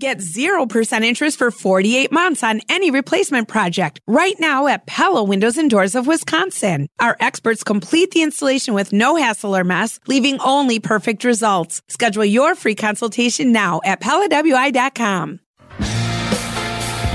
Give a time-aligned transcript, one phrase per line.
[0.00, 5.56] Get 0% interest for 48 months on any replacement project right now at Pella Windows
[5.56, 6.88] and Doors of Wisconsin.
[6.98, 11.80] Our experts complete the installation with no hassle or mess, leaving only perfect results.
[11.88, 15.40] Schedule your free consultation now at PellaWI.com.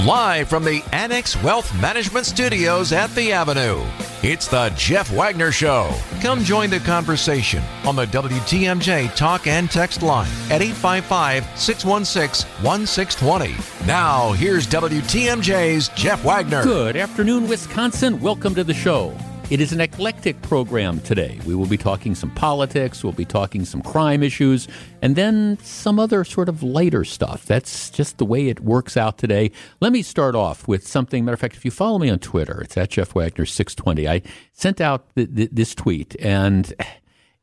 [0.05, 3.83] Live from the Annex Wealth Management Studios at The Avenue,
[4.23, 5.93] it's the Jeff Wagner Show.
[6.21, 13.85] Come join the conversation on the WTMJ talk and text line at 855 616 1620.
[13.85, 16.63] Now, here's WTMJ's Jeff Wagner.
[16.63, 18.21] Good afternoon, Wisconsin.
[18.21, 19.13] Welcome to the show.
[19.49, 21.39] It is an eclectic program today.
[21.43, 24.67] We will be talking some politics, we'll be talking some crime issues,
[25.01, 27.47] and then some other sort of lighter stuff.
[27.47, 29.49] That's just the way it works out today.
[29.81, 31.25] Let me start off with something.
[31.25, 34.07] Matter of fact, if you follow me on Twitter, it's at Jeff Wagner 620.
[34.07, 34.21] I
[34.53, 36.71] sent out th- th- this tweet, and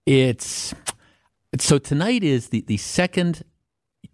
[0.07, 0.73] it's
[1.59, 3.43] so tonight is the, the second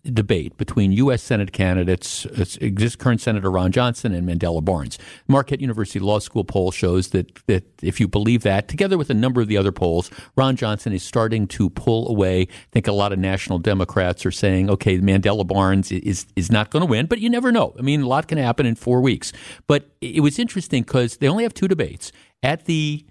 [0.04, 1.22] debate between U.S.
[1.22, 4.98] Senate candidates, uh, exist current Senator Ron Johnson and Mandela Barnes.
[5.28, 9.14] Marquette University Law School poll shows that that if you believe that, together with a
[9.14, 12.42] number of the other polls, Ron Johnson is starting to pull away.
[12.42, 16.70] I think a lot of national Democrats are saying, okay, Mandela Barnes is is not
[16.70, 17.74] going to win, but you never know.
[17.78, 19.32] I mean, a lot can happen in four weeks.
[19.66, 22.12] But it was interesting because they only have two debates
[22.42, 23.04] at the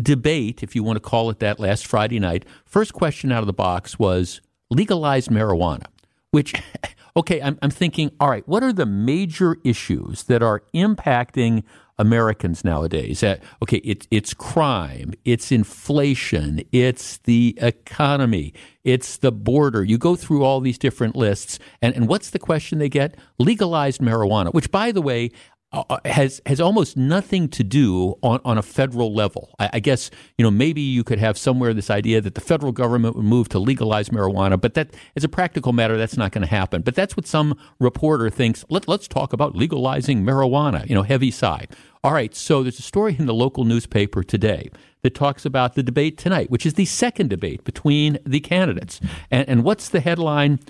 [0.00, 2.44] debate, if you want to call it that, last Friday night.
[2.64, 5.86] First question out of the box was legalized marijuana
[6.32, 6.54] which,
[7.16, 11.62] okay, I'm, I'm thinking, all right, what are the major issues that are impacting
[11.98, 13.22] Americans nowadays?
[13.22, 18.52] Uh, okay, it, it's crime, it's inflation, it's the economy,
[18.82, 19.84] it's the border.
[19.84, 23.16] You go through all these different lists, and, and what's the question they get?
[23.38, 25.30] Legalized marijuana, which, by the way,
[25.72, 29.54] uh, uh, has has almost nothing to do on, on a federal level.
[29.58, 32.72] I, I, guess you know maybe you could have somewhere this idea that the federal
[32.72, 36.42] government would move to legalize marijuana, but that as a practical matter, that's not going
[36.42, 36.82] to happen.
[36.82, 38.66] But that's what some reporter thinks.
[38.68, 40.86] Let let's talk about legalizing marijuana.
[40.86, 41.74] You know, heavy side.
[42.04, 44.70] All right, so there's a story in the local newspaper today
[45.02, 49.00] that talks about the debate tonight, which is the second debate between the candidates.
[49.30, 50.60] And, and what's the headline?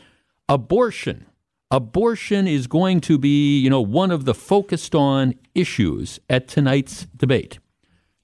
[0.48, 1.26] Abortion
[1.72, 7.06] abortion is going to be, you know, one of the focused on issues at tonight's
[7.16, 7.58] debate.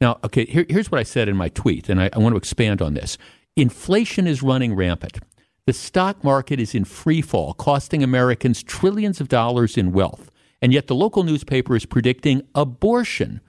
[0.00, 2.37] Now, okay, here, here's what I said in my tweet, and I, I want to
[2.37, 3.16] expand on this.
[3.56, 5.19] Inflation is running rampant.
[5.66, 10.31] The stock market is in free fall, costing Americans trillions of dollars in wealth.
[10.60, 13.41] And yet the local newspaper is predicting abortion,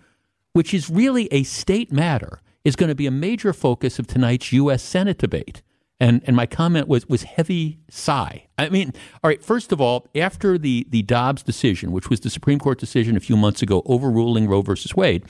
[0.54, 4.52] which is really a state matter, is going to be a major focus of tonight's
[4.54, 4.82] U.S.
[4.82, 5.62] Senate debate.
[6.00, 8.48] And and my comment was was heavy sigh.
[8.58, 8.94] I mean,
[9.24, 9.44] all right.
[9.44, 13.20] First of all, after the the Dobbs decision, which was the Supreme Court decision a
[13.20, 15.26] few months ago overruling Roe versus Wade,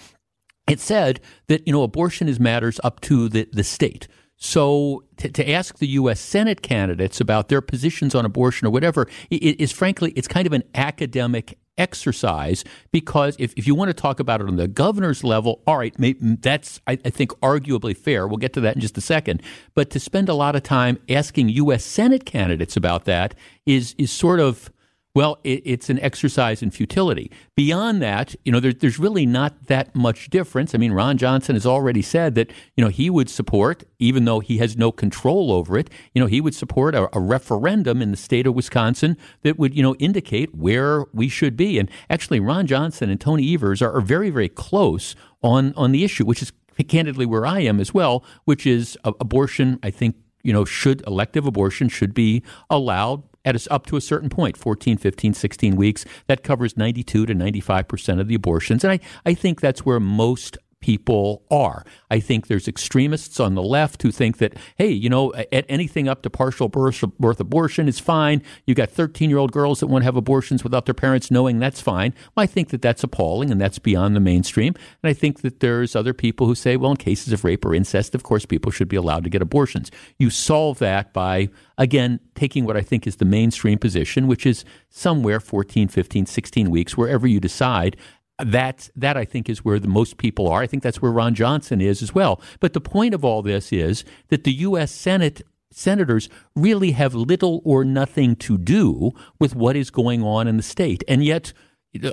[0.69, 4.07] it said that you know abortion is matters up to the the state.
[4.41, 6.17] So to, to, ask the U.S.
[6.17, 10.63] Senate candidates about their positions on abortion or whatever is frankly, it's kind of an
[10.73, 15.61] academic exercise because if, if you want to talk about it on the governor's level,
[15.65, 15.95] all right,
[16.41, 18.27] that's, I, I think, arguably fair.
[18.27, 19.41] We'll get to that in just a second.
[19.73, 21.83] But to spend a lot of time asking U.S.
[21.83, 23.33] Senate candidates about that
[23.65, 24.69] is, is sort of
[25.15, 27.31] well, it, it's an exercise in futility.
[27.55, 30.75] Beyond that, you know, there, there's really not that much difference.
[30.75, 34.39] I mean, Ron Johnson has already said that, you know, he would support, even though
[34.39, 38.11] he has no control over it, you know, he would support a, a referendum in
[38.11, 41.79] the state of Wisconsin that would, you know, indicate where we should be.
[41.79, 46.03] And actually, Ron Johnson and Tony Evers are, are very, very close on, on the
[46.03, 46.51] issue, which is
[46.87, 51.05] candidly where I am as well, which is uh, abortion, I think you know, should
[51.05, 55.75] elective abortion should be allowed at a, up to a certain point 14 15 16
[55.75, 58.83] weeks that covers 92 to 95% of the abortions.
[58.83, 61.85] And I, I think that's where most people are.
[62.09, 66.07] I think there's extremists on the left who think that, hey, you know, at anything
[66.07, 68.41] up to partial birth, birth abortion is fine.
[68.65, 71.59] You got 13 year old girls that want to have abortions without their parents knowing
[71.59, 72.13] that's fine.
[72.35, 74.73] Well, I think that that's appalling and that's beyond the mainstream.
[75.03, 77.75] And I think that there's other people who say, well, in cases of rape or
[77.75, 79.91] incest, of course, people should be allowed to get abortions.
[80.17, 84.63] You solve that by, again, taking what I think is the mainstream position, which is
[84.89, 87.97] somewhere 14, 15, 16 weeks, wherever you decide
[88.43, 90.61] that that I think is where the most people are.
[90.61, 92.41] I think that's where Ron Johnson is as well.
[92.59, 94.91] But the point of all this is that the U.S.
[94.91, 95.41] Senate
[95.71, 100.63] senators really have little or nothing to do with what is going on in the
[100.63, 101.53] state, and yet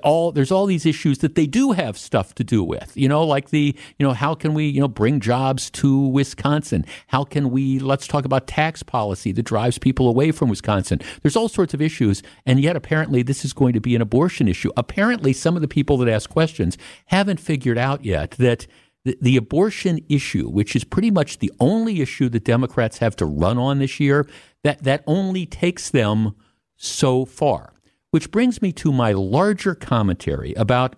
[0.02, 2.96] all there's all these issues that they do have stuff to do with.
[2.96, 6.84] You know like the you know how can we you know bring jobs to Wisconsin?
[7.08, 11.00] How can we let's talk about tax policy that drives people away from Wisconsin.
[11.22, 14.48] There's all sorts of issues and yet apparently this is going to be an abortion
[14.48, 14.70] issue.
[14.76, 18.66] Apparently some of the people that ask questions haven't figured out yet that
[19.04, 23.56] the, abortion issue which is pretty much the only issue that Democrats have to run
[23.56, 24.26] on this year
[24.64, 26.34] that that only takes them
[26.76, 27.75] so far.
[28.10, 30.96] Which brings me to my larger commentary about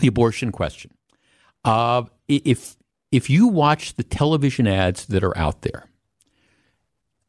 [0.00, 0.92] the abortion question.
[1.64, 2.76] Uh, if
[3.10, 5.88] if you watch the television ads that are out there,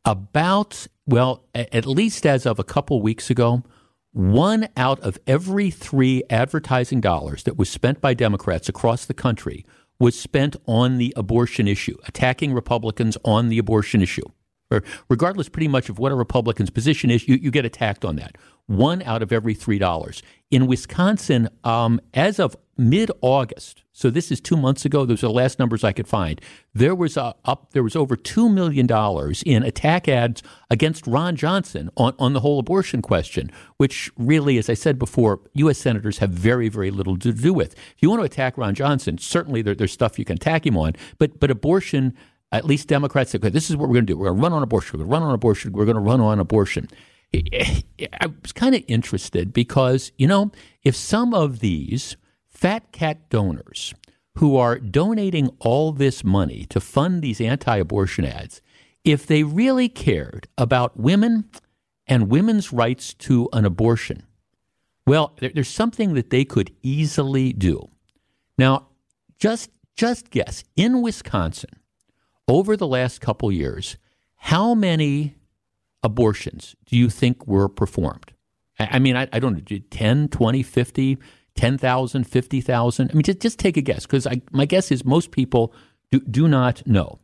[0.06, 3.64] about well, at least as of a couple weeks ago,
[4.12, 9.66] one out of every three advertising dollars that was spent by Democrats across the country
[10.00, 14.24] was spent on the abortion issue, attacking Republicans on the abortion issue.
[15.10, 18.38] Regardless, pretty much of what a Republican's position is, you, you get attacked on that.
[18.70, 20.22] One out of every three dollars.
[20.52, 25.08] In Wisconsin, um, as of mid August, so this is two months ago.
[25.08, 26.40] Those are the last numbers I could find.
[26.72, 27.72] There was a, up.
[27.72, 32.42] There was over two million dollars in attack ads against Ron Johnson on, on the
[32.42, 35.80] whole abortion question, which really, as I said before, U.S.
[35.80, 37.74] senators have very very little to do with.
[37.74, 40.78] If you want to attack Ron Johnson, certainly there, there's stuff you can attack him
[40.78, 42.16] on, but but abortion.
[42.52, 44.18] At least Democrats say, okay, this is what we're going to do.
[44.18, 44.98] We're going to run on abortion.
[44.98, 45.72] We're going to run on abortion.
[45.72, 46.88] We're going to run on abortion.
[47.34, 50.52] I was kind of interested because, you know,
[50.84, 52.18] if some of these
[52.48, 53.94] fat cat donors
[54.36, 58.62] who are donating all this money to fund these anti abortion ads,
[59.04, 61.46] if they really cared about women
[62.08, 64.24] and women's rights to an abortion,
[65.06, 67.90] well, there, there's something that they could easily do.
[68.58, 68.88] Now,
[69.38, 71.72] just just guess in Wisconsin
[72.48, 73.98] over the last couple years,
[74.36, 75.36] how many
[76.04, 78.34] abortions do you think were performed?
[78.80, 81.18] I, I mean, I, I, don't know, 10, 20, 50,
[81.56, 83.10] 10,000, 50,000?
[83.10, 85.74] I mean, just, just take a guess, because my guess is most people
[86.12, 87.20] do, do not know.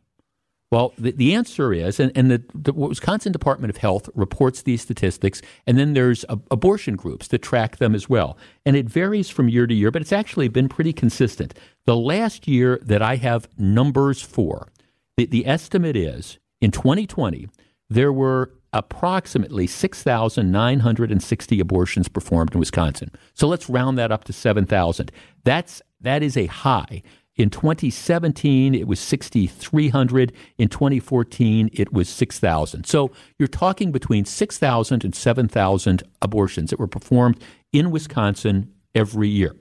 [0.70, 4.82] Well, the, the answer is, and, and the, the, Wisconsin Department of Health reports these
[4.82, 8.36] statistics, and then there's a, abortion groups that track them as well.
[8.64, 11.54] And it varies from year to year, but it's actually been pretty consistent.
[11.84, 14.72] The last year that I have numbers for,
[15.16, 17.48] the, the estimate is in 2020,
[17.88, 23.10] there were approximately 6,960 abortions performed in Wisconsin.
[23.34, 25.10] So let's round that up to 7,000.
[25.44, 27.02] That's that is a high.
[27.36, 30.32] In 2017, it was 6,300.
[30.56, 32.84] In 2014, it was 6,000.
[32.84, 37.42] So you're talking between 6,000 and 7,000 abortions that were performed
[37.72, 39.54] in Wisconsin every year.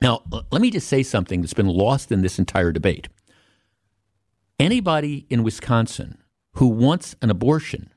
[0.00, 3.08] Now, let me just say something that's been lost in this entire debate.
[4.58, 6.18] Anybody in Wisconsin
[6.54, 7.92] who wants an abortion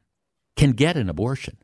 [0.56, 1.58] can get an abortion.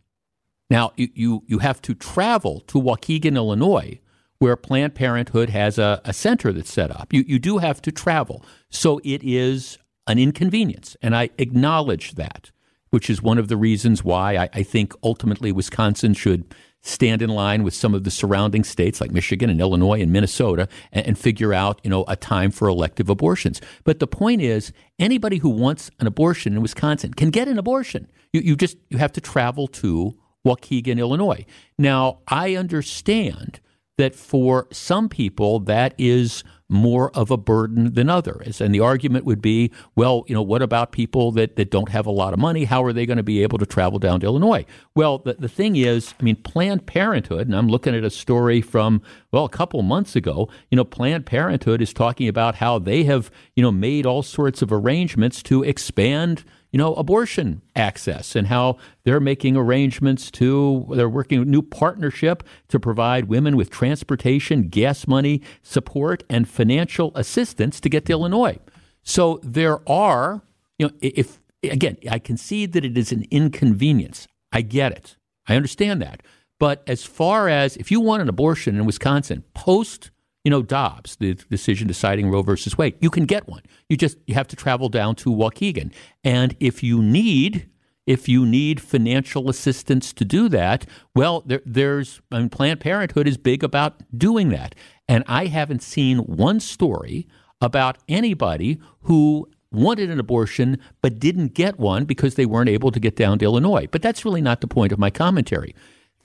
[0.69, 4.00] Now, you, you, you have to travel to Waukegan, Illinois,
[4.39, 7.13] where Planned Parenthood has a, a center that's set up.
[7.13, 8.45] You, you do have to travel.
[8.69, 12.51] So it is an inconvenience, and I acknowledge that,
[12.89, 17.29] which is one of the reasons why I, I think ultimately Wisconsin should stand in
[17.29, 21.18] line with some of the surrounding states like Michigan and Illinois and Minnesota and, and,
[21.18, 23.59] figure out, you know, a time for elective abortions.
[23.83, 28.07] But the point is, anybody who wants an abortion in Wisconsin can get an abortion.
[28.31, 30.15] You, you just you have to travel to
[30.45, 31.45] Waukegan, Illinois.
[31.77, 33.59] Now, I understand
[33.97, 38.59] that for some people that is more of a burden than others.
[38.59, 42.05] And the argument would be, well, you know, what about people that, that don't have
[42.05, 42.65] a lot of money?
[42.65, 44.65] How are they going to be able to travel down to Illinois?
[44.93, 48.61] Well, the, the thing is, I mean, Planned Parenthood, and I'm looking at a story
[48.61, 53.05] from, well, a couple months ago, you know, Planned Parenthood is talking about how they
[53.05, 58.47] have, you know, made all sorts of arrangements to expand you know, abortion access and
[58.47, 64.67] how they're making arrangements to, they're working a new partnership to provide women with transportation,
[64.67, 68.59] gas money, support, and financial assistance to get to Illinois.
[69.03, 70.41] So there are,
[70.77, 74.27] you know, if, again, I concede that it is an inconvenience.
[74.51, 75.15] I get it.
[75.47, 76.21] I understand that.
[76.59, 80.12] But as far as if you want an abortion in Wisconsin post
[80.48, 82.96] you know, Dobbs, the decision deciding Roe versus Wade.
[83.01, 83.63] You can get one.
[83.89, 85.92] You just you have to travel down to Waukegan,
[86.24, 87.70] and if you need
[88.06, 93.27] if you need financial assistance to do that, well, there, there's I mean, Planned Parenthood
[93.27, 94.74] is big about doing that,
[95.06, 97.27] and I haven't seen one story
[97.60, 103.01] about anybody who wanted an abortion but didn't get one because they weren't able to
[103.01, 103.89] get down to Illinois.
[103.92, 105.75] But that's really not the point of my commentary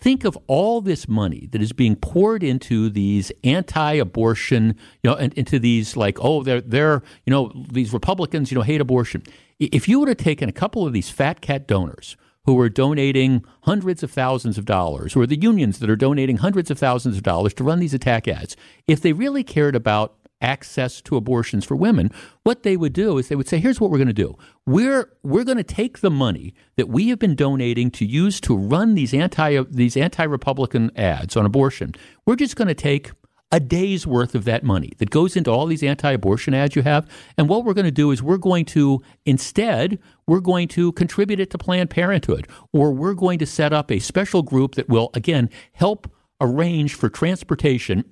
[0.03, 5.33] think of all this money that is being poured into these anti-abortion, you know, and
[5.35, 9.23] into these like, oh, they're they're you know these Republicans, you know, hate abortion.
[9.61, 13.45] If you would have taken a couple of these fat cat donors who are donating
[13.63, 17.23] hundreds of thousands of dollars, or the unions that are donating hundreds of thousands of
[17.23, 18.57] dollars to run these attack ads,
[18.89, 22.11] if they really cared about access to abortions for women,
[22.43, 24.37] what they would do is they would say, here's what we're going to do.
[24.67, 28.57] We're, we're going to take the money that we have been donating to use to
[28.57, 31.95] run these anti, these anti-Republican ads on abortion.
[32.27, 33.13] We're just going to take
[33.53, 36.83] a day's worth of that money that goes into all these anti abortion ads you
[36.83, 37.07] have.
[37.37, 41.39] And what we're going to do is we're going to, instead, we're going to contribute
[41.39, 45.11] it to Planned Parenthood, or we're going to set up a special group that will,
[45.13, 48.05] again, help arrange for transportation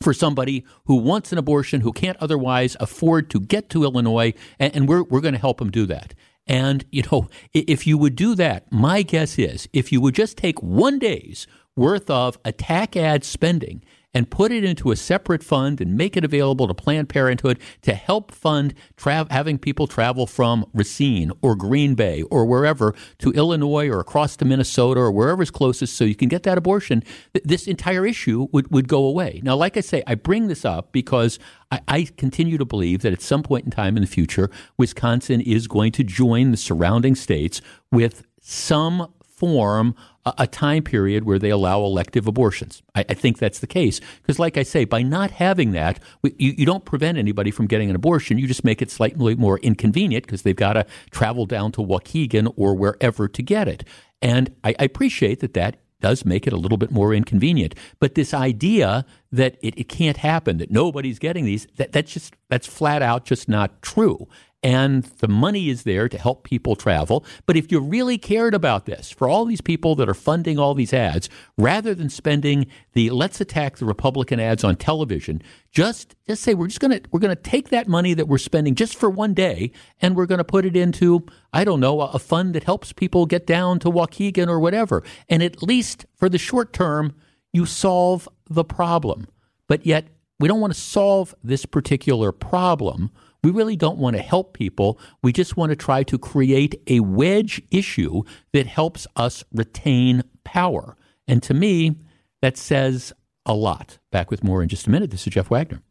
[0.00, 4.74] for somebody who wants an abortion, who can't otherwise afford to get to Illinois, and,
[4.74, 6.14] and we're, we're going to help them do that.
[6.46, 10.38] And, you know, if you would do that, my guess is if you would just
[10.38, 13.84] take one day's worth of attack ad spending
[14.18, 17.94] and put it into a separate fund and make it available to Planned Parenthood to
[17.94, 23.88] help fund tra- having people travel from Racine or Green Bay or wherever to Illinois
[23.88, 27.68] or across to Minnesota or wherever's closest so you can get that abortion, th- this
[27.68, 29.40] entire issue would, would go away.
[29.44, 31.38] Now, like I say, I bring this up because
[31.70, 35.40] I, I continue to believe that at some point in time in the future, Wisconsin
[35.40, 39.94] is going to join the surrounding states with some form
[40.36, 42.82] a time period where they allow elective abortions.
[42.94, 46.34] I, I think that's the case because, like I say, by not having that, we,
[46.38, 48.38] you, you, don't prevent anybody from getting an abortion.
[48.38, 52.52] You just make it slightly more inconvenient because they've got to travel down to Waukegan
[52.56, 53.84] or wherever to get it.
[54.20, 57.74] And I, I appreciate that that does make it a little bit more inconvenient.
[57.98, 62.34] But this idea that it, it can't happen, that nobody's getting these, that, that's just
[62.48, 64.28] that's flat out just not true
[64.62, 67.24] and the money is there to help people travel.
[67.46, 70.74] But if you really cared about this, for all these people that are funding all
[70.74, 76.42] these ads, rather than spending the let's attack the Republican ads on television, just just
[76.42, 79.32] say we're just gonna we're gonna take that money that we're spending just for one
[79.32, 82.92] day and we're gonna put it into I don't know a, a fund that helps
[82.92, 87.14] people get down to Waukegan or whatever, and at least for the short term,
[87.52, 89.28] you solve the problem.
[89.68, 90.08] But yet
[90.40, 93.12] we don't want to solve this particular problem
[93.42, 94.98] we really don't want to help people.
[95.22, 100.96] We just want to try to create a wedge issue that helps us retain power.
[101.26, 101.96] And to me,
[102.42, 103.12] that says
[103.46, 103.98] a lot.
[104.10, 105.10] Back with more in just a minute.
[105.10, 105.82] This is Jeff Wagner.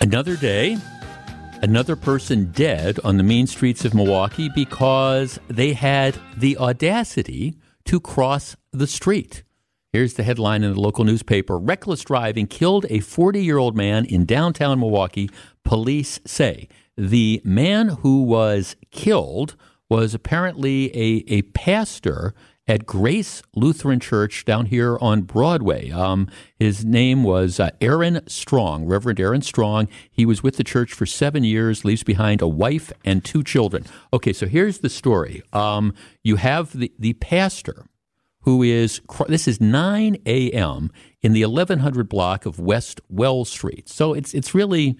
[0.00, 0.76] Another day
[1.62, 7.54] another person dead on the mean streets of Milwaukee because they had the audacity
[7.84, 9.44] to cross the street.
[9.92, 14.04] Here's the headline in the local newspaper Reckless driving killed a 40 year old man
[14.04, 15.30] in downtown Milwaukee,
[15.64, 16.68] police say.
[16.96, 19.56] The man who was killed
[19.88, 22.34] was apparently a, a pastor
[22.68, 25.90] at Grace Lutheran Church down here on Broadway.
[25.90, 29.88] Um, his name was uh, Aaron Strong, Reverend Aaron Strong.
[30.10, 33.84] He was with the church for seven years, leaves behind a wife and two children.
[34.12, 35.42] Okay, so here's the story.
[35.52, 35.92] Um,
[36.22, 37.86] you have the, the pastor
[38.42, 40.90] who is, this is 9 a.m.
[41.20, 43.88] in the 1100 block of West Wells Street.
[43.88, 44.96] So it's, it's really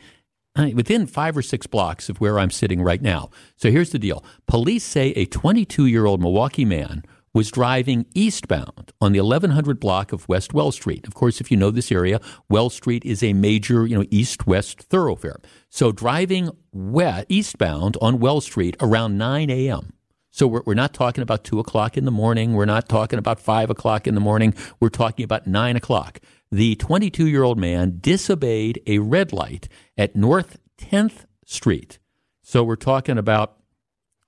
[0.75, 3.31] within five or six blocks of where I'm sitting right now.
[3.57, 4.25] So here's the deal.
[4.47, 7.05] Police say a 22 year old Milwaukee man
[7.35, 11.07] was driving eastbound on the 1100 block of West Well Street.
[11.07, 14.83] Of course, if you know this area, Wells Street is a major, you know, east-west
[14.83, 15.41] thoroughfare.
[15.71, 19.95] So driving west, eastbound on Wells Street around 9 a.m.
[20.31, 22.53] So we're, we're not talking about 2 o'clock in the morning.
[22.55, 24.55] We're not talking about 5 o'clock in the morning.
[24.81, 26.21] We're talking about 9 o'clock.
[26.51, 31.99] The 22 year old man disobeyed a red light at North 10th Street.
[32.43, 33.57] So we're talking about,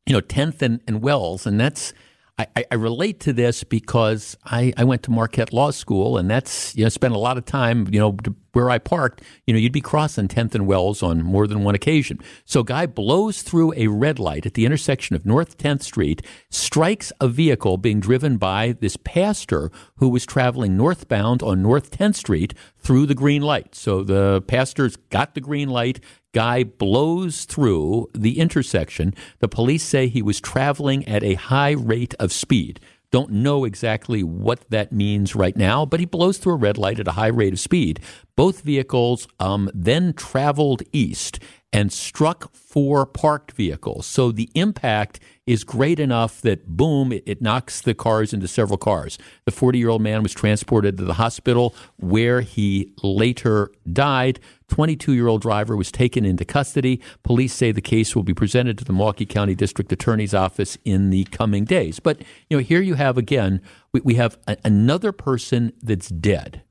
[0.06, 1.92] you know, 10th and, and Wells, and that's
[2.36, 6.74] I, I, relate to this because I, I went to Marquette Law School, and that's
[6.74, 8.16] you know spent a lot of time you know
[8.54, 9.22] where I parked.
[9.46, 12.18] You know, you'd be crossing 10th and Wells on more than one occasion.
[12.44, 17.12] So, guy blows through a red light at the intersection of North 10th Street, strikes
[17.20, 22.54] a vehicle being driven by this pastor who was traveling northbound on North 10th Street
[22.78, 23.74] through the green light.
[23.74, 26.00] So the pastor's got the green light,
[26.34, 29.14] guy blows through the intersection.
[29.38, 32.80] The police say he was traveling at a high rate of speed.
[33.14, 36.98] Don't know exactly what that means right now, but he blows through a red light
[36.98, 38.00] at a high rate of speed.
[38.34, 41.38] Both vehicles um, then traveled east
[41.74, 44.06] and struck four parked vehicles.
[44.06, 48.78] So the impact is great enough that boom, it, it knocks the cars into several
[48.78, 49.18] cars.
[49.44, 54.38] The 40 year old man was transported to the hospital where he later died.
[54.68, 57.00] 22 year old driver was taken into custody.
[57.24, 61.10] Police say the case will be presented to the Milwaukee County District Attorney's Office in
[61.10, 61.98] the coming days.
[61.98, 63.60] But, you know, here you have again,
[63.92, 66.62] we, we have a, another person that's dead.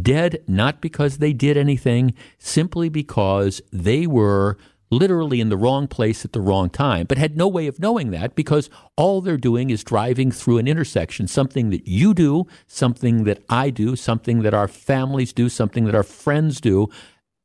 [0.00, 4.56] Dead not because they did anything, simply because they were
[4.92, 8.10] literally in the wrong place at the wrong time, but had no way of knowing
[8.10, 13.24] that because all they're doing is driving through an intersection, something that you do, something
[13.24, 16.90] that I do, something that our families do, something that our friends do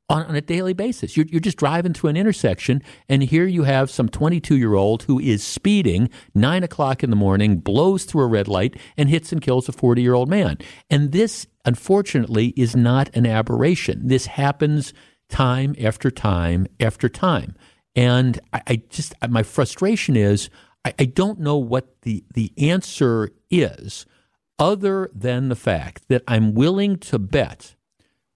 [0.10, 1.18] on, on a daily basis.
[1.18, 5.04] You're, you're just driving through an intersection, and here you have some 22 year old
[5.04, 9.32] who is speeding nine o'clock in the morning, blows through a red light, and hits
[9.32, 10.58] and kills a 40 year old man.
[10.90, 14.08] And this, unfortunately, is not an aberration.
[14.08, 14.94] This happens
[15.30, 17.56] time after time after time.
[17.96, 20.50] And I, I just, my frustration is
[20.86, 24.06] I, I don't know what the, the answer is
[24.60, 27.76] other than the fact that I'm willing to bet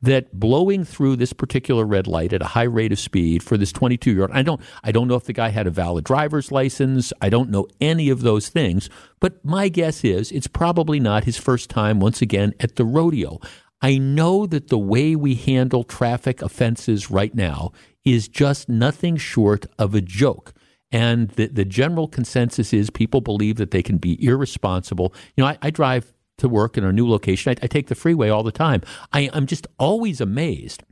[0.01, 3.72] that blowing through this particular red light at a high rate of speed for this
[3.72, 6.51] 22 year old, I don't, I don't know if the guy had a valid driver's
[6.51, 7.13] license.
[7.22, 8.89] I don't know any of those things,
[9.20, 13.39] but my guess is it's probably not his first time once again at the rodeo.
[13.81, 17.72] I know that the way we handle traffic offenses right now
[18.05, 20.53] is just nothing short of a joke.
[20.91, 25.13] And the, the general consensus is people believe that they can be irresponsible.
[25.36, 27.51] You know, I, I drive to work in our new location.
[27.51, 28.81] I, I take the freeway all the time.
[29.13, 30.83] I, I'm just always amazed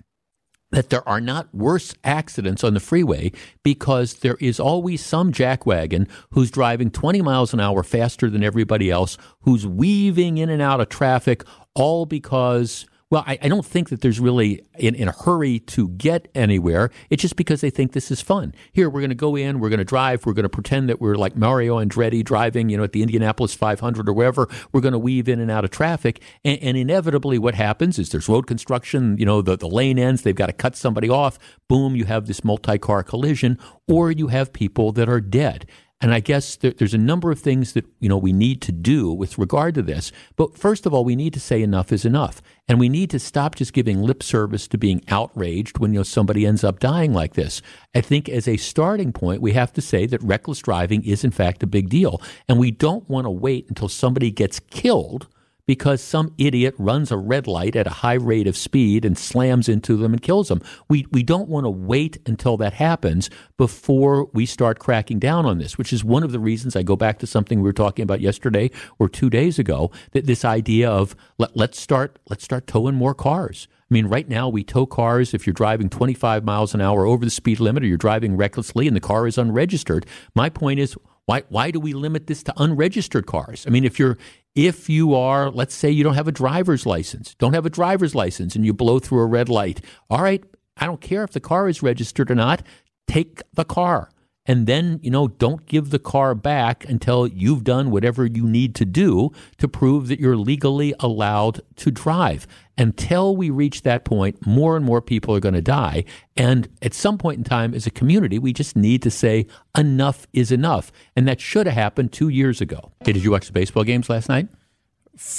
[0.71, 3.31] that there are not worse accidents on the freeway
[3.63, 8.91] because there is always some jackwagon who's driving 20 miles an hour faster than everybody
[8.91, 13.89] else, who's weaving in and out of traffic, all because well, I, I, don't think
[13.89, 16.91] that there's really in, in, a hurry to get anywhere.
[17.09, 18.53] It's just because they think this is fun.
[18.71, 21.01] Here, we're going to go in, we're going to drive, we're going to pretend that
[21.01, 24.47] we're like Mario Andretti driving, you know, at the Indianapolis 500 or wherever.
[24.71, 26.21] We're going to weave in and out of traffic.
[26.45, 30.21] And, and inevitably, what happens is there's road construction, you know, the, the lane ends,
[30.21, 31.39] they've got to cut somebody off.
[31.67, 35.65] Boom, you have this multi car collision, or you have people that are dead.
[36.01, 38.71] And I guess there, there's a number of things that you know we need to
[38.71, 40.11] do with regard to this.
[40.37, 43.19] But first of all, we need to say enough is enough, and we need to
[43.19, 47.13] stop just giving lip service to being outraged when you know somebody ends up dying
[47.13, 47.61] like this.
[47.93, 51.31] I think as a starting point, we have to say that reckless driving is in
[51.31, 55.27] fact a big deal, and we don't want to wait until somebody gets killed
[55.69, 59.69] because some idiot runs a red light at a high rate of speed and slams
[59.69, 60.63] into them and kills them.
[60.87, 65.59] We, we don't want to wait until that happens before we start cracking down on
[65.59, 68.01] this, which is one of the reasons I go back to something we were talking
[68.01, 72.65] about yesterday or two days ago, that this idea of let, let's start, let's start
[72.65, 73.67] towing more cars.
[73.91, 77.23] I mean, right now we tow cars if you're driving 25 miles an hour over
[77.23, 80.07] the speed limit or you're driving recklessly and the car is unregistered.
[80.33, 80.97] My point is,
[81.29, 83.63] why, why do we limit this to unregistered cars?
[83.67, 84.17] I mean, if you're
[84.55, 88.15] if you are, let's say you don't have a driver's license, don't have a driver's
[88.15, 89.79] license and you blow through a red light.
[90.09, 90.43] All right,
[90.77, 92.63] I don't care if the car is registered or not.
[93.07, 94.09] Take the car
[94.49, 98.73] and then, you know, don't give the car back until you've done whatever you need
[98.75, 102.47] to do to prove that you're legally allowed to drive.
[102.75, 106.03] Until we reach that point, more and more people are going to die.
[106.35, 109.45] And at some point in time, as a community, we just need to say
[109.77, 110.91] enough is enough.
[111.15, 112.91] And that should have happened two years ago.
[113.05, 114.47] Hey, did you watch the baseball games last night?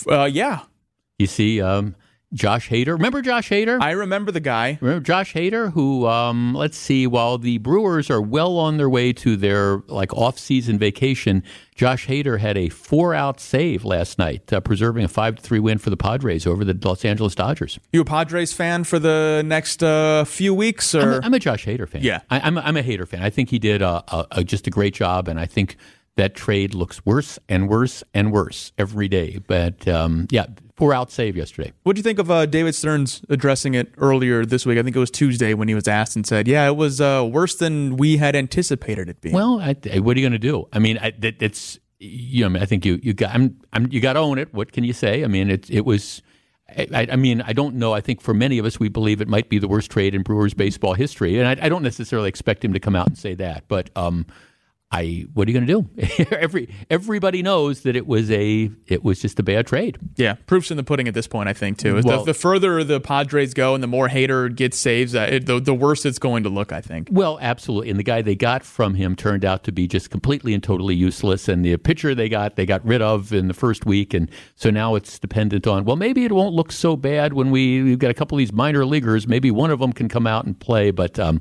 [0.06, 0.60] Uh, yeah.
[1.18, 1.96] You see, um,
[2.32, 2.92] Josh Hader.
[2.92, 3.80] Remember Josh Hader?
[3.80, 4.78] I remember the guy.
[4.80, 9.12] Remember Josh Hader, who, um, let's see, while the Brewers are well on their way
[9.14, 11.42] to their like off-season vacation,
[11.74, 15.96] Josh Hader had a four-out save last night, uh, preserving a five-three win for the
[15.96, 17.80] Padres over the Los Angeles Dodgers.
[17.92, 20.94] You a Padres fan for the next uh, few weeks?
[20.94, 22.02] Or I'm a, I'm a Josh Hader fan.
[22.02, 23.22] Yeah, I, am a, I'm a Hader fan.
[23.22, 25.76] I think he did a, a, a, just a great job, and I think
[26.16, 29.38] that trade looks worse and worse and worse every day.
[29.46, 30.46] But um, yeah,
[30.80, 31.72] four out save yesterday.
[31.82, 34.78] What do you think of uh, David Stearns addressing it earlier this week?
[34.78, 37.28] I think it was Tuesday when he was asked and said, "Yeah, it was uh,
[37.30, 40.66] worse than we had anticipated it being." Well, I, what are you going to do?
[40.72, 44.00] I mean, I, it, it's you know, I think you you got I'm, I'm you
[44.00, 44.52] got to own it.
[44.54, 45.22] What can you say?
[45.22, 46.22] I mean, it it was.
[46.72, 47.94] I, I, mean, I don't know.
[47.94, 50.22] I think for many of us, we believe it might be the worst trade in
[50.22, 53.34] Brewers baseball history, and I, I don't necessarily expect him to come out and say
[53.34, 53.64] that.
[53.66, 54.24] But um,
[54.92, 56.26] I what are you going to do?
[56.36, 59.98] Every everybody knows that it was a it was just a bad trade.
[60.16, 61.48] Yeah, proofs in the pudding at this point.
[61.48, 62.00] I think too.
[62.02, 65.46] Well, the, the, further the Padres go and the more Hader gets saves, uh, it,
[65.46, 66.72] the the worse it's going to look.
[66.72, 67.08] I think.
[67.12, 67.90] Well, absolutely.
[67.90, 70.96] And the guy they got from him turned out to be just completely and totally
[70.96, 71.48] useless.
[71.48, 74.70] And the pitcher they got they got rid of in the first week, and so
[74.70, 75.84] now it's dependent on.
[75.84, 78.52] Well, maybe it won't look so bad when we we've got a couple of these
[78.52, 79.28] minor leaguers.
[79.28, 81.16] Maybe one of them can come out and play, but.
[81.20, 81.40] Um,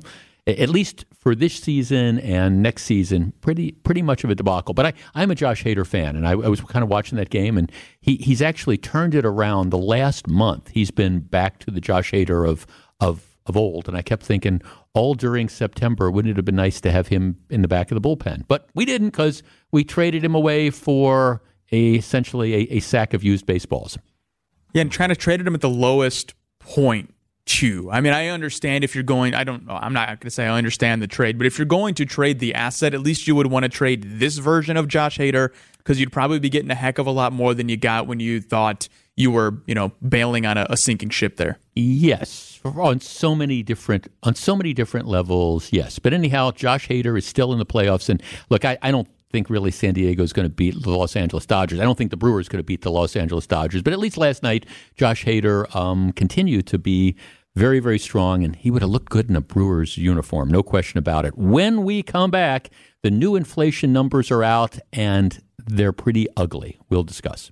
[0.58, 4.74] at least for this season and next season, pretty pretty much of a debacle.
[4.74, 7.30] But I, I'm a Josh Hader fan, and I, I, was kind of watching that
[7.30, 9.70] game, and he, he's actually turned it around.
[9.70, 12.66] The last month, he's been back to the Josh Hader of
[13.00, 14.62] of of old, and I kept thinking
[14.94, 18.00] all during September, wouldn't it have been nice to have him in the back of
[18.00, 18.44] the bullpen?
[18.48, 23.22] But we didn't because we traded him away for a, essentially a, a sack of
[23.22, 23.98] used baseballs.
[24.72, 27.14] Yeah, and trying to trade him at the lowest point
[27.90, 30.46] I mean, I understand if you're going, I don't know, I'm not going to say
[30.46, 33.34] I understand the trade, but if you're going to trade the asset, at least you
[33.34, 36.74] would want to trade this version of Josh Hader because you'd probably be getting a
[36.74, 39.92] heck of a lot more than you got when you thought you were, you know,
[40.06, 41.58] bailing on a, a sinking ship there.
[41.74, 45.72] Yes, on so many different on so many different levels.
[45.72, 49.08] Yes, but anyhow, Josh Hader is still in the playoffs, and look, I, I don't
[49.30, 51.78] think really San Diego is going to beat the Los Angeles Dodgers.
[51.78, 54.16] I don't think the Brewers could to beat the Los Angeles Dodgers, but at least
[54.16, 57.16] last night, Josh Hader um, continued to be
[57.56, 60.98] very, very strong, and he would have looked good in a Brewers uniform, no question
[60.98, 61.36] about it.
[61.36, 62.70] When we come back,
[63.02, 66.78] the new inflation numbers are out, and they're pretty ugly.
[66.88, 67.50] We'll discuss.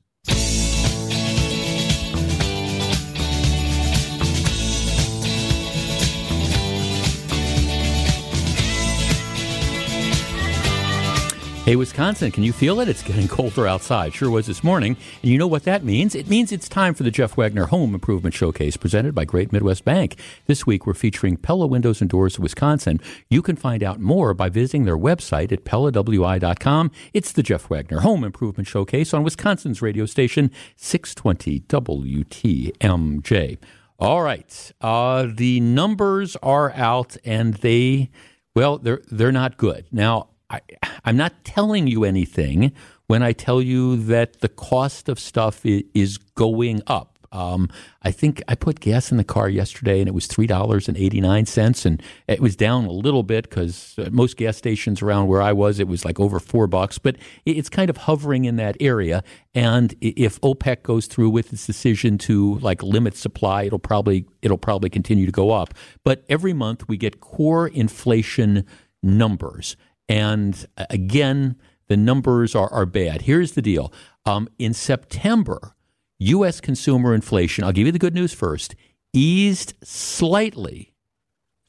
[11.69, 12.89] Hey, Wisconsin, can you feel it?
[12.89, 14.15] It's getting colder outside.
[14.15, 14.97] Sure was this morning.
[15.23, 16.15] And you know what that means?
[16.15, 19.85] It means it's time for the Jeff Wagner Home Improvement Showcase presented by Great Midwest
[19.85, 20.19] Bank.
[20.47, 23.01] This week, we're featuring Pella Windows and Doors of Wisconsin.
[23.29, 26.91] You can find out more by visiting their website at PellaWI.com.
[27.13, 33.59] It's the Jeff Wagner Home Improvement Showcase on Wisconsin's radio station, 620 WTMJ.
[33.99, 34.73] All right.
[34.81, 38.09] Uh, the numbers are out and they,
[38.55, 39.85] well, they're, they're not good.
[39.93, 40.61] Now, I,
[41.05, 42.73] I'm not telling you anything
[43.07, 47.19] when I tell you that the cost of stuff is going up.
[47.31, 47.69] Um,
[48.03, 50.97] I think I put gas in the car yesterday and it was three dollars and
[50.97, 55.89] it was down a little bit because most gas stations around where I was it
[55.89, 59.23] was like over four bucks, but it's kind of hovering in that area.
[59.55, 64.57] And if OPEC goes through with its decision to like limit supply, it'll probably it'll
[64.57, 65.75] probably continue to go up.
[66.05, 68.65] But every month we get core inflation
[69.03, 69.77] numbers.
[70.09, 71.57] And uh, again,
[71.89, 73.23] the numbers are, are bad.
[73.23, 73.93] Here's the deal
[74.25, 75.75] um, in September,
[76.19, 76.61] U.S.
[76.61, 78.75] consumer inflation, I'll give you the good news first,
[79.13, 80.95] eased slightly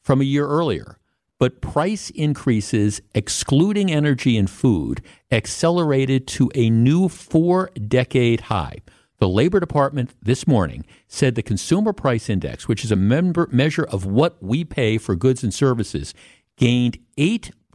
[0.02, 0.98] from a year earlier.
[1.38, 5.00] But price increases, excluding energy and food,
[5.30, 8.80] accelerated to a new four decade high.
[9.20, 13.84] The Labor Department this morning said the Consumer Price Index, which is a member, measure
[13.84, 16.12] of what we pay for goods and services,
[16.56, 16.98] gained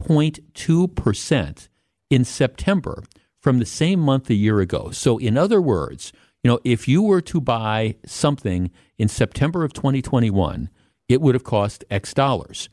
[0.00, 1.68] 8.2%
[2.10, 3.02] in September
[3.38, 4.90] from the same month a year ago.
[4.90, 9.72] So, in other words, you know, if you were to buy something in September of
[9.72, 10.70] 2021,
[11.08, 12.68] it would have cost X dollars.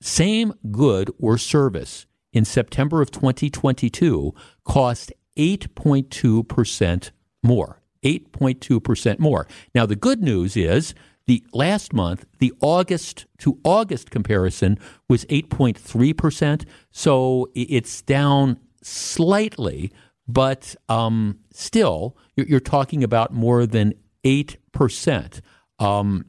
[0.00, 7.10] Same good or service in September of 2022 cost 8.2%
[7.42, 7.82] more.
[8.02, 9.46] 8.2% more.
[9.74, 10.94] Now, the good news is
[11.30, 14.76] the last month, the August to August comparison
[15.08, 16.64] was 8.3%.
[16.90, 19.92] So it's down slightly,
[20.26, 25.40] but um, still, you're, talking about more than 8%.
[25.78, 26.24] Um,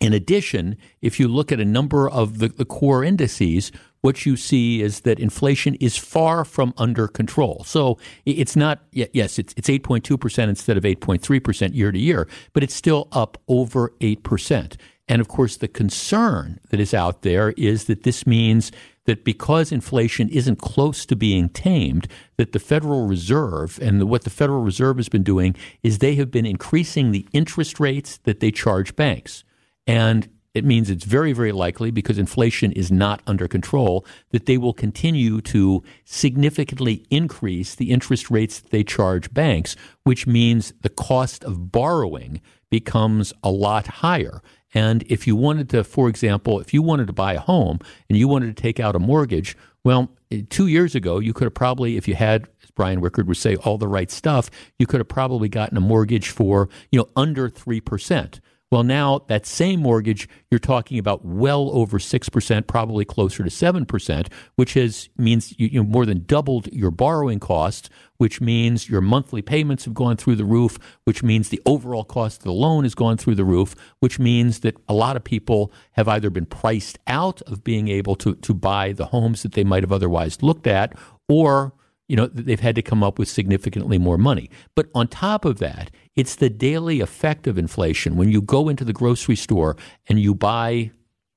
[0.00, 3.70] in addition, if you look at a number of the, the core indices,
[4.06, 7.64] what you see is that inflation is far from under control.
[7.66, 12.74] So it's not, yes, it's, it's 8.2% instead of 8.3% year to year, but it's
[12.74, 14.76] still up over 8%.
[15.08, 18.70] And of course, the concern that is out there is that this means
[19.06, 24.22] that because inflation isn't close to being tamed, that the Federal Reserve and the, what
[24.22, 28.38] the Federal Reserve has been doing is they have been increasing the interest rates that
[28.38, 29.42] they charge banks.
[29.84, 34.56] And it means it's very, very likely because inflation is not under control that they
[34.56, 40.88] will continue to significantly increase the interest rates that they charge banks, which means the
[40.88, 42.40] cost of borrowing
[42.70, 44.40] becomes a lot higher.
[44.72, 48.16] And if you wanted to, for example, if you wanted to buy a home and
[48.16, 50.10] you wanted to take out a mortgage, well,
[50.48, 53.56] two years ago, you could have probably, if you had, as Brian Wickard would say,
[53.56, 57.50] all the right stuff, you could have probably gotten a mortgage for, you know, under
[57.50, 58.40] 3%.
[58.72, 64.32] Well, now that same mortgage, you're talking about well over 6%, probably closer to 7%,
[64.56, 69.40] which has, means you, you more than doubled your borrowing costs, which means your monthly
[69.40, 72.96] payments have gone through the roof, which means the overall cost of the loan has
[72.96, 76.98] gone through the roof, which means that a lot of people have either been priced
[77.06, 80.66] out of being able to, to buy the homes that they might have otherwise looked
[80.66, 80.92] at,
[81.28, 81.72] or
[82.08, 84.50] you know, they've had to come up with significantly more money.
[84.74, 88.16] But on top of that, it's the daily effect of inflation.
[88.16, 89.76] When you go into the grocery store
[90.08, 90.92] and you buy,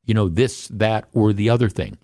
[0.06, 1.98] you know, this, that, or the other thing,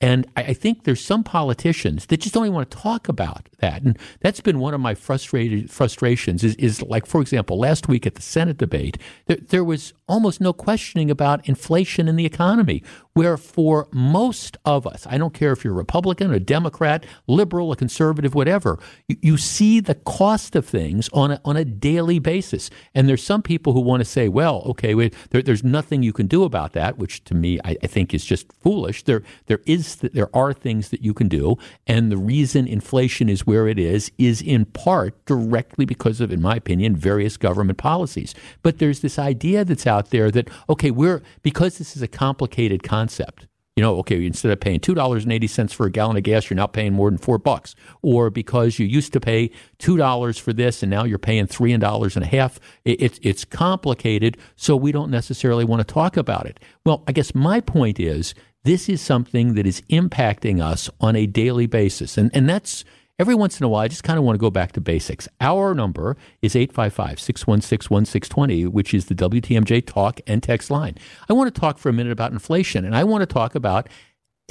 [0.00, 3.82] and I, think there's some politicians that just don't even want to talk about that.
[3.82, 8.06] And that's been one of my frustrated frustrations is, is like, for example, last week
[8.06, 12.82] at the Senate debate, there, there was almost no questioning about inflation in the economy,
[13.14, 17.72] where for most of us, I don't care if you're a Republican, a Democrat, liberal,
[17.72, 22.18] a conservative, whatever, you, you see the cost of things on a, on a daily
[22.18, 22.68] basis.
[22.94, 26.12] And there's some people who want to say, well, okay, wait, there, there's nothing you
[26.12, 29.04] can do about that, which to me I, I think is just foolish.
[29.04, 33.46] There, there is there are things that you can do, and the reason inflation is
[33.52, 38.34] where it is is in part directly because of, in my opinion, various government policies.
[38.62, 42.82] But there's this idea that's out there that, okay, we're, because this is a complicated
[42.82, 46.16] concept, you know, okay, instead of paying two dollars and eighty cents for a gallon
[46.16, 47.74] of gas, you're now paying more than four bucks.
[48.02, 51.76] Or because you used to pay two dollars for this and now you're paying three
[51.76, 52.60] dollars and a half.
[52.84, 56.60] It's it's complicated, so we don't necessarily want to talk about it.
[56.84, 58.34] Well, I guess my point is
[58.64, 62.84] this is something that is impacting us on a daily basis, and and that's
[63.22, 65.28] every once in a while, I just kind of want to go back to basics.
[65.40, 70.96] Our number is 855 616 1620, which is the WTMJ talk and text line.
[71.28, 73.88] I want to talk for a minute about inflation, and I want to talk about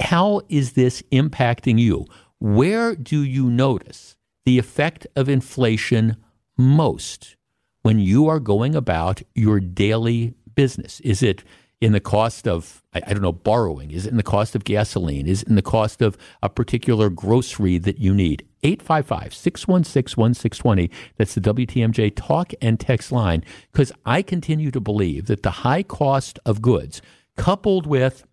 [0.00, 2.06] how is this impacting you?
[2.38, 6.16] Where do you notice the effect of inflation
[6.56, 7.36] most
[7.82, 10.98] when you are going about your daily business?
[11.00, 11.44] Is it
[11.82, 13.90] in the cost of, I, I, don't know, borrowing?
[13.90, 15.26] Is it in the cost of gasoline?
[15.26, 18.46] Is it in the cost of a particular grocery that you need?
[18.62, 20.90] 855 616 1620.
[21.16, 23.44] That's the WTMJ talk and text line.
[23.72, 27.02] Because I continue to believe that the high cost of goods,
[27.36, 28.24] coupled with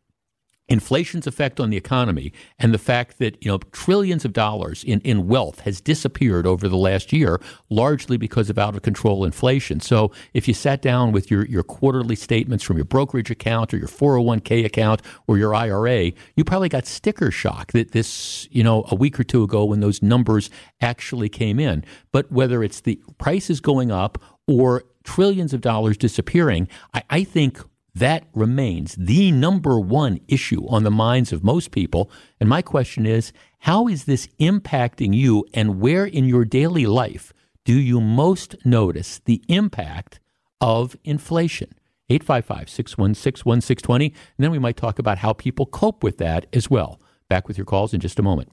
[0.70, 5.02] inflation's effect on the economy and the fact that you know trillions of dollars in,
[5.02, 9.80] in wealth has disappeared over the last year largely because of out of control inflation.
[9.80, 13.78] So if you sat down with your, your quarterly statements from your brokerage account or
[13.78, 18.86] your 401k account or your IRA you probably got sticker shock that this you know
[18.90, 20.50] a week or two ago when those numbers
[20.82, 21.84] actually came in.
[22.12, 27.60] But whether it's the prices going up or trillions of dollars disappearing I, I think
[27.96, 32.10] that remains the number one issue on the minds of most people.
[32.40, 37.34] And my question is how is this impacting you, and where in your daily life
[37.66, 40.20] do you most notice the impact
[40.62, 41.74] of inflation?
[42.10, 44.06] 855 616 1620.
[44.06, 47.00] And then we might talk about how people cope with that as well.
[47.30, 48.50] Back with your calls in just a moment.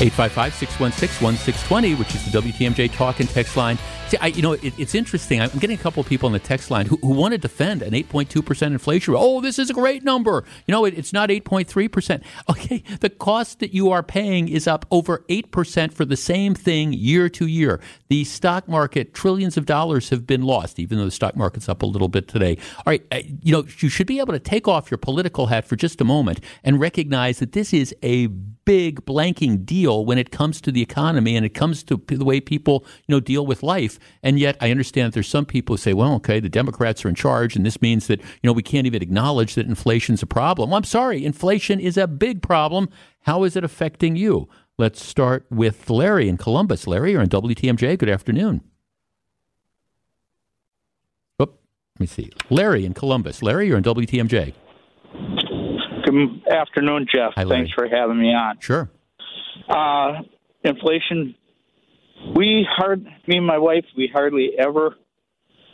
[0.00, 3.76] 855 616 1620, which is the WTMJ talk and text line.
[4.06, 5.40] See, I, you know, it, it's interesting.
[5.40, 7.82] I'm getting a couple of people on the text line who, who want to defend
[7.82, 9.20] an 8.2% inflation rate.
[9.20, 10.44] Oh, this is a great number.
[10.66, 12.22] You know, it, it's not 8.3%.
[12.48, 16.92] Okay, the cost that you are paying is up over 8% for the same thing
[16.92, 17.80] year to year.
[18.08, 21.82] The stock market, trillions of dollars have been lost, even though the stock market's up
[21.82, 22.56] a little bit today.
[22.78, 23.04] All right,
[23.42, 26.04] you know, you should be able to take off your political hat for just a
[26.04, 28.28] moment and recognize that this is a
[28.68, 32.38] big blanking deal when it comes to the economy and it comes to the way
[32.38, 33.98] people, you know, deal with life.
[34.22, 37.08] And yet, I understand that there's some people who say, well, okay, the Democrats are
[37.08, 40.26] in charge, and this means that, you know, we can't even acknowledge that inflation's a
[40.26, 40.68] problem.
[40.68, 42.90] Well, I'm sorry, inflation is a big problem.
[43.22, 44.50] How is it affecting you?
[44.76, 46.86] Let's start with Larry in Columbus.
[46.86, 47.98] Larry, you're on WTMJ.
[47.98, 48.60] Good afternoon.
[51.40, 51.58] Oop,
[51.94, 52.30] let me see.
[52.50, 53.42] Larry in Columbus.
[53.42, 54.52] Larry, you're on WTMJ.
[56.08, 57.32] Good afternoon, Jeff.
[57.34, 58.58] Hi, Thanks for having me on.
[58.60, 58.88] Sure.
[59.68, 60.22] Uh,
[60.64, 61.34] inflation
[62.34, 64.96] we hard me and my wife we hardly ever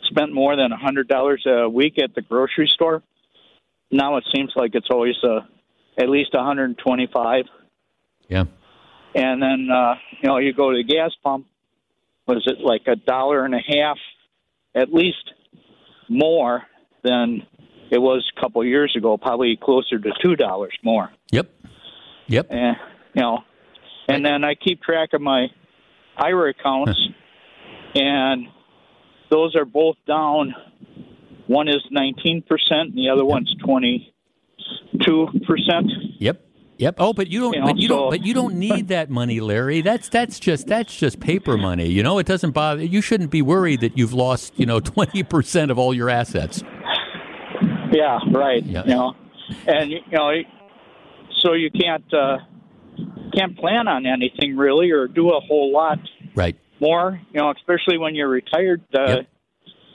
[0.03, 3.01] spent more than a hundred dollars a week at the grocery store.
[3.91, 5.39] Now it seems like it's always uh,
[5.97, 7.45] at least a hundred and twenty-five.
[8.27, 8.43] Yeah.
[9.15, 11.47] And then uh, you know you go to the gas pump.
[12.27, 13.97] Was it like a dollar and a half,
[14.75, 15.31] at least
[16.09, 16.63] more
[17.03, 17.43] than
[17.91, 19.17] it was a couple of years ago?
[19.17, 21.11] Probably closer to two dollars more.
[21.31, 21.49] Yep.
[22.27, 22.47] Yep.
[22.49, 22.75] And
[23.13, 23.39] you know,
[24.07, 25.47] and then I keep track of my
[26.17, 26.99] IRA accounts,
[27.93, 28.47] and
[29.29, 30.53] those are both down.
[31.47, 34.11] One is 19%, and the other one's 22%.
[36.19, 36.41] Yep.
[36.77, 36.95] Yep.
[36.97, 37.53] Oh, but you don't.
[37.53, 38.09] You know, but you so, don't.
[38.09, 39.81] But you don't need that money, Larry.
[39.81, 41.87] That's that's just that's just paper money.
[41.87, 42.83] You know, it doesn't bother.
[42.83, 44.53] You shouldn't be worried that you've lost.
[44.57, 46.63] You know, twenty percent of all your assets.
[47.95, 48.19] Yeah.
[48.31, 48.63] Right.
[48.63, 48.83] Yeah.
[48.83, 49.13] You know,
[49.67, 50.31] and you know,
[51.41, 52.13] so you can't.
[52.13, 52.37] Uh,
[53.35, 55.99] can't plan on anything really or do a whole lot
[56.33, 59.27] right more you know especially when you're retired uh, yep.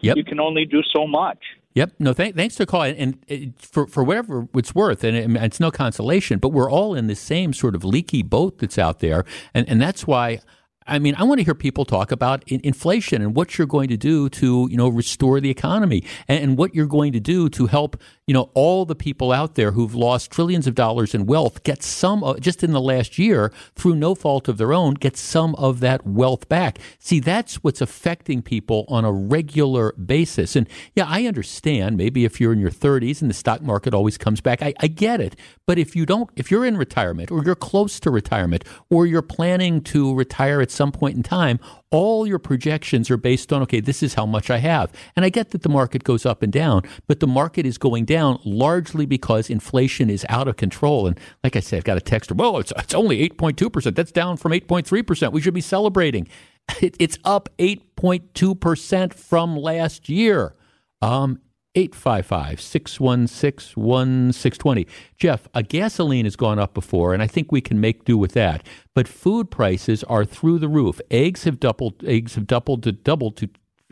[0.02, 0.16] Yep.
[0.18, 1.38] you can only do so much
[1.74, 1.92] Yep.
[2.00, 2.12] No.
[2.12, 5.70] Th- thanks for calling, and, and for for whatever it's worth, and it, it's no
[5.70, 9.68] consolation, but we're all in the same sort of leaky boat that's out there, and
[9.68, 10.40] and that's why
[10.86, 13.96] I mean, I want to hear people talk about inflation and what you're going to
[13.96, 17.96] do to, you know, restore the economy and, what you're going to do to help,
[18.30, 21.82] you know, all the people out there who've lost trillions of dollars in wealth get
[21.82, 25.56] some, uh, just in the last year, through no fault of their own, get some
[25.56, 26.78] of that wealth back.
[27.00, 30.54] See, that's what's affecting people on a regular basis.
[30.54, 34.16] And yeah, I understand maybe if you're in your 30s and the stock market always
[34.16, 35.34] comes back, I, I get it.
[35.66, 39.22] But if you don't, if you're in retirement or you're close to retirement or you're
[39.22, 41.58] planning to retire at some point in time,
[41.90, 44.92] all your projections are based on, okay, this is how much I have.
[45.16, 48.04] And I get that the market goes up and down, but the market is going
[48.04, 51.06] down down largely because inflation is out of control.
[51.06, 52.36] And like I said, I've got a texter.
[52.36, 53.96] Well, it's it's only eight point two percent.
[53.96, 55.32] That's down from eight point three percent.
[55.32, 56.28] We should be celebrating.
[56.80, 60.54] It, it's up eight point two percent from last year.
[61.02, 61.40] Um,
[61.74, 64.86] 855 616 1620.
[65.16, 68.32] Jeff, a gasoline has gone up before, and I think we can make do with
[68.34, 68.64] that.
[68.94, 71.00] But food prices are through the roof.
[71.10, 72.04] Eggs have doubled.
[72.04, 73.48] Eggs have doubled to doubled to.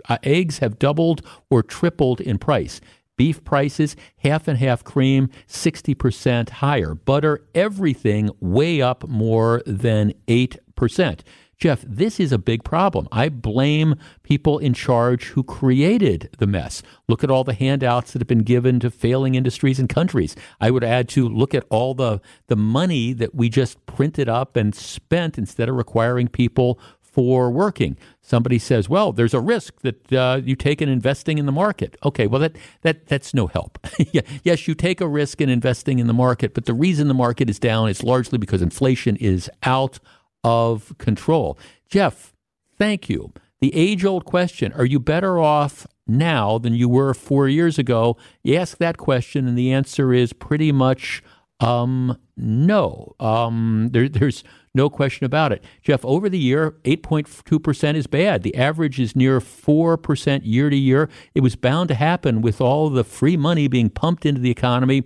[0.09, 2.81] Uh, eggs have doubled or tripled in price.
[3.19, 6.95] Beef prices, half and half cream, 60% higher.
[6.95, 11.21] Butter, everything way up more than 8%.
[11.59, 13.09] Jeff, this is a big problem.
[13.11, 16.85] I blame people in charge who created the mess.
[17.09, 20.37] Look at all the handouts that have been given to failing industries and countries.
[20.61, 24.55] I would add to look at all the, the money that we just printed up
[24.55, 26.79] and spent instead of requiring people
[27.19, 27.97] for working.
[28.21, 31.97] Somebody says, "Well, there's a risk that uh, you take in investing in the market."
[32.05, 33.77] Okay, well that that that's no help.
[34.45, 37.51] yes, you take a risk in investing in the market, but the reason the market
[37.51, 39.99] is down is largely because inflation is out
[40.45, 41.59] of control.
[41.89, 42.37] Jeff,
[42.77, 43.33] thank you.
[43.61, 48.17] The age old question are you better off now than you were four years ago?
[48.45, 51.21] You ask that question, and the answer is pretty much
[51.59, 53.17] um, no.
[53.19, 55.65] Um, there, there's no question about it.
[55.83, 58.43] Jeff, over the year, 8.2% is bad.
[58.43, 61.09] The average is near 4% year to year.
[61.35, 65.05] It was bound to happen with all the free money being pumped into the economy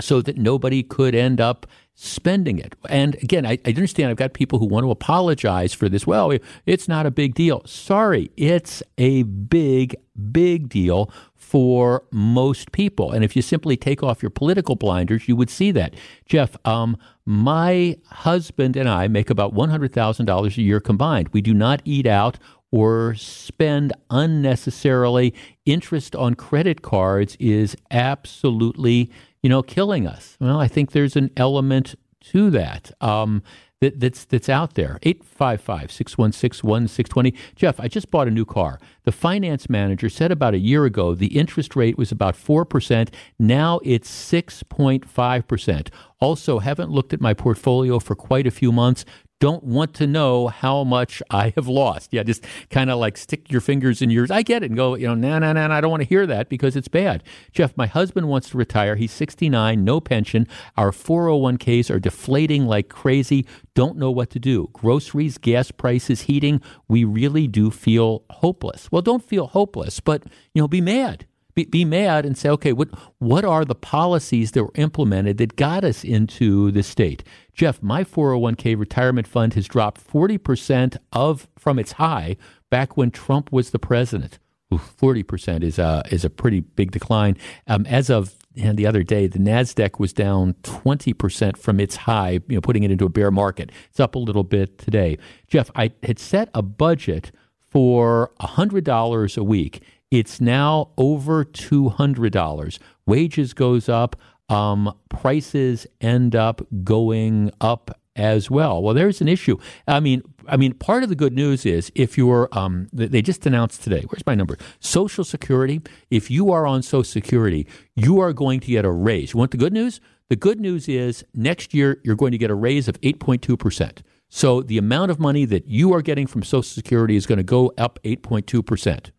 [0.00, 2.74] so that nobody could end up spending it.
[2.88, 6.06] And again, I, I, understand I've got people who want to apologize for this.
[6.06, 6.32] Well,
[6.64, 7.62] it's not a big deal.
[7.66, 9.96] Sorry, it's a big,
[10.32, 11.12] big deal
[11.50, 13.10] for most people.
[13.10, 15.94] And if you simply take off your political blinders, you would see that.
[16.24, 21.28] Jeff, um, my husband and I make about $100,000 a year combined.
[21.32, 22.38] We do not eat out
[22.70, 25.34] or spend unnecessarily.
[25.66, 29.10] Interest on credit cards is absolutely
[29.42, 30.36] you know, killing us.
[30.40, 32.92] Well, I think there's an element to that.
[33.00, 33.42] Um,
[33.80, 34.98] that, that's that's out there.
[35.02, 37.36] 855-616-1620.
[37.56, 38.78] Jeff, I just bought a new car.
[39.04, 43.08] The finance manager said about a year ago the interest rate was about 4%.
[43.38, 45.88] Now it's 6.5%.
[46.20, 49.06] Also, haven't looked at my portfolio for quite a few months
[49.40, 52.12] don't want to know how much I have lost.
[52.12, 54.30] Yeah, just kind of like stick your fingers in yours.
[54.30, 56.26] I get it and go, you know, nah, nah, nah, I don't want to hear
[56.26, 57.24] that because it's bad.
[57.52, 58.96] Jeff, my husband wants to retire.
[58.96, 60.46] He's 69, no pension.
[60.76, 63.46] Our 401ks are deflating like crazy.
[63.74, 64.68] Don't know what to do.
[64.74, 66.60] Groceries, gas prices, heating.
[66.86, 68.92] We really do feel hopeless.
[68.92, 70.24] Well, don't feel hopeless, but,
[70.54, 71.26] you know, be mad
[71.64, 75.56] be, be mad and say, okay, what what are the policies that were implemented that
[75.56, 77.22] got us into this state?
[77.54, 82.36] Jeff, my 401k retirement fund has dropped 40% of from its high
[82.70, 84.38] back when Trump was the president.
[84.78, 87.36] Forty percent is a is a pretty big decline.
[87.66, 91.96] Um, as of and the other day, the Nasdaq was down twenty percent from its
[91.96, 92.38] high.
[92.46, 93.72] You know, putting it into a bear market.
[93.88, 95.18] It's up a little bit today.
[95.48, 97.32] Jeff, I had set a budget
[97.68, 102.78] for hundred dollars a week it's now over $200.
[103.06, 104.16] Wages goes up,
[104.48, 108.82] um, prices end up going up as well.
[108.82, 109.56] Well, there's an issue.
[109.86, 113.46] I mean, I mean, part of the good news is if you're, um, they just
[113.46, 114.04] announced today.
[114.08, 114.58] Where's my number?
[114.80, 115.80] Social Security.
[116.10, 119.32] If you are on Social Security, you are going to get a raise.
[119.32, 120.00] You want the good news?
[120.28, 124.02] The good news is next year you're going to get a raise of 8.2 percent.
[124.28, 127.44] So the amount of money that you are getting from Social Security is going to
[127.44, 129.12] go up 8.2 percent.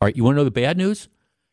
[0.00, 1.08] All right, you want to know the bad news?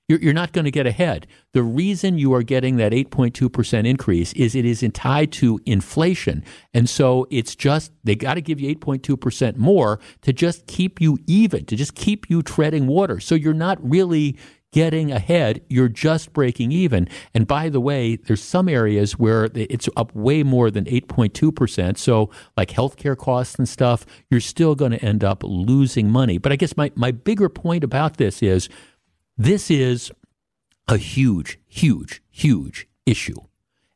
[0.07, 1.25] You're, you're not going to get ahead.
[1.53, 6.43] The reason you are getting that 8.2% increase is it is tied to inflation.
[6.73, 11.17] And so it's just, they got to give you 8.2% more to just keep you
[11.25, 13.19] even, to just keep you treading water.
[13.19, 14.37] So you're not really
[14.75, 17.07] getting ahead, you're just breaking even.
[17.33, 21.97] And by the way, there's some areas where it's up way more than 8.2%.
[21.97, 26.37] So, like healthcare costs and stuff, you're still going to end up losing money.
[26.37, 28.67] But I guess my, my bigger point about this is
[29.37, 30.11] this is
[30.89, 33.39] a huge, huge, huge issue.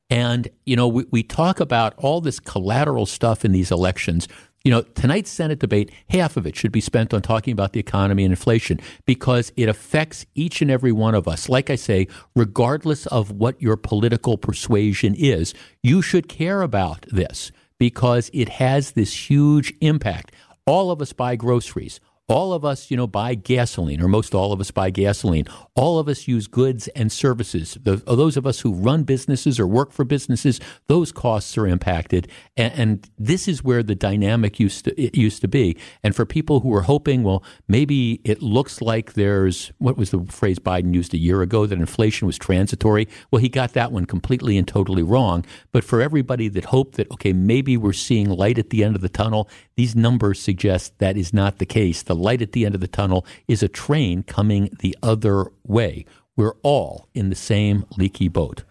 [0.10, 4.30] And, you know, we, we talk about all this collateral stuff in these elections
[4.64, 7.80] you know, tonight's Senate debate, half of it should be spent on talking about the
[7.80, 11.48] economy and inflation because it affects each and every one of us.
[11.48, 17.52] Like I say, regardless of what your political persuasion is, you should care about this
[17.78, 20.34] because it has this huge impact.
[20.66, 22.00] All of us buy groceries.
[22.30, 25.46] All of us, you know, buy gasoline, or most all of us buy gasoline.
[25.76, 27.76] All of us use goods and services.
[27.82, 32.28] The, those of us who run businesses or work for businesses, those costs are impacted.
[32.56, 35.76] And, and this is where the dynamic used to, used to be.
[36.04, 40.24] And for people who are hoping, well, maybe it looks like there's, what was the
[40.30, 43.08] phrase Biden used a year ago, that inflation was transitory?
[43.32, 45.46] Well, he got that one completely and totally wrong.
[45.72, 49.02] But for everybody that hoped that, okay, maybe we're seeing light at the end of
[49.02, 52.04] the tunnel, these numbers suggest that is not the case.
[52.04, 56.06] The light at the end of the tunnel is a train coming the other way.
[56.36, 58.64] We're all in the same leaky boat.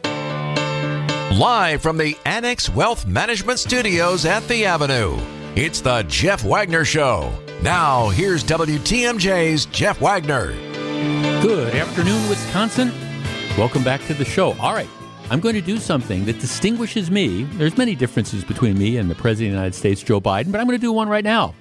[1.34, 5.18] Live from the Annex Wealth Management Studios at the Avenue,
[5.54, 7.32] it's the Jeff Wagner Show.
[7.62, 10.52] Now, here's WTMJ's Jeff Wagner.
[11.42, 12.92] Good afternoon, Wisconsin.
[13.58, 14.52] Welcome back to the show.
[14.58, 14.88] All right,
[15.30, 17.42] I'm going to do something that distinguishes me.
[17.42, 20.60] There's many differences between me and the President of the United States, Joe Biden, but
[20.60, 21.54] I'm going to do one right now.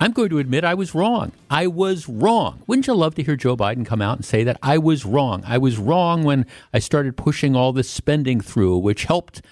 [0.00, 1.32] I'm going to admit I was wrong.
[1.50, 2.62] I was wrong.
[2.66, 5.42] Wouldn't you love to hear Joe Biden come out and say that I was wrong?
[5.46, 9.42] I was wrong when I started pushing all this spending through, which helped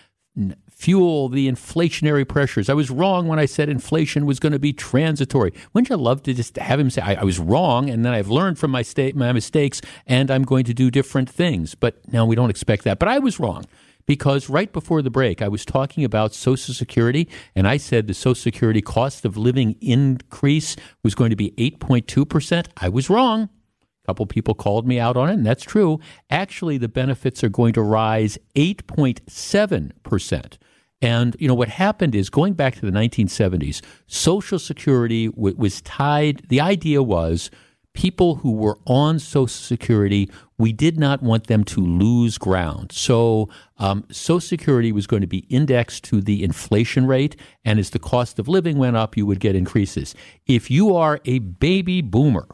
[0.70, 2.68] fuel the inflationary pressures.
[2.68, 5.53] I was wrong when I said inflation was going to be transitory.
[5.72, 8.28] Wouldn't you love to just have him say, I, I was wrong, and then I've
[8.28, 8.84] learned from my,
[9.14, 11.74] my mistakes, and I'm going to do different things?
[11.74, 12.99] But now we don't expect that.
[12.99, 13.64] But I was wrong
[14.07, 18.14] because right before the break, I was talking about Social Security, and I said the
[18.14, 22.68] Social Security cost of living increase was going to be 8.2%.
[22.76, 23.42] I was wrong.
[23.42, 25.98] A couple people called me out on it, and that's true.
[26.30, 30.59] Actually, the benefits are going to rise 8.7%.
[31.02, 35.82] And you know what happened is going back to the 1970s, Social Security w- was
[35.82, 36.48] tied.
[36.48, 37.50] The idea was
[37.92, 42.92] people who were on Social Security, we did not want them to lose ground.
[42.92, 43.48] So,
[43.78, 47.98] um, Social Security was going to be indexed to the inflation rate, and as the
[47.98, 50.14] cost of living went up, you would get increases.
[50.46, 52.48] If you are a baby boomer,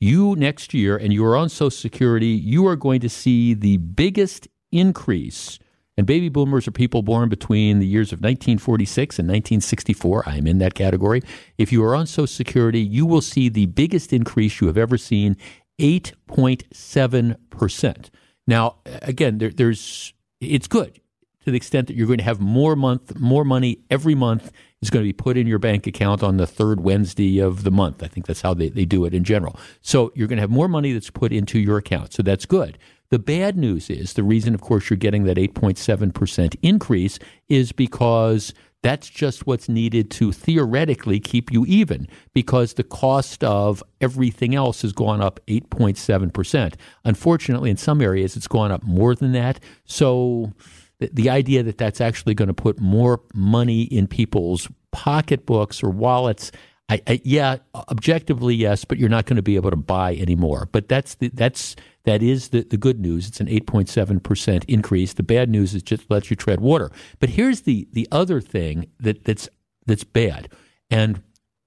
[0.00, 3.76] you next year and you are on Social Security, you are going to see the
[3.78, 5.58] biggest increase
[5.98, 10.28] and baby boomers are people born between the years of 1946 and 1964.
[10.28, 11.24] I am in that category.
[11.58, 14.96] If you are on Social Security, you will see the biggest increase you have ever
[14.96, 15.36] seen
[15.78, 18.10] 8.7%.
[18.46, 21.00] Now, again, there, there's it's good
[21.44, 24.90] to the extent that you're going to have more month more money every month is
[24.90, 28.02] going to be put in your bank account on the third Wednesday of the month.
[28.02, 29.58] I think that's how they, they do it in general.
[29.80, 32.12] So you're going to have more money that's put into your account.
[32.12, 32.78] So that's good.
[33.10, 37.18] The bad news is the reason, of course, you're getting that 8.7% increase
[37.48, 38.52] is because
[38.82, 44.82] that's just what's needed to theoretically keep you even because the cost of everything else
[44.82, 46.74] has gone up 8.7%.
[47.04, 49.58] Unfortunately, in some areas, it's gone up more than that.
[49.84, 50.52] So
[51.00, 55.90] the, the idea that that's actually going to put more money in people's pocketbooks or
[55.90, 56.52] wallets.
[56.88, 60.68] I, I, yeah, objectively yes, but you're not going to be able to buy anymore.
[60.70, 61.76] But that's the, that's
[62.08, 63.28] that is the, the good news.
[63.28, 65.12] It's an 8.7% increase.
[65.12, 66.90] The bad news is just lets you tread water.
[67.20, 69.46] But here's the, the other thing that, that's,
[69.84, 70.48] that's bad.
[70.88, 71.22] And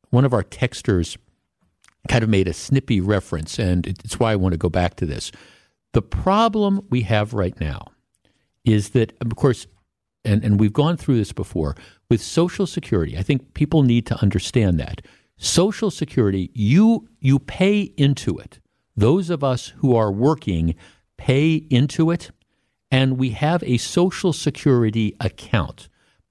[0.10, 1.16] one of our texters
[2.10, 5.06] kind of made a snippy reference, and it's why I want to go back to
[5.06, 5.32] this.
[5.94, 7.92] The problem we have right now
[8.66, 9.68] is that, of course,
[10.26, 11.76] and, and we've gone through this before,
[12.10, 15.02] with Social Security, I think people need to understand that.
[15.38, 18.60] Social Security, you you pay into it
[18.96, 20.76] those of us who are working
[21.18, 22.32] pay into it,
[22.90, 25.88] and we have a Social Security account.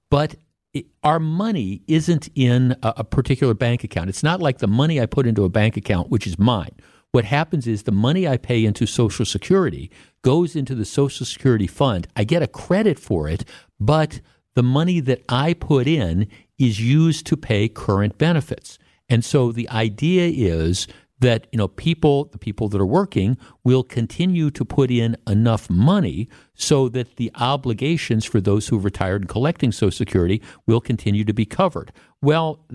[0.09, 0.35] But
[0.73, 4.09] it, our money isn't in a, a particular bank account.
[4.09, 6.75] It's not like the money I put into a bank account, which is mine.
[7.11, 9.91] What happens is the money I pay into Social Security
[10.21, 12.07] goes into the Social Security fund.
[12.15, 13.43] I get a credit for it,
[13.79, 14.21] but
[14.53, 18.77] the money that I put in is used to pay current benefits.
[19.09, 20.87] And so the idea is
[21.21, 25.69] that you know people the people that are working will continue to put in enough
[25.69, 30.81] money so that the obligations for those who have retired and collecting social security will
[30.81, 31.93] continue to be covered.
[32.21, 32.65] Well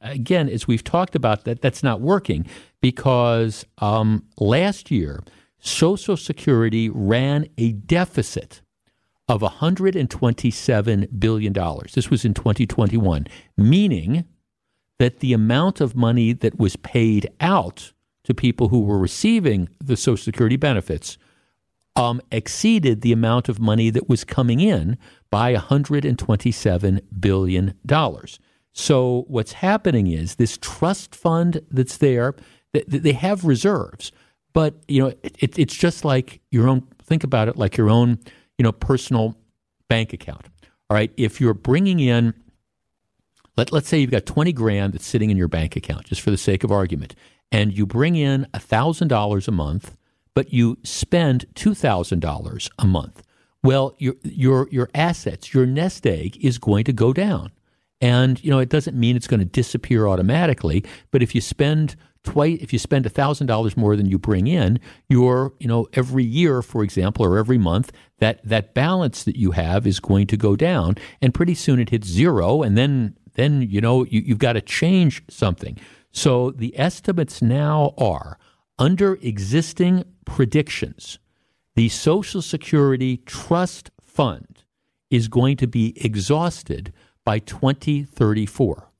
[0.00, 2.46] again as we've talked about that that's not working
[2.80, 5.22] because um, last year
[5.60, 8.62] social security ran a deficit
[9.28, 11.92] of 127 billion dollars.
[11.94, 13.26] This was in 2021
[13.56, 14.24] meaning
[15.00, 19.96] that the amount of money that was paid out to people who were receiving the
[19.96, 21.16] Social Security benefits
[21.96, 24.98] um, exceeded the amount of money that was coming in
[25.30, 27.74] by $127 billion.
[28.74, 32.34] So, what's happening is this trust fund that's there,
[32.86, 34.12] they have reserves,
[34.52, 36.86] but you know it, it's just like your own.
[37.02, 38.18] Think about it like your own,
[38.58, 39.34] you know, personal
[39.88, 40.46] bank account.
[40.90, 42.34] All right, if you're bringing in
[43.60, 46.30] let, let's say you've got 20 grand that's sitting in your bank account, just for
[46.30, 47.14] the sake of argument,
[47.52, 49.98] and you bring in $1,000 a month,
[50.32, 53.22] but you spend $2,000 a month.
[53.62, 57.52] Well, your, your, your assets, your nest egg is going to go down.
[58.00, 61.96] And, you know, it doesn't mean it's going to disappear automatically, but if you spend
[62.22, 66.60] twice if you spend $1000 more than you bring in your you know every year
[66.60, 70.54] for example or every month that that balance that you have is going to go
[70.54, 74.54] down and pretty soon it hits zero and then then you know you, you've got
[74.54, 75.78] to change something
[76.12, 78.38] so the estimates now are
[78.78, 81.18] under existing predictions
[81.74, 84.64] the social security trust fund
[85.10, 86.92] is going to be exhausted
[87.24, 88.90] by 2034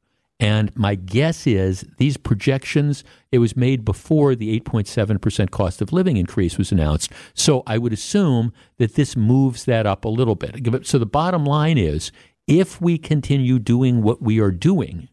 [0.41, 6.17] and my guess is these projections, it was made before the 8.7% cost of living
[6.17, 7.13] increase was announced.
[7.35, 10.87] So I would assume that this moves that up a little bit.
[10.87, 12.11] So the bottom line is
[12.51, 15.09] if we continue doing what we are doing,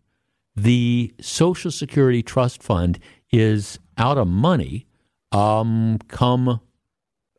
[0.55, 2.97] the Social Security Trust Fund
[3.31, 4.87] is out of money
[5.31, 6.59] um, come,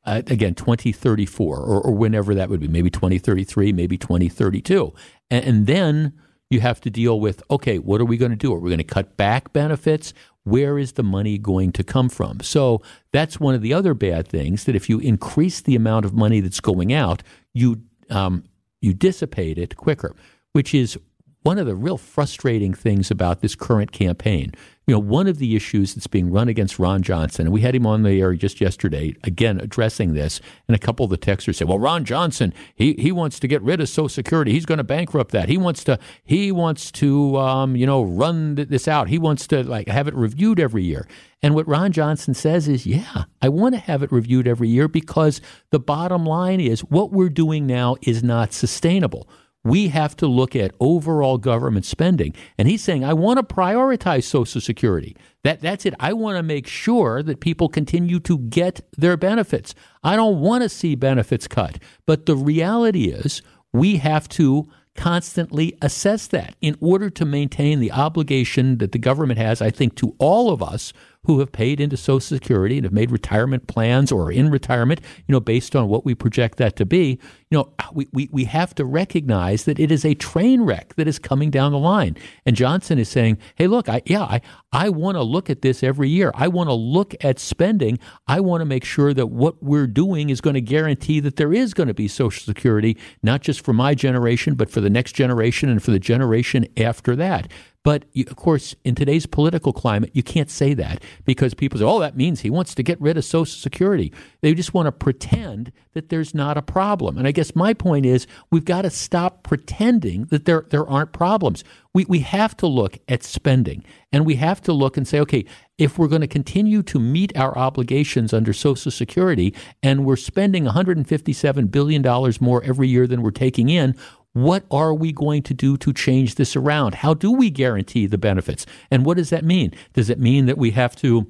[0.04, 4.92] uh, again, 2034 or, or, whenever that would be, maybe 2033, maybe 2032.
[5.30, 6.12] and, and then
[6.50, 8.54] you have to deal with okay, what are we going to do?
[8.54, 10.14] Are we going to cut back benefits?
[10.44, 12.40] Where is the money going to come from?
[12.40, 12.80] So
[13.12, 16.40] that's one of the other bad things that if you increase the amount of money
[16.40, 17.22] that's going out,
[17.52, 18.44] you um,
[18.80, 20.14] you dissipate it quicker,
[20.52, 20.98] which is
[21.42, 24.52] one of the real frustrating things about this current campaign.
[24.86, 27.74] You know, one of the issues that's being run against Ron Johnson, and we had
[27.74, 31.56] him on the air just yesterday, again addressing this, and a couple of the texters
[31.56, 34.52] said, "Well, Ron Johnson, he he wants to get rid of Social Security.
[34.52, 35.50] He's going to bankrupt that.
[35.50, 39.08] He wants to he wants to um, you know run this out.
[39.08, 41.06] He wants to like have it reviewed every year."
[41.42, 44.88] And what Ron Johnson says is, "Yeah, I want to have it reviewed every year
[44.88, 49.28] because the bottom line is what we're doing now is not sustainable."
[49.68, 52.34] We have to look at overall government spending.
[52.56, 55.16] And he's saying, I want to prioritize Social Security.
[55.44, 55.94] That, that's it.
[56.00, 59.74] I want to make sure that people continue to get their benefits.
[60.02, 61.78] I don't want to see benefits cut.
[62.06, 63.42] But the reality is,
[63.72, 64.66] we have to
[64.96, 69.94] constantly assess that in order to maintain the obligation that the government has, I think,
[69.96, 70.92] to all of us
[71.28, 74.98] who have paid into Social Security and have made retirement plans or are in retirement,
[75.26, 77.20] you know, based on what we project that to be,
[77.50, 80.94] you know, ah, we, we, we have to recognize that it is a train wreck
[80.96, 82.16] that is coming down the line.
[82.46, 84.40] And Johnson is saying, hey, look, I, yeah, I,
[84.72, 86.32] I want to look at this every year.
[86.34, 87.98] I want to look at spending.
[88.26, 91.52] I want to make sure that what we're doing is going to guarantee that there
[91.52, 95.12] is going to be Social Security, not just for my generation, but for the next
[95.12, 97.50] generation and for the generation after that.
[97.84, 101.84] But you, of course, in today's political climate, you can't say that because people say,
[101.84, 104.12] oh, that means he wants to get rid of Social Security.
[104.40, 107.16] They just want to pretend that there's not a problem.
[107.16, 111.12] And I guess my point is we've got to stop pretending that there, there aren't
[111.12, 111.64] problems.
[111.94, 115.44] We, we have to look at spending and we have to look and say, okay,
[115.78, 120.64] if we're going to continue to meet our obligations under Social Security and we're spending
[120.64, 123.94] $157 billion more every year than we're taking in,
[124.32, 126.96] what are we going to do to change this around?
[126.96, 128.66] How do we guarantee the benefits?
[128.90, 129.72] And what does that mean?
[129.94, 131.28] Does it mean that we have to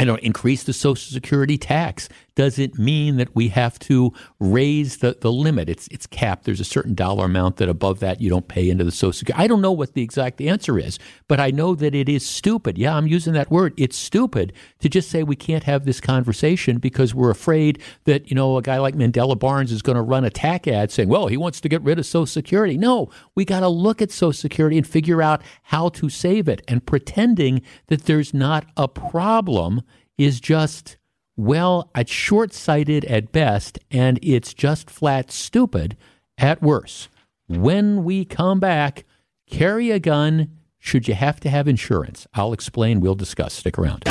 [0.00, 2.08] I don't increase the Social Security tax
[2.38, 5.68] does it mean that we have to raise the, the limit?
[5.68, 6.44] It's it's capped.
[6.44, 9.42] There's a certain dollar amount that above that you don't pay into the Social Security.
[9.42, 12.78] I don't know what the exact answer is, but I know that it is stupid.
[12.78, 13.74] Yeah, I'm using that word.
[13.76, 18.36] It's stupid to just say we can't have this conversation because we're afraid that you
[18.36, 21.26] know a guy like Mandela Barnes is going to run a tack ad saying, "Well,
[21.26, 24.32] he wants to get rid of Social Security." No, we got to look at Social
[24.32, 26.62] Security and figure out how to save it.
[26.68, 29.82] And pretending that there's not a problem
[30.16, 30.97] is just
[31.38, 35.96] well, it's short sighted at best, and it's just flat stupid
[36.36, 37.08] at worst.
[37.46, 39.04] When we come back,
[39.48, 42.26] carry a gun should you have to have insurance.
[42.34, 43.54] I'll explain, we'll discuss.
[43.54, 44.02] Stick around.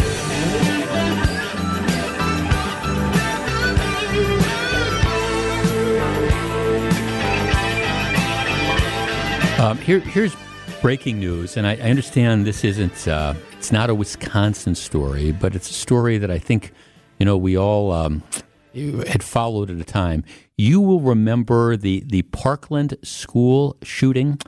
[9.59, 10.33] Um, here, here's
[10.81, 13.33] breaking news, and I, I understand this isn't, uh,
[13.73, 16.71] not a Wisconsin story, but it's a story that I think
[17.19, 18.23] you know, we all um,
[18.73, 20.23] had followed at a time.
[20.57, 24.39] You will remember the the Parkland school shooting,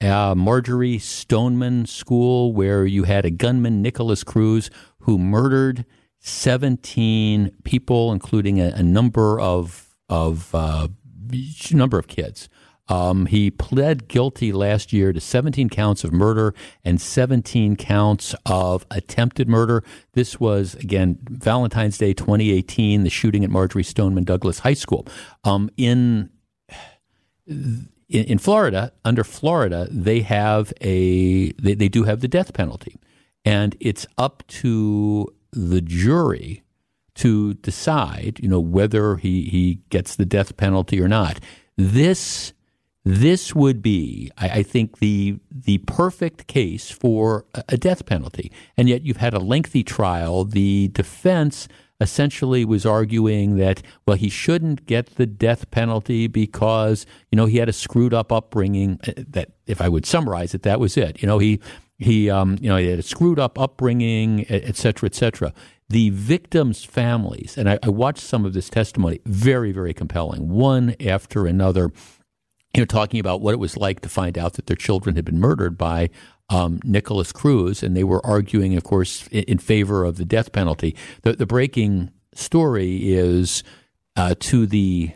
[0.00, 4.70] uh, Marjory Stoneman School, where you had a gunman, Nikolas Cruz,
[5.00, 5.84] who murdered
[6.18, 10.88] seventeen people, including a, a number of of uh,
[11.72, 12.48] number of kids.
[12.88, 18.86] Um, he pled guilty last year to 17 counts of murder and 17 counts of
[18.90, 19.84] attempted murder.
[20.12, 25.06] This was, again, Valentine's Day 2018, the shooting at Marjory Stoneman Douglas High School.
[25.44, 26.30] Um, in
[27.46, 32.98] in, in, Florida, under Florida, they have a they, they do have the death penalty,
[33.44, 36.62] and it's up to the jury
[37.18, 41.40] to decide, you know, whether he, he gets the death penalty or not.
[41.76, 42.52] This
[43.08, 48.52] this would be, I, I, think, the the perfect case for a death penalty.
[48.76, 50.44] And yet, you've had a lengthy trial.
[50.44, 51.68] The defense
[52.00, 57.56] essentially was arguing that well, he shouldn't get the death penalty because you know he
[57.56, 59.00] had a screwed up upbringing.
[59.06, 61.22] Uh, that, if I would summarize it, that was it.
[61.22, 61.60] You know, he
[61.98, 65.54] he um, you know he had a screwed up upbringing, et cetera, et cetera
[65.90, 70.94] the victims' families, and I, I, watched some of this testimony, very, very compelling, one
[71.00, 71.90] after another,
[72.74, 75.24] you know, talking about what it was like to find out that their children had
[75.24, 76.10] been murdered by
[76.50, 80.52] um, Nikolas Cruz, and they were arguing, of course, in, in, favor of the death
[80.52, 80.96] penalty.
[81.22, 83.62] The, the breaking story is
[84.16, 85.12] uh, to the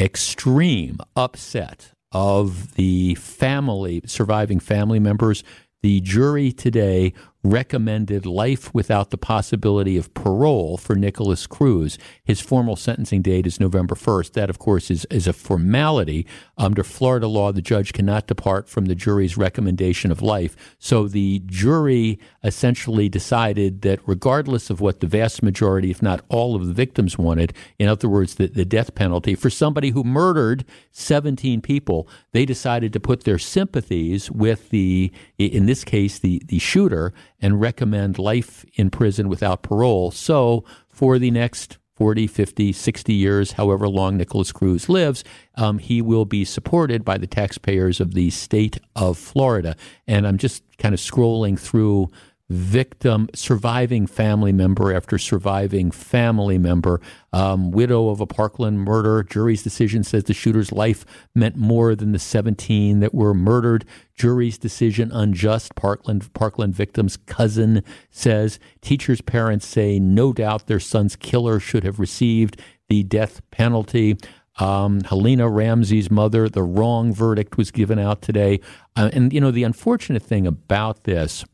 [0.00, 5.44] extreme upset of the family, surviving family members.
[5.82, 7.12] The jury today
[7.50, 11.98] recommended life without the possibility of parole for Nikolas Cruz.
[12.24, 14.32] His formal sentencing date is November 1st.
[14.32, 16.26] That, of course, is, is a formality.
[16.58, 20.56] Under Florida law, the judge cannot depart from the jury's recommendation of life.
[20.78, 26.54] So the jury essentially decided that regardless of what the vast majority, if not all
[26.54, 30.64] of the victims wanted, in other words, the, the death penalty, for somebody who murdered
[30.92, 36.58] 17 people, they decided to put their sympathies with the, in this case, the, the
[36.58, 40.10] shooter and recommend life in prison without parole.
[40.10, 45.24] So for the next 40, 50, 60 years, however long Nikolas Cruz lives,
[45.54, 49.74] um, he will be supported by the taxpayers of the state of Florida.
[50.06, 52.10] And I'm just kind of scrolling through
[52.48, 57.00] victim, surviving family member after surviving family member,
[57.32, 59.22] um, widow of a Parkland murder.
[59.22, 63.84] Jury's decision says the shooter's life meant more than the 17 that were murdered.
[64.14, 65.74] Jury's decision unjust.
[65.74, 71.98] Parkland Parkland victim's cousin says teachers' parents say no doubt their son's killer should have
[71.98, 74.16] received the death penalty.
[74.58, 78.60] Um, Helena Ramsay's mother, the wrong verdict was given out today.
[78.94, 81.44] Uh, and, you know, the unfortunate thing about this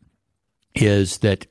[0.74, 1.46] is that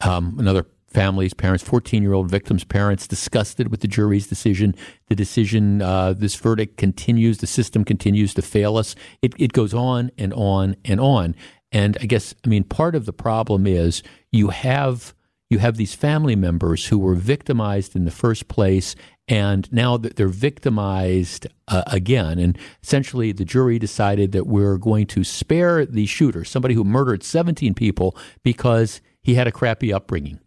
[0.00, 4.74] um, another family's parents, 14 year old victim's parents, disgusted with the jury's decision.
[5.08, 8.94] The decision, uh, this verdict continues, the system continues to fail us.
[9.20, 11.34] It, it goes on and on and on.
[11.72, 15.14] And I guess, I mean, part of the problem is you have
[15.48, 18.96] you have these family members who were victimized in the first place
[19.28, 25.06] and now that they're victimized uh, again and essentially the jury decided that we're going
[25.06, 30.38] to spare the shooter somebody who murdered 17 people because he had a crappy upbringing.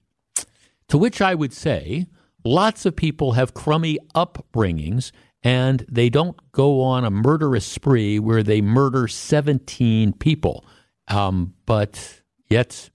[0.90, 2.08] To which i would say
[2.44, 5.12] lots of people have crummy upbringings
[5.44, 10.66] and they don't go on a murderous spree where they murder 17 people.
[11.08, 12.90] Um, but yet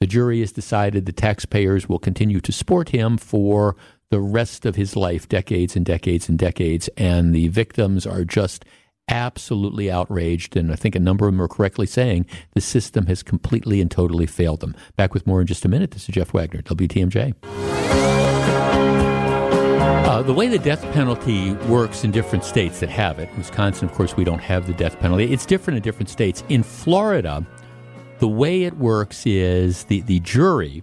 [0.00, 3.76] the jury has decided the taxpayers will continue to support him for
[4.12, 6.86] the rest of his life, decades and decades and decades.
[6.98, 8.62] And the victims are just
[9.08, 10.54] absolutely outraged.
[10.54, 13.90] And I think a number of them are correctly saying the system has completely and
[13.90, 14.76] totally failed them.
[14.96, 15.92] Back with more in just a minute.
[15.92, 17.34] This is Jeff Wagner, WTMJ.
[20.04, 23.94] Uh, the way the death penalty works in different states that have it, Wisconsin, of
[23.94, 25.32] course, we don't have the death penalty.
[25.32, 26.44] It's different in different states.
[26.50, 27.46] In Florida,
[28.18, 30.82] the way it works is the, the jury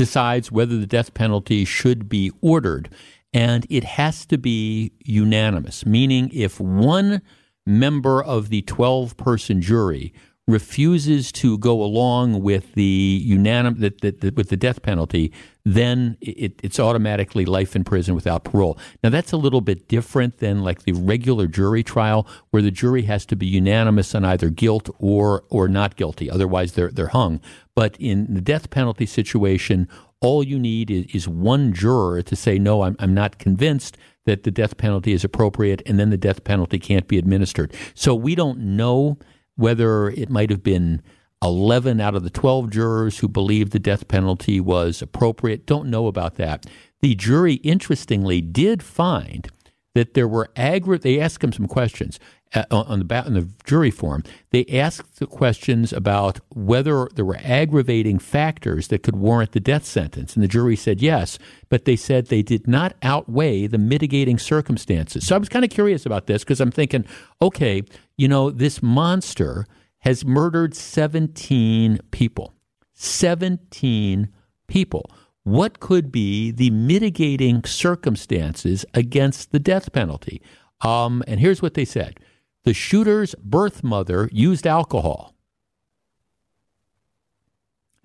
[0.00, 2.88] decides whether the death penalty should be ordered.
[3.34, 7.20] And it has to be unanimous, meaning if one
[7.66, 10.14] member of the 12 person jury
[10.48, 15.34] refuses to go along with the unanimous with the death penalty,
[15.74, 18.78] then it, it's automatically life in prison without parole.
[19.02, 23.02] Now that's a little bit different than like the regular jury trial, where the jury
[23.02, 26.30] has to be unanimous on either guilt or or not guilty.
[26.30, 27.40] Otherwise, they're they're hung.
[27.74, 29.88] But in the death penalty situation,
[30.20, 33.96] all you need is, is one juror to say no, I'm I'm not convinced
[34.26, 37.72] that the death penalty is appropriate, and then the death penalty can't be administered.
[37.94, 39.18] So we don't know
[39.56, 41.02] whether it might have been
[41.42, 45.66] 11 out of the 12 jurors who believed the death penalty was appropriate.
[45.66, 46.66] Don't know about that.
[47.00, 49.48] The jury, interestingly, did find
[49.94, 52.20] that there were aggra- they asked him some questions
[52.54, 54.22] uh, on the on the jury form.
[54.50, 59.84] They asked the questions about whether there were aggravating factors that could warrant the death
[59.84, 61.38] sentence, and the jury said yes,
[61.68, 65.26] but they said they did not outweigh the mitigating circumstances.
[65.26, 67.04] So I was kind of curious about this because I'm thinking,
[67.40, 67.82] okay,
[68.16, 69.66] you know, this monster
[70.00, 72.54] has murdered 17 people.
[72.94, 74.28] 17
[74.66, 75.10] people
[75.42, 80.42] what could be the mitigating circumstances against the death penalty?
[80.82, 82.20] Um, and here's what they said
[82.64, 85.34] the shooter's birth mother used alcohol.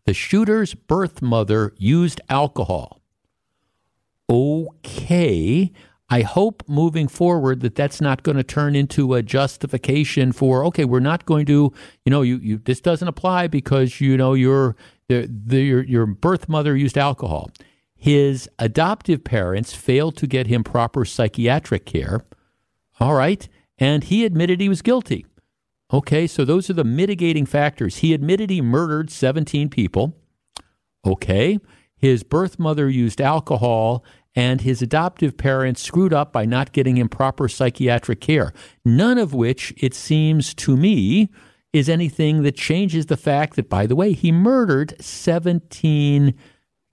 [0.05, 3.01] The shooter's birth mother used alcohol.
[4.29, 5.71] Okay.
[6.09, 10.85] I hope moving forward that that's not going to turn into a justification for okay,
[10.85, 14.75] we're not going to, you know, you, you this doesn't apply because you know your
[15.07, 17.49] the, the, your your birth mother used alcohol.
[17.95, 22.21] His adoptive parents failed to get him proper psychiatric care.
[22.99, 23.47] All right,
[23.79, 25.25] and he admitted he was guilty.
[25.91, 27.97] Okay, so those are the mitigating factors.
[27.97, 30.15] He admitted he murdered 17 people.
[31.05, 31.59] Okay,
[31.97, 34.03] his birth mother used alcohol
[34.35, 38.53] and his adoptive parents screwed up by not getting him proper psychiatric care.
[38.83, 41.29] None of which, it seems to me,
[41.71, 46.33] is anything that changes the fact that, by the way, he murdered 17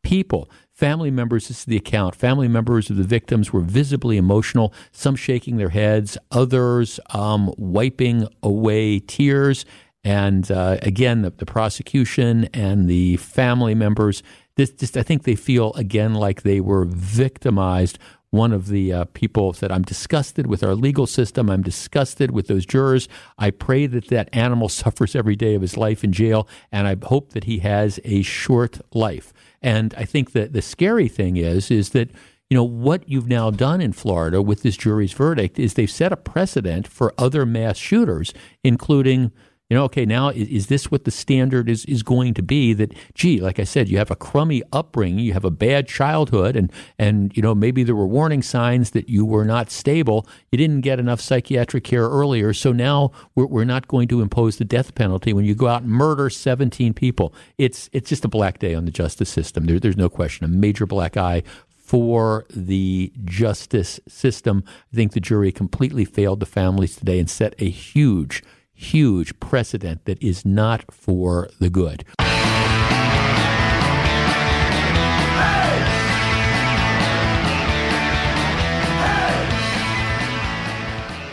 [0.02, 0.50] people.
[0.72, 5.14] Family members, this is the account, family members of the victims were visibly emotional, some
[5.14, 9.64] shaking their heads, others um, wiping away tears.
[10.02, 14.24] And uh, again, the, the prosecution and the family members
[14.56, 17.98] this just I think they feel again like they were victimized.
[18.30, 21.50] One of the uh, people said, "I'm disgusted with our legal system.
[21.50, 23.08] I'm disgusted with those jurors.
[23.38, 26.96] I pray that that animal suffers every day of his life in jail, and I
[27.06, 31.70] hope that he has a short life." And I think that the scary thing is,
[31.70, 32.10] is that
[32.52, 36.12] you know what you've now done in Florida with this jury's verdict is they've set
[36.12, 39.32] a precedent for other mass shooters, including
[39.72, 42.74] you know, okay, now is, is, this what the standard is, is going to be?
[42.74, 46.56] That, gee, like I said, you have a crummy upbringing, you have a bad childhood,
[46.56, 50.26] and, and, you know, maybe there were warning signs that you were not stable.
[50.50, 52.52] You didn't get enough psychiatric care earlier.
[52.52, 55.84] So now we're, we're not going to impose the death penalty when you go out
[55.84, 57.32] and murder 17 people.
[57.56, 59.64] It's, it's just a black day on the justice system.
[59.64, 60.44] There, there's no question.
[60.44, 61.44] A major black eye
[61.78, 64.64] for the justice system.
[64.92, 68.42] I think the jury completely failed the families today and set a huge
[68.74, 72.04] huge precedent that is not for the good.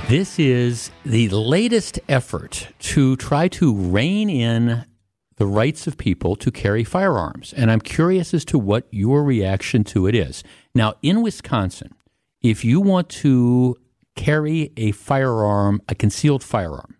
[0.09, 4.83] This is the latest effort to try to rein in
[5.35, 7.53] the rights of people to carry firearms.
[7.53, 10.43] And I'm curious as to what your reaction to it is.
[10.73, 11.93] Now, in Wisconsin,
[12.41, 13.77] if you want to
[14.15, 16.95] carry a firearm, a concealed firearm,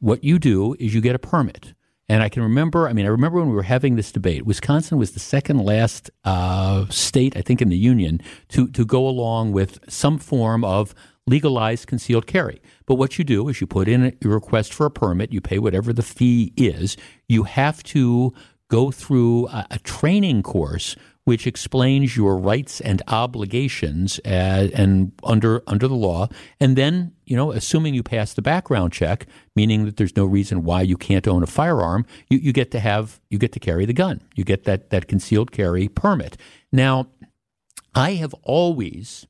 [0.00, 1.74] what you do is you get a permit.
[2.08, 4.98] And I can remember, I mean, I remember when we were having this debate, Wisconsin
[4.98, 9.52] was the second last uh, state, I think, in the union to, to go along
[9.52, 10.94] with some form of
[11.26, 12.60] legalized concealed carry.
[12.84, 15.58] But what you do is you put in a request for a permit, you pay
[15.58, 18.34] whatever the fee is, you have to
[18.68, 25.62] go through a, a training course which explains your rights and obligations uh, and under
[25.66, 26.28] under the law.
[26.60, 30.62] And then you know assuming you pass the background check meaning that there's no reason
[30.64, 33.86] why you can't own a firearm you, you get to have you get to carry
[33.86, 34.20] the gun.
[34.34, 36.36] You get that that concealed carry permit.
[36.72, 37.08] Now
[37.94, 39.26] i have always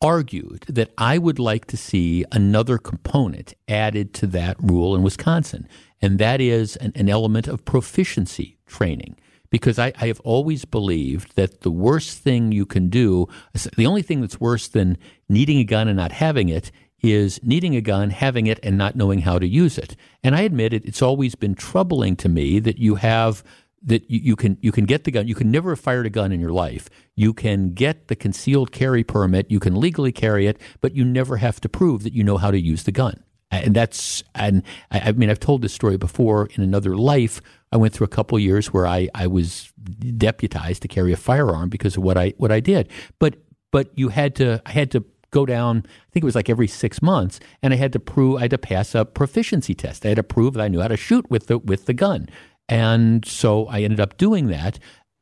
[0.00, 5.66] argued that i would like to see another component added to that rule in wisconsin
[6.00, 9.16] and that is an, an element of proficiency training
[9.50, 13.28] because I, I, have always believed that the worst thing you can do,
[13.76, 16.70] the only thing that's worse than needing a gun and not having it,
[17.00, 19.96] is needing a gun, having it, and not knowing how to use it.
[20.24, 23.44] And I admit it, it's always been troubling to me that you have
[23.80, 25.28] that you, can you can get the gun.
[25.28, 26.90] You can never have fired a gun in your life.
[27.14, 29.48] You can get the concealed carry permit.
[29.52, 32.50] You can legally carry it, but you never have to prove that you know how
[32.50, 36.62] to use the gun and that's and I, mean I've told this story before in
[36.62, 37.40] another life.
[37.72, 39.72] I went through a couple years where I, I was
[40.16, 42.88] deputized to carry a firearm because of what I what I did.
[43.18, 43.36] But
[43.70, 45.84] but you had to I had to go down.
[45.86, 48.50] I think it was like every six months, and I had to prove I had
[48.50, 50.04] to pass a proficiency test.
[50.04, 52.28] I had to prove that I knew how to shoot with the with the gun.
[52.68, 54.78] And so I ended up doing that.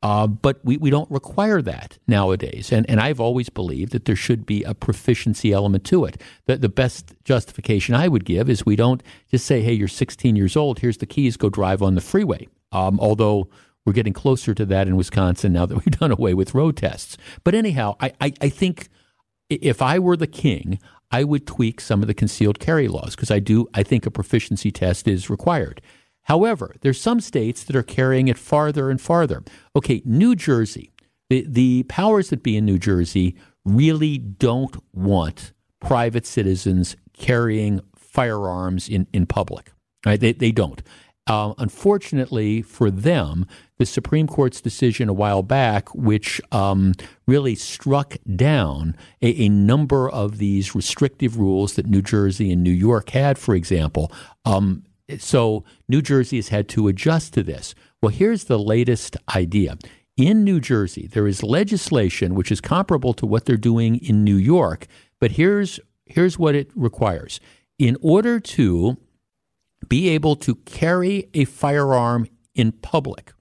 [0.07, 2.71] Uh, but we, we don't require that nowadays.
[2.71, 6.23] And, and I've always believed that there should be a proficiency element to it.
[6.45, 9.03] The, the best justification I would give is we don't
[9.33, 12.47] just say, hey, you're 16 years old, here's the keys, go drive on the freeway.
[12.71, 13.49] Um, although
[13.85, 17.17] we're getting closer to that in Wisconsin now that we've done away with road tests.
[17.43, 18.89] But anyhow, I, I, I think
[19.51, 20.79] if I were the king,
[21.11, 24.13] I would tweak some of the concealed carry laws because I do I think a
[24.13, 25.83] proficiency test is required.
[26.27, 29.45] However, there's some states that are carrying it farther and farther.
[29.75, 30.93] Okay, New Jersey,
[31.31, 38.89] the, the powers that be in New Jersey really don't want private citizens carrying firearms
[38.89, 39.73] in, in public.
[40.05, 40.19] Right?
[40.19, 40.83] They, they don't.
[41.29, 43.47] Uh, unfortunately for them,
[43.79, 46.93] the Supreme Court's decision a while back, which um,
[47.27, 52.71] really struck down a, a, number of these restrictive rules that New Jersey and New
[52.71, 54.13] York had, for example.
[54.45, 54.85] Um,
[55.19, 57.75] so New Jersey has had to adjust to this.
[58.03, 59.79] Well, here's the latest idea.
[60.17, 64.37] In New Jersey, there is legislation which is comparable to what they're doing in New
[64.37, 64.87] York,
[65.21, 67.41] but here's here's what it requires.
[67.79, 68.97] In order to
[69.89, 73.33] be able to carry a firearm in public,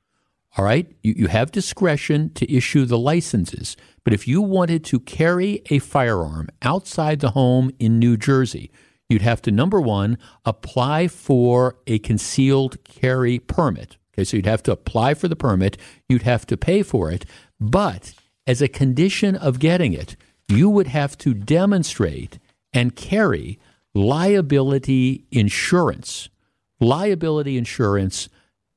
[0.57, 4.99] all right, you, you have discretion to issue the licenses, but if you wanted to
[4.99, 8.71] carry a firearm outside the home in New Jersey,
[9.09, 13.97] you'd have to number one apply for a concealed carry permit.
[14.13, 15.77] Okay, so you'd have to apply for the permit,
[16.07, 17.25] you'd have to pay for it,
[17.59, 18.13] but
[18.47, 20.15] as a condition of getting it,
[20.47, 22.39] you would have to demonstrate
[22.71, 23.59] and carry
[23.93, 26.29] liability insurance.
[26.79, 28.29] Liability insurance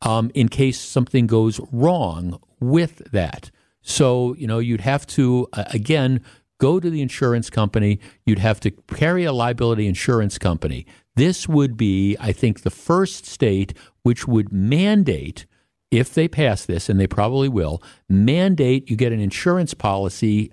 [0.03, 3.51] um, in case something goes wrong with that.
[3.83, 6.21] So, you know, you'd have to, uh, again,
[6.59, 8.01] go to the insurance company.
[8.27, 10.87] You'd have to carry a liability insurance company.
[11.17, 15.47] This would be, I think, the first state which would mandate,
[15.91, 20.53] if they pass this, and they probably will, mandate you get an insurance policy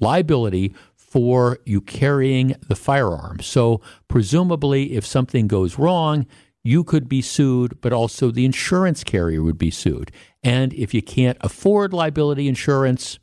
[0.00, 3.40] liability for you carrying the firearm.
[3.40, 6.26] So, presumably, if something goes wrong,
[6.64, 10.10] you could be sued, but also the insurance carrier would be sued.
[10.42, 13.18] And if you can't afford liability insurance,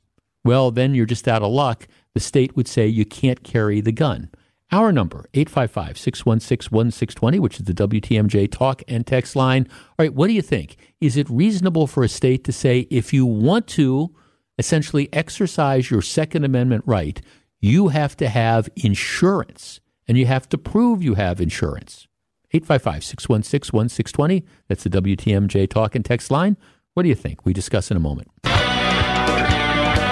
[0.46, 1.88] well, then you're just out of luck.
[2.14, 4.30] The state would say you can't carry the gun.
[4.72, 9.68] Our number, 855 616 1620, which is the WTMJ talk and text line.
[9.70, 10.78] All right, what do you think?
[11.01, 14.16] Is it reasonable for a state to say if you want to
[14.57, 17.22] essentially exercise your Second Amendment right,
[17.59, 22.07] you have to have insurance and you have to prove you have insurance.
[22.53, 24.45] 855 616 1620.
[24.68, 26.57] That's the WTMJ talk and text line.
[26.93, 27.45] What do you think?
[27.45, 28.30] We discuss in a moment.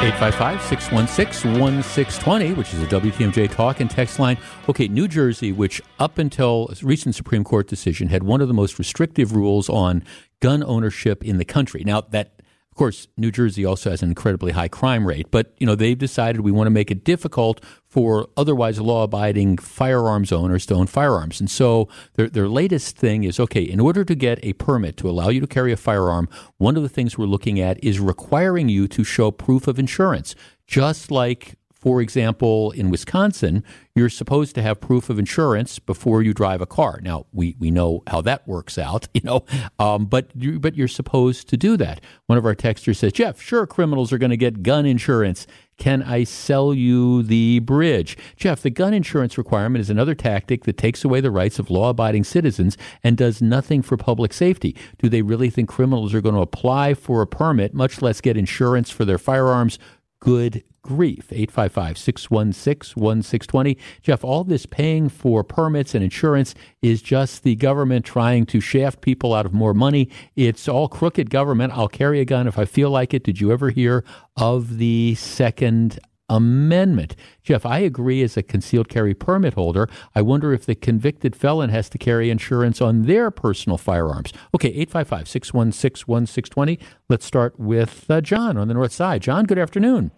[0.01, 4.37] 855 616 1620, which is a WTMJ talk and text line.
[4.69, 8.53] Okay, New Jersey, which up until a recent Supreme Court decision had one of the
[8.53, 10.05] most restrictive rules on
[10.39, 11.83] gun ownership in the country.
[11.83, 12.38] Now, that
[12.80, 16.41] course, New Jersey also has an incredibly high crime rate, but you know they've decided
[16.41, 21.41] we want to make it difficult for otherwise law-abiding firearms owners to own firearms.
[21.41, 25.09] And so their their latest thing is okay, in order to get a permit to
[25.09, 28.69] allow you to carry a firearm, one of the things we're looking at is requiring
[28.69, 30.34] you to show proof of insurance,
[30.65, 33.63] just like for example, in Wisconsin,
[33.95, 36.99] you're supposed to have proof of insurance before you drive a car.
[37.01, 39.45] Now, we, we know how that works out, you know,
[39.80, 42.01] um, but, you, but you're supposed to do that.
[42.25, 45.47] One of our texters says, Jeff, sure, criminals are going to get gun insurance.
[45.77, 48.17] Can I sell you the bridge?
[48.36, 51.91] Jeff, the gun insurance requirement is another tactic that takes away the rights of law
[51.91, 52.75] abiding citizens
[53.05, 54.75] and does nothing for public safety.
[54.97, 58.36] Do they really think criminals are going to apply for a permit, much less get
[58.36, 59.80] insurance for their firearms?
[60.19, 61.32] Good grief.
[61.32, 63.77] 855 616 1620.
[64.01, 69.01] Jeff, all this paying for permits and insurance is just the government trying to shaft
[69.01, 70.09] people out of more money.
[70.36, 71.73] It's all crooked government.
[71.73, 73.23] I'll carry a gun if I feel like it.
[73.23, 74.03] Did you ever hear
[74.38, 75.99] of the Second
[76.30, 77.15] Amendment.
[77.43, 79.89] Jeff, I agree as a concealed carry permit holder.
[80.13, 84.32] I wonder if the convicted felon has to carry insurance on their personal firearms.
[84.53, 86.80] Okay, 855 616 1620.
[87.09, 89.23] Let's start with uh, John on the north side.
[89.23, 90.11] John, good afternoon.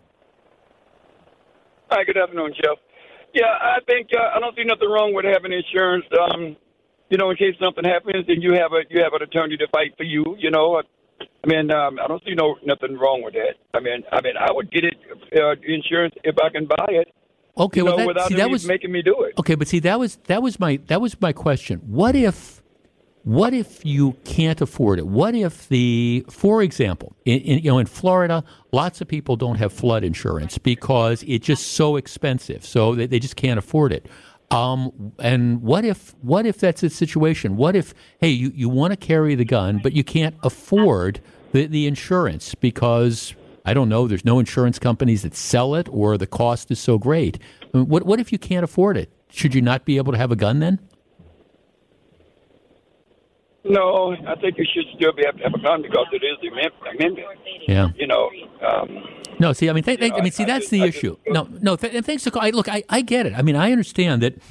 [1.91, 2.79] Hi, good afternoon, Jeff.
[3.33, 6.05] Yeah, I think uh, I don't see nothing wrong with having insurance.
[6.15, 6.55] Um,
[7.09, 9.67] you know, in case something happens, and you have a you have an attorney to
[9.73, 10.23] fight for you.
[10.39, 10.81] You know, I
[11.43, 13.59] I mean, um, I don't see no nothing wrong with that.
[13.73, 14.95] I mean, I mean, I would get it
[15.35, 17.09] uh, insurance if I can buy it.
[17.57, 19.33] Okay, well, know, that, without see, that was making me do it.
[19.37, 21.79] Okay, but see, that was that was my that was my question.
[21.87, 22.60] What if
[23.23, 25.05] what if you can't afford it?
[25.05, 29.57] What if the, for example, in, in, you know, in Florida, lots of people don't
[29.57, 34.07] have flood insurance because it's just so expensive, so they, they just can't afford it.
[34.49, 37.55] Um, and what if what if that's a situation?
[37.55, 41.21] What if hey, you, you want to carry the gun, but you can't afford
[41.53, 46.17] the, the insurance because I don't know, there's no insurance companies that sell it, or
[46.17, 47.39] the cost is so great.
[47.71, 49.09] What what if you can't afford it?
[49.29, 50.79] Should you not be able to have a gun then?
[53.63, 56.37] No, I think you should still be able to have a gun because it is
[56.41, 57.19] the amendment.
[57.67, 57.89] Yeah.
[57.95, 58.29] You know.
[58.65, 59.03] Um,
[59.39, 61.15] no, see, I mean, th- th- I mean, see, that's the I issue.
[61.25, 61.75] Just, no, no.
[61.75, 63.33] Th- thanks to I, look, I, I get it.
[63.35, 64.41] I mean, I understand that.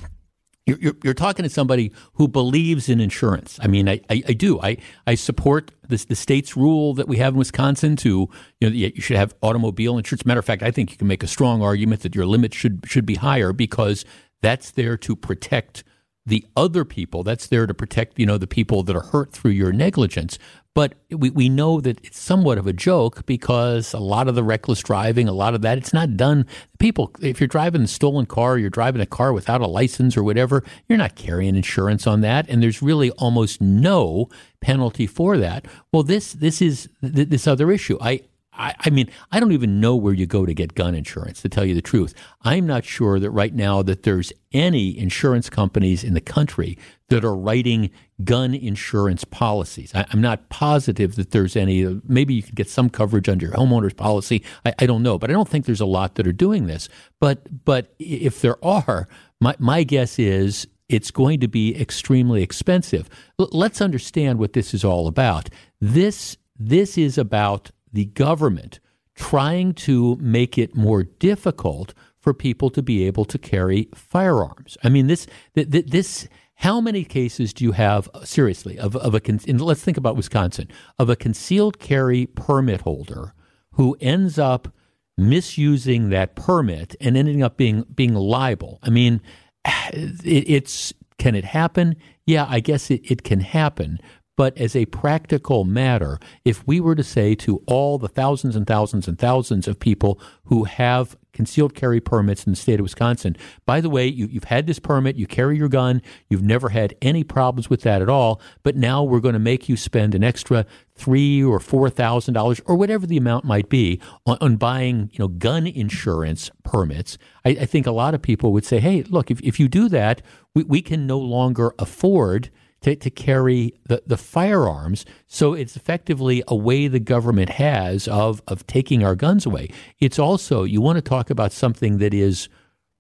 [0.66, 3.58] You're, you're, you're, talking to somebody who believes in insurance.
[3.61, 4.61] I mean, I, I, I do.
[4.61, 8.28] I, I support this, the state's rule that we have in Wisconsin to,
[8.61, 10.24] you know, you should have automobile insurance.
[10.26, 12.84] Matter of fact, I think you can make a strong argument that your limit should
[12.86, 14.04] should be higher because
[14.42, 15.82] that's there to protect
[16.30, 17.22] the other people.
[17.22, 20.38] That's there to protect, you know, the people that are hurt through your negligence.
[20.72, 24.44] But we, we know that it's somewhat of a joke because a lot of the
[24.44, 26.46] reckless driving, a lot of that, it's not done.
[26.78, 30.22] People, if you're driving a stolen car, you're driving a car without a license or
[30.22, 32.48] whatever, you're not carrying insurance on that.
[32.48, 34.28] And there's really almost no
[34.60, 35.66] penalty for that.
[35.92, 37.98] Well, this, this is this other issue.
[38.00, 38.20] I,
[38.61, 41.48] I, I, mean, I don't even know where you go to get gun insurance, to
[41.48, 42.14] tell you the truth.
[42.42, 46.76] I'm not sure that right now that there's any insurance companies in the country
[47.08, 47.90] that are writing
[48.22, 49.94] gun insurance policies.
[49.94, 52.00] I, am not positive that there's any.
[52.06, 54.44] Maybe you could get some coverage under your homeowner's policy.
[54.66, 56.88] I, I don't know, but I don't think there's a lot that are doing this.
[57.18, 59.08] But but if there are,
[59.40, 63.08] my my guess is it's going to be extremely expensive.
[63.38, 65.48] L- let's understand what this is all about.
[65.80, 68.80] This this is about the government
[69.14, 74.76] trying to make it more difficult for people to be able to carry firearms.
[74.84, 76.28] I mean, this this.
[76.55, 79.20] How many cases do you have seriously of of a?
[79.64, 80.68] let's think about Wisconsin
[80.99, 83.32] of a concealed carry permit holder
[83.72, 84.68] who ends up
[85.16, 88.78] misusing that permit and ending up being being liable.
[88.82, 89.22] I mean,
[89.93, 91.97] it, it's can it happen?
[92.26, 93.99] Yeah, I guess it, it can happen.
[94.41, 98.66] But as a practical matter, if we were to say to all the thousands and
[98.66, 103.36] thousands and thousands of people who have concealed carry permits in the state of Wisconsin,
[103.66, 106.95] by the way, you, have had this permit, you carry your gun, you've never had
[107.03, 110.24] any problems with that at all, but now we're going to make you spend an
[110.24, 110.64] extra
[110.95, 115.18] three or four thousand dollars or whatever the amount might be on, on, buying, you
[115.18, 117.18] know, gun insurance permits.
[117.45, 119.91] I, I, think a lot of people would say, hey, look, if, if you do
[119.91, 120.22] that,
[120.55, 122.49] we, we can no longer afford
[122.82, 125.04] to, to carry the, the firearms.
[125.26, 129.70] So it's effectively a way the government has of, of taking our guns away.
[129.98, 132.48] It's also, you want to talk about something that is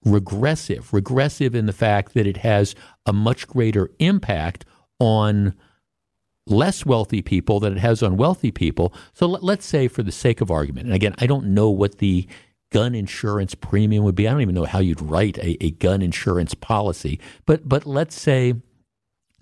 [0.04, 2.74] regressive, regressive in the fact that it has
[3.06, 4.64] a much greater impact
[4.98, 5.54] on
[6.46, 8.92] less wealthy people than it has on wealthy people.
[9.12, 11.98] So let, us say, for the sake of argument, and again, I don't know what
[11.98, 12.26] the
[12.70, 14.26] gun insurance premium would be.
[14.26, 17.20] I don't even know how you'd write a, a gun insurance policy.
[17.44, 18.54] But but let's say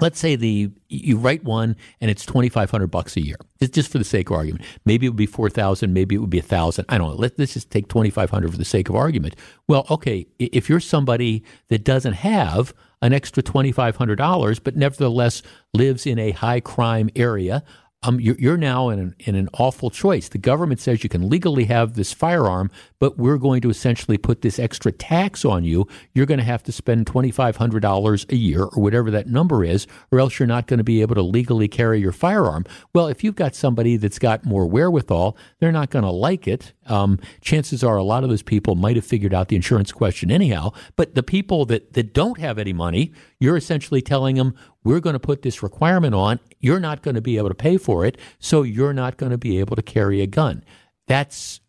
[0.01, 3.37] let's say the you write one and it's 2500 bucks a year.
[3.61, 4.65] Just, just for the sake of argument.
[4.85, 7.17] Maybe it would be 4000 maybe it would be 1000 i don't know.
[7.17, 9.37] Let, let's just take 2500 for the sake of argument.
[9.67, 15.43] Well okay if you're somebody that doesn't have an extra $2500 but nevertheless
[15.75, 17.63] lives in a high crime area
[18.05, 20.29] um, you're, you're, now in an, in an awful choice.
[20.29, 24.43] The government says you can legally have this firearm, but we're going to essentially put
[24.43, 25.87] this extra tax on you.
[26.15, 30.21] You're going to have to spend $2,500 a year or whatever that number is, or
[30.21, 32.65] else you're not going to be able to legally carry your firearm.
[32.93, 36.73] Well, if you've got somebody that's got more wherewithal, they're not going to like it.
[36.87, 40.31] Um, chances are a lot of those people might have figured out the insurance question
[40.31, 40.73] anyhow.
[40.97, 45.15] But the people that, that don't have any money, you're essentially telling them, we're going
[45.15, 46.41] to put this requirement on.
[46.61, 49.39] You're not going to be able to pay for it, so you're not going to
[49.39, 50.65] be able to carry a gun.
[51.07, 51.61] That's,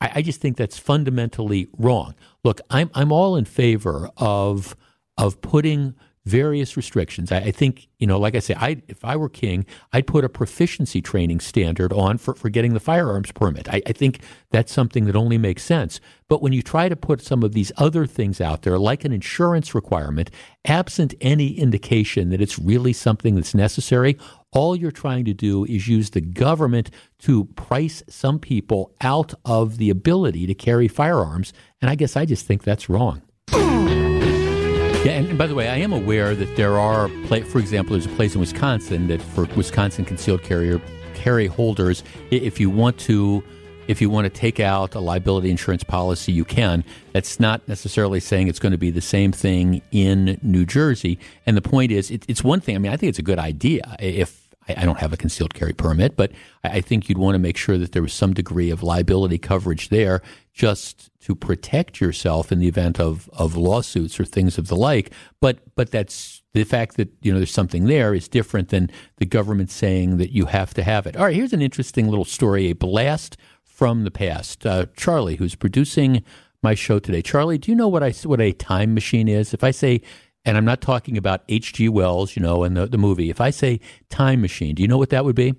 [0.00, 2.14] I, I just think that's fundamentally wrong.
[2.44, 4.76] Look, I'm I'm all in favor of
[5.16, 5.94] of putting
[6.26, 7.32] various restrictions.
[7.32, 10.24] I, I, think, you know, like I say, I if I were king, I'd put
[10.24, 13.68] a proficiency training standard on for, for getting the firearms permit.
[13.68, 16.00] I, I think that's something that only makes sense.
[16.28, 19.12] But when you try to put some of these other things out there, like an
[19.12, 20.30] insurance requirement,
[20.66, 24.18] absent any indication that it's really something that's necessary,
[24.52, 26.90] all you're trying to do is use the government
[27.20, 31.52] to price some people out of the ability to carry firearms.
[31.80, 33.22] And I guess I just think that's wrong.
[35.02, 38.10] Yeah, and, by the way, I am aware that there are, for example, there's a
[38.16, 40.78] place in Wisconsin that for Wisconsin concealed carrier
[41.14, 43.42] carry holders, if you want to,
[43.88, 46.84] if you want to take out a liability insurance policy, you can.
[47.12, 51.18] That's not necessarily saying it's going to be the same thing in New Jersey.
[51.46, 52.76] And the point is, it, it's one thing.
[52.76, 55.72] I mean, I think it's a good idea if I, don't have a concealed carry
[55.72, 56.32] permit, but
[56.62, 59.88] I, think you'd want to make sure that there was some degree of liability coverage
[59.88, 64.76] there just to protect yourself in the event of, of lawsuits or things of the
[64.76, 65.12] like.
[65.40, 69.26] But but that's the fact that you know there's something there is different than the
[69.26, 71.16] government saying that you have to have it.
[71.16, 74.66] All right, here's an interesting little story, a blast from the past.
[74.66, 76.22] Uh, Charlie, who's producing
[76.62, 77.22] my show today.
[77.22, 79.54] Charlie, do you know what I what a time machine is?
[79.54, 80.02] If I say
[80.44, 81.88] and I'm not talking about H.G.
[81.88, 83.30] Wells, you know, in the, the movie.
[83.30, 85.54] If I say time machine, do you know what that would be?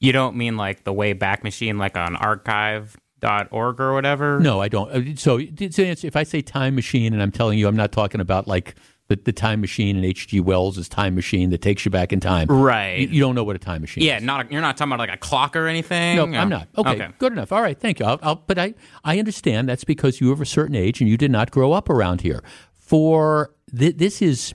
[0.00, 4.38] You don't mean like the way back machine, like on archive.org or whatever?
[4.40, 4.90] No, I don't.
[4.90, 8.46] Uh, so if I say time machine and I'm telling you I'm not talking about
[8.46, 8.76] like
[9.08, 10.40] the, the time machine in H.G.
[10.40, 12.46] Wells' time machine that takes you back in time.
[12.48, 13.00] Right.
[13.00, 14.22] You, you don't know what a time machine yeah, is.
[14.22, 16.16] not you're not talking about like a clock or anything?
[16.16, 16.68] No, I'm not.
[16.76, 17.50] Okay, okay, good enough.
[17.50, 18.06] All right, thank you.
[18.06, 21.16] I'll, I'll, but I, I understand that's because you have a certain age and you
[21.16, 22.42] did not grow up around here.
[22.88, 24.54] For th- this is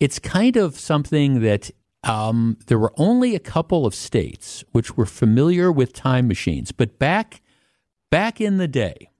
[0.00, 1.70] it's kind of something that
[2.02, 6.72] um, there were only a couple of states which were familiar with time machines.
[6.72, 7.42] But back
[8.10, 9.10] back in the day,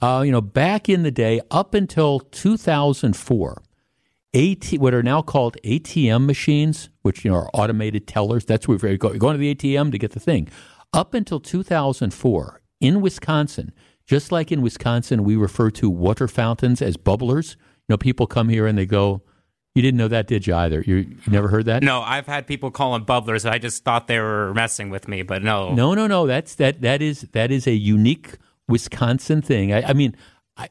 [0.00, 3.62] uh, you know, back in the day, up until 2004,
[4.34, 8.44] AT, what are now called ATM machines, which you know are automated tellers.
[8.44, 8.78] That's where.
[8.80, 10.48] You're going to the ATM to get the thing.
[10.92, 13.72] Up until 2004, in Wisconsin,
[14.06, 17.56] just like in Wisconsin, we refer to water fountains as bubblers.
[17.88, 19.22] You know, people come here and they go,
[19.74, 20.54] you didn't know that, did you?
[20.54, 21.82] Either you, you never heard that?
[21.82, 23.48] No, I've had people call them bubblers.
[23.48, 26.26] I just thought they were messing with me, but no, no, no, no.
[26.26, 26.80] That's that.
[26.82, 28.38] That is that is a unique
[28.68, 29.72] Wisconsin thing.
[29.72, 30.14] I, I mean,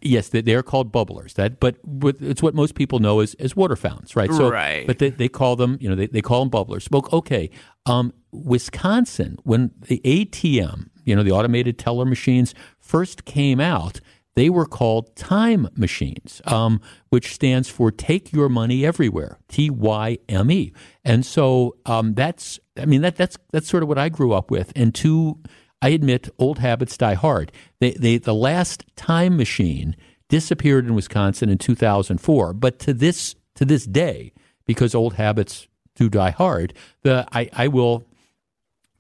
[0.02, 1.34] yes, they're called bubblers.
[1.34, 1.78] That, but
[2.22, 4.32] it's what most people know as, as water fountains, right?
[4.32, 4.88] So, right.
[4.88, 6.90] But they, they call them, you know, they, they call them bubblers.
[6.90, 7.50] Well, okay,
[7.86, 14.00] um, Wisconsin, when the ATM, you know, the automated teller machines first came out,
[14.36, 20.18] they were called time machines, um, which stands for Take Your Money Everywhere, T Y
[20.28, 20.74] M E.
[21.04, 24.50] And so um, that's, I mean, that that's that's sort of what I grew up
[24.50, 24.72] with.
[24.76, 25.40] And to,
[25.82, 27.52] I admit, old habits die hard.
[27.80, 29.96] They, they, the last time machine
[30.30, 34.34] disappeared in Wisconsin in 2004, but to this to this day,
[34.66, 36.74] because old habits do die hard,
[37.04, 38.04] the I, I will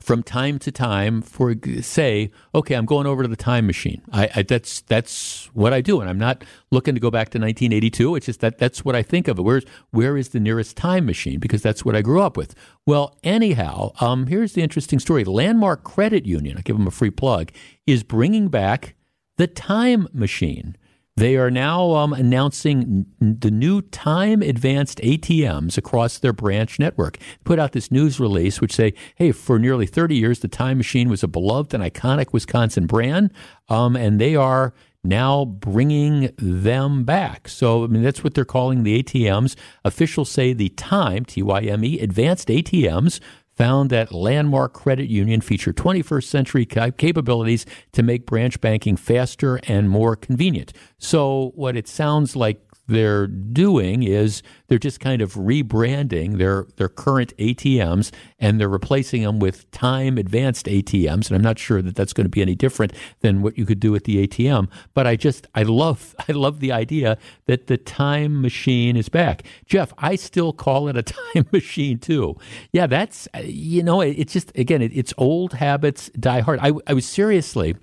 [0.04, 4.02] from time to time for say, okay, I'm going over to the time machine.
[4.12, 7.40] I, I, that's that's what I do, and I'm not looking to go back to
[7.40, 8.16] 1982.
[8.16, 9.44] It's just that that's what I think of it.
[9.44, 11.40] Where's where is the nearest time machine?
[11.40, 12.54] Because that's what I grew up with.
[12.86, 15.24] Well, anyhow, um, here's the interesting story.
[15.24, 17.52] Landmark Credit Union, I give them a free plug,
[17.88, 18.96] is bringing back
[19.38, 20.76] the time machine.
[21.16, 27.18] They are now um, announcing n- the new time advanced ATMs across their branch network.
[27.44, 31.10] Put out this news release which say, "Hey, for nearly 30 years, the Time Machine
[31.10, 33.32] was a beloved and iconic Wisconsin brand,
[33.70, 34.74] um, and they are."
[35.06, 37.50] Now bringing them back.
[37.50, 39.58] So, I mean, that's what they're calling the ATMs.
[39.84, 43.20] Officials say the Time, T Y M E, advanced ATMs
[43.56, 49.90] found that Landmark Credit Union featured 21st century capabilities to make branch banking faster and
[49.90, 50.74] more convenient.
[50.98, 56.90] So, what it sounds like they're doing is they're just kind of rebranding their their
[56.90, 61.96] current ATMs and they're replacing them with time advanced ATMs and I'm not sure that
[61.96, 65.08] that's going to be any different than what you could do at the ATM but
[65.08, 69.44] I just I love I love the idea that the time machine is back.
[69.66, 71.04] Jeff I still call it a
[71.34, 72.36] time machine too.
[72.74, 76.60] Yeah that's uh, you know it's just again it, it's old habits die hard.
[76.62, 77.76] I, I was seriously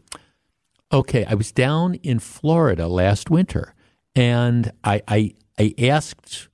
[0.93, 3.75] okay I was down in Florida last winter
[4.15, 6.49] and I, I, I asked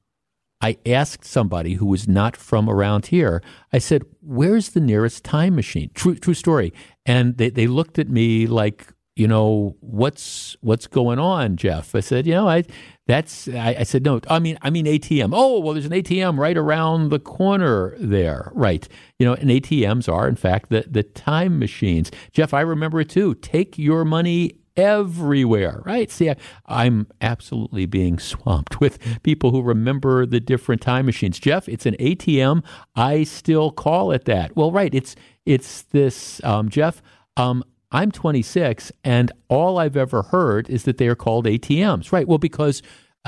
[0.61, 3.43] I asked somebody who was not from around here.
[3.73, 6.73] I said, "Where's the nearest time machine?" True, true story.
[7.05, 11.95] And they, they looked at me like, you know, what's what's going on, Jeff?
[11.95, 12.65] I said, you know, I
[13.07, 14.21] that's I, I said no.
[14.29, 15.31] I mean, I mean ATM.
[15.33, 18.89] Oh, well, there's an ATM right around the corner there, right?
[19.19, 22.11] You know, and ATMs are in fact the the time machines.
[22.33, 23.35] Jeff, I remember it too.
[23.35, 26.11] Take your money everywhere, right?
[26.11, 26.31] See,
[26.66, 31.39] I, am absolutely being swamped with people who remember the different time machines.
[31.39, 32.64] Jeff, it's an ATM.
[32.95, 34.55] I still call it that.
[34.57, 34.95] Well, right.
[34.95, 37.03] It's it's this, um, Jeff.
[37.37, 37.62] Um,
[37.93, 42.12] I'm 26, and all I've ever heard is that they are called ATMs.
[42.12, 42.27] Right.
[42.27, 42.83] Well, because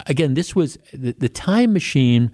[0.06, 2.32] again, this was the, the time machine.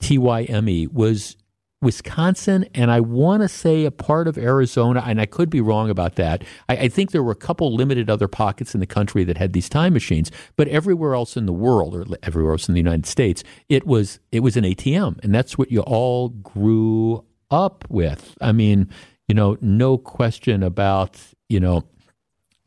[0.00, 1.36] TYME was
[1.80, 5.90] Wisconsin, and I want to say a part of Arizona, and I could be wrong
[5.90, 6.42] about that.
[6.68, 9.52] I, I, think there were a couple limited other pockets in the country that had
[9.52, 13.06] these time machines, but everywhere else in the world, or everywhere else in the United
[13.06, 18.36] States, it was it was an ATM, and that's what you all grew up with.
[18.40, 18.88] I mean,
[19.28, 21.16] you know, no question about
[21.48, 21.84] you know.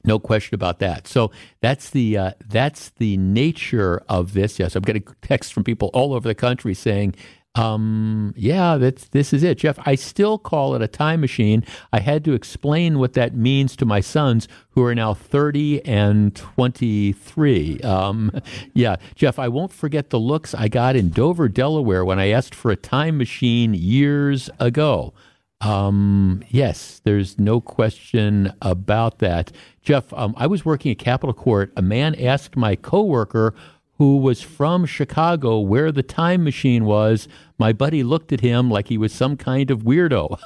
[0.03, 1.05] No question about that.
[1.05, 1.30] So
[1.62, 4.57] that's the uh, that's the nature of this.
[4.57, 7.14] Yes, I'm getting texts from people all over the country saying,
[7.55, 9.77] um, yeah, that's this is it, Jeff.
[9.85, 11.65] I still call it a time machine.
[11.91, 16.33] I had to explain what that means to my sons, who are now thirty and
[16.33, 17.81] twenty-three.
[17.81, 18.31] Um,
[18.73, 22.55] yeah, Jeff, I won't forget the looks I got in Dover, Delaware, when I asked
[22.55, 25.13] for a time machine years ago.
[25.59, 29.51] Um, yes, there's no question about that.
[29.83, 31.71] Jeff, um, I was working at Capitol Court.
[31.75, 33.53] A man asked my coworker
[34.01, 37.28] who was from Chicago, where the time machine was.
[37.59, 40.39] My buddy looked at him like he was some kind of weirdo.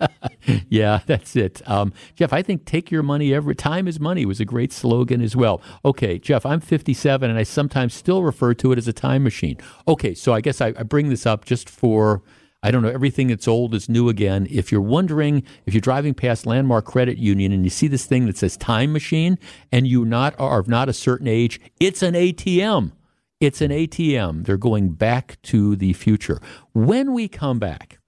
[0.70, 1.60] yeah, that's it.
[1.68, 5.20] Um, Jeff, I think take your money every time is money was a great slogan
[5.20, 5.60] as well.
[5.84, 9.58] Okay, Jeff, I'm 57 and I sometimes still refer to it as a time machine.
[9.86, 12.22] Okay, so I guess I, I bring this up just for
[12.62, 14.46] I don't know, everything that's old is new again.
[14.50, 18.26] If you're wondering, if you're driving past Landmark Credit Union and you see this thing
[18.26, 19.38] that says time machine
[19.70, 22.92] and you not are of not a certain age, it's an ATM.
[23.40, 24.46] It's an ATM.
[24.46, 26.40] They're going back to the future.
[26.72, 27.98] When we come back,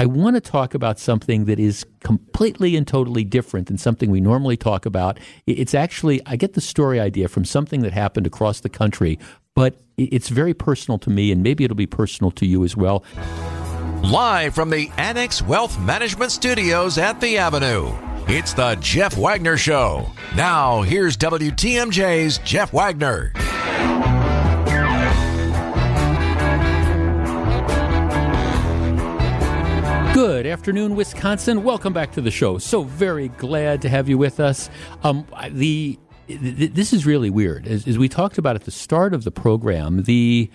[0.00, 4.20] I want to talk about something that is completely and totally different than something we
[4.20, 5.18] normally talk about.
[5.48, 9.18] It's actually, I get the story idea from something that happened across the country,
[9.56, 13.02] but it's very personal to me, and maybe it'll be personal to you as well.
[14.02, 17.92] Live from the Annex Wealth Management Studios at the Avenue,
[18.28, 20.06] it's the Jeff Wagner Show.
[20.36, 23.32] Now, here's WTMJ's Jeff Wagner.
[30.14, 31.64] Good afternoon, Wisconsin.
[31.64, 32.58] Welcome back to the show.
[32.58, 34.70] So very glad to have you with us.
[35.02, 35.98] Um, the
[36.28, 37.66] this is really weird.
[37.66, 40.50] As, as, we talked about at the start of the program, the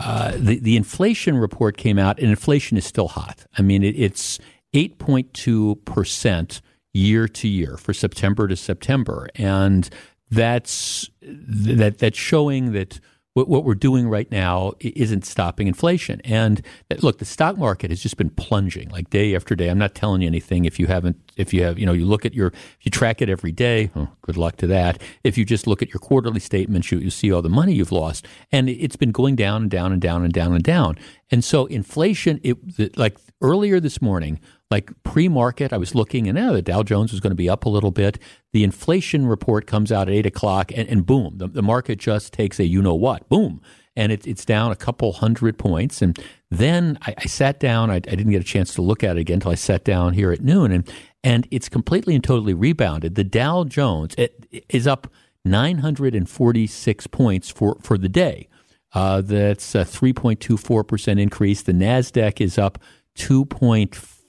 [0.00, 3.46] uh, the, the inflation report came out, and inflation is still hot.
[3.58, 4.38] I mean, it, it's
[4.72, 6.60] eight point two percent
[6.92, 9.88] year to year for September to September, and
[10.30, 12.98] that's that that's showing that
[13.34, 16.20] what, what we're doing right now isn't stopping inflation.
[16.24, 16.62] And
[17.00, 19.68] look, the stock market has just been plunging like day after day.
[19.68, 22.24] I'm not telling you anything if you haven't, if you have, you know, you look
[22.24, 25.00] at your, if you track it every day, oh, good luck to that.
[25.24, 27.92] If you just look at your quarterly statements, you, you see all the money you've
[27.92, 28.26] lost.
[28.52, 30.98] And it's been going down and down and down and down and down.
[31.30, 34.40] And so inflation, it like earlier this morning,
[34.70, 37.64] like pre-market, I was looking, and now the Dow Jones was going to be up
[37.64, 38.18] a little bit.
[38.52, 42.32] The inflation report comes out at eight o'clock, and, and boom, the, the market just
[42.32, 43.60] takes a you know what, boom,
[43.96, 46.02] and it, it's down a couple hundred points.
[46.02, 46.16] And
[46.50, 47.90] then I, I sat down.
[47.90, 50.14] I, I, didn't get a chance to look at it again until I sat down
[50.14, 53.14] here at noon, and and it's completely and totally rebounded.
[53.14, 55.08] The Dow Jones it, it is up
[55.44, 58.48] 946 points for for the day.
[58.92, 61.62] Uh, that's a 3.24 percent increase.
[61.62, 62.78] The Nasdaq is up
[63.16, 64.20] 2.4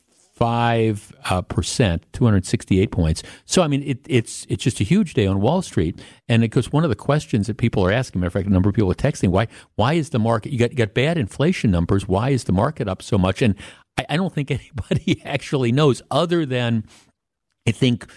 [0.42, 3.22] five uh, percent, two hundred sixty-eight points.
[3.46, 6.72] So I mean, it, it's it's just a huge day on Wall Street, and because
[6.72, 8.90] one of the questions that people are asking, matter of fact, a number of people
[8.90, 10.52] are texting, why why is the market?
[10.52, 12.08] You got you got bad inflation numbers.
[12.08, 13.44] Why is the market up so much?
[13.44, 13.54] And
[13.98, 16.86] I, I don't think anybody actually knows, other than
[17.68, 18.08] I think.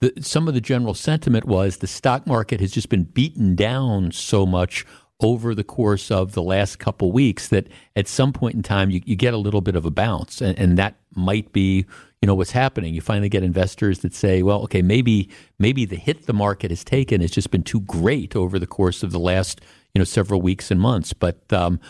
[0.00, 4.12] The, some of the general sentiment was the stock market has just been beaten down
[4.12, 4.86] so much
[5.20, 9.00] over the course of the last couple weeks that at some point in time you,
[9.04, 11.84] you get a little bit of a bounce and, and, that might be
[12.22, 15.28] you know what's happening you finally get investors that say well okay maybe
[15.58, 19.02] maybe the hit the market has taken has just been too great over the course
[19.02, 19.60] of the last
[19.92, 21.80] you know several weeks and months but um,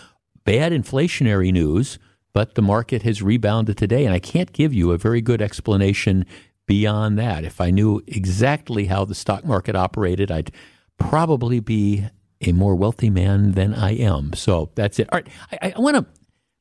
[0.44, 1.98] bad inflationary news
[2.32, 6.24] but the market has rebounded today and i can't give you a very good explanation
[6.66, 10.52] beyond that if i knew exactly how the stock market operated i'd
[10.98, 12.06] probably be
[12.40, 14.32] a more wealthy man than I am.
[14.34, 15.08] So that's it.
[15.12, 15.28] All right.
[15.60, 16.06] I, I want to.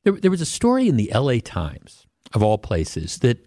[0.04, 3.46] There, there was a story in the LA Times, of all places, that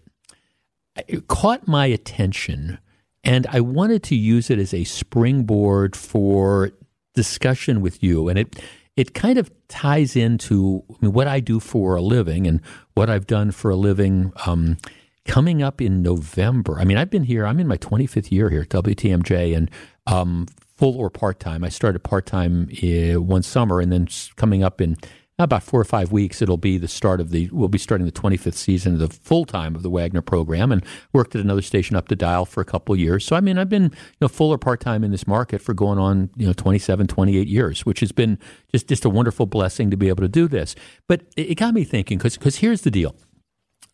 [1.26, 2.78] caught my attention,
[3.24, 6.70] and I wanted to use it as a springboard for
[7.14, 8.28] discussion with you.
[8.28, 8.62] And it
[8.96, 12.60] it kind of ties into I mean, what I do for a living and
[12.94, 14.32] what I've done for a living.
[14.46, 14.78] Um,
[15.24, 17.46] coming up in November, I mean, I've been here.
[17.46, 19.70] I'm in my 25th year here at WTMJ, and
[20.06, 20.46] um,
[20.76, 21.64] full or part time.
[21.64, 24.96] I started part time uh, one summer, and then coming up in
[25.38, 27.48] about four or five weeks, it'll be the start of the.
[27.50, 30.84] We'll be starting the 25th season of the full time of the Wagner program, and
[31.12, 33.24] worked at another station up the dial for a couple years.
[33.24, 35.74] So I mean, I've been you know full or part time in this market for
[35.74, 38.38] going on you know 27, 28 years, which has been
[38.70, 40.76] just just a wonderful blessing to be able to do this.
[41.08, 43.16] But it, it got me thinking because here's the deal.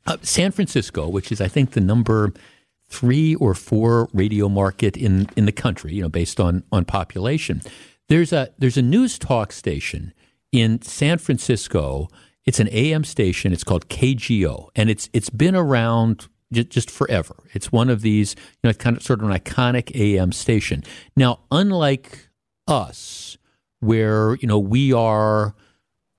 [0.06, 2.32] Uh, San Francisco, which is I think the number
[2.90, 7.62] three or four radio market in, in the country, you know, based on, on population.
[8.08, 10.12] There's a there's a news talk station
[10.52, 12.08] in San Francisco.
[12.44, 13.52] It's an AM station.
[13.52, 17.36] It's called KGO, and it's it's been around just, just forever.
[17.52, 20.82] It's one of these, you know, kind of sort of an iconic AM station.
[21.16, 22.28] Now, unlike
[22.66, 23.36] us,
[23.80, 25.54] where you know we are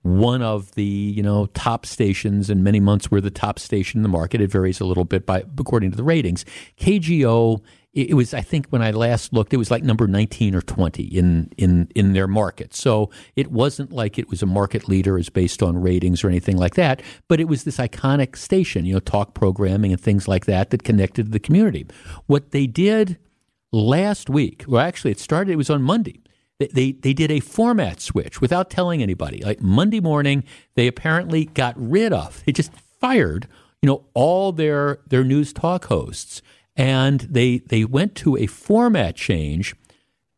[0.02, 4.04] one of the you know top stations in many months we're the top station in
[4.04, 6.44] the market it varies a little bit by according to the ratings
[6.80, 7.62] kgo
[7.94, 11.04] it was i think when i last looked it was like number 19 or 20
[11.04, 15.30] in in in their market so it wasn't like it was a market leader as
[15.30, 19.00] based on ratings or anything like that but it was this iconic station you know
[19.00, 21.86] talk programming and things like that that connected to the community
[22.28, 23.18] what they did
[23.72, 26.22] last week well actually it started it was on monday
[26.74, 29.42] they, they did a format switch without telling anybody.
[29.44, 30.44] Like Monday morning,
[30.76, 33.48] they apparently got rid of, they just fired,
[33.82, 36.42] you know, all their their news talk hosts.
[36.76, 39.76] And they they went to a format change,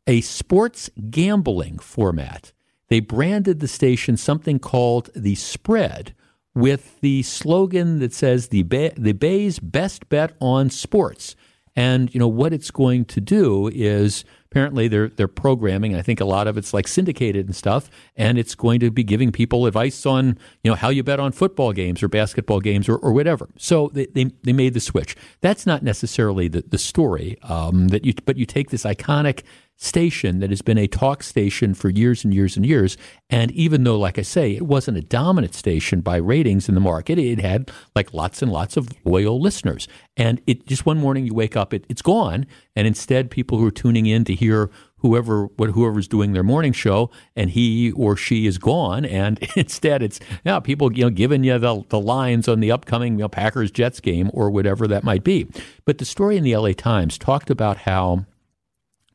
[0.08, 2.52] a sports gambling format.
[2.90, 6.14] They branded the station something called the spread
[6.56, 11.36] with the slogan that says the Bay, the Bay's best bet on sports.
[11.76, 14.24] And you know what it's going to do is
[14.54, 15.96] apparently they're they're programming.
[15.96, 19.04] I think a lot of it's like syndicated and stuff, and it's going to be
[19.04, 22.88] giving people advice on you know how you bet on football games or basketball games
[22.88, 23.50] or, or whatever.
[23.58, 25.16] So they, they, they made the switch.
[25.42, 29.42] That's not necessarily the the story um, that you but you take this iconic
[29.78, 32.98] station that has been a talk station for years and years and years.
[33.30, 36.82] And even though, like I say, it wasn't a dominant station by ratings in the
[36.82, 39.88] market, it had like lots and lots of loyal listeners.
[40.16, 42.46] And it just one morning you wake up, it, it's gone.
[42.76, 44.70] And instead, people who are tuning in to hear
[45.04, 50.02] whoever what whoever's doing their morning show and he or she is gone and instead
[50.02, 53.28] it's yeah people you know giving you the the lines on the upcoming you know,
[53.28, 55.46] Packers Jets game or whatever that might be
[55.84, 58.26] but the story in the LA Times talked about how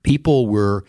[0.09, 0.85] people were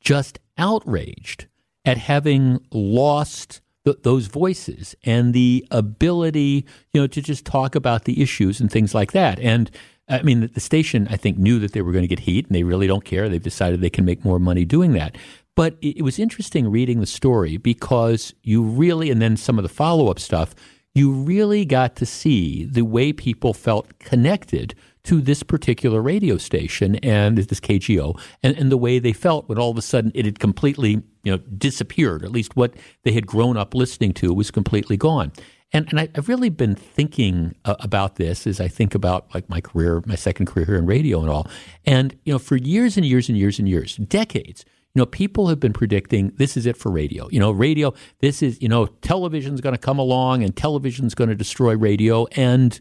[0.00, 1.46] just outraged
[1.84, 8.04] at having lost th- those voices and the ability, you know, to just talk about
[8.04, 9.38] the issues and things like that.
[9.40, 9.70] And
[10.08, 12.54] I mean, the station, I think, knew that they were going to get heat, and
[12.54, 13.28] they really don't care.
[13.28, 15.16] They've decided they can make more money doing that.
[15.54, 19.68] But it was interesting reading the story because you really, and then some of the
[19.68, 20.54] follow up stuff,
[20.94, 26.96] you really got to see the way people felt connected to this particular radio station
[26.96, 30.24] and this KGO and, and the way they felt when all of a sudden it
[30.24, 32.24] had completely you know disappeared.
[32.24, 35.32] At least what they had grown up listening to was completely gone.
[35.74, 39.48] And, and I, have really been thinking uh, about this as I think about like
[39.48, 41.48] my career, my second career here in radio and all.
[41.86, 44.64] And you know, for years and years and years and years, decades,
[44.94, 47.28] you know, people have been predicting this is it for radio.
[47.30, 51.30] You know, radio, this is, you know, television's going to come along and television's going
[51.30, 52.78] to destroy radio and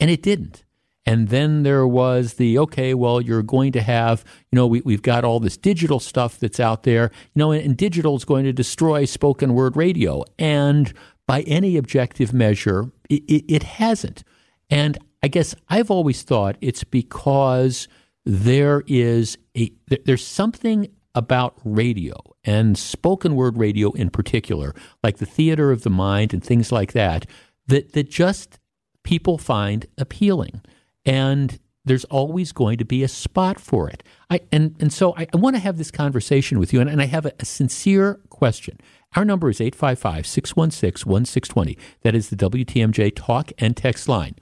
[0.00, 0.63] and it didn't.
[1.06, 5.02] And then there was the okay, well, you're going to have, you know, we, we've
[5.02, 8.44] got all this digital stuff that's out there, you know, and, and digital is going
[8.44, 10.24] to destroy spoken word radio.
[10.38, 10.92] And
[11.26, 14.24] by any objective measure, it, it, it hasn't.
[14.70, 17.88] And I guess I've always thought it's because
[18.24, 19.70] there is a
[20.04, 22.14] there's something about radio
[22.44, 26.92] and spoken word radio in particular, like the theater of the mind and things like
[26.92, 27.26] that,
[27.66, 28.58] that that just
[29.02, 30.62] people find appealing
[31.04, 34.02] and there's always going to be a spot for it.
[34.30, 37.02] I, and, and so I, I want to have this conversation with you, and, and
[37.02, 38.78] I have a, a sincere question.
[39.16, 41.78] Our number is 855 616 1620.
[42.02, 44.36] That is the WTMJ talk and text line.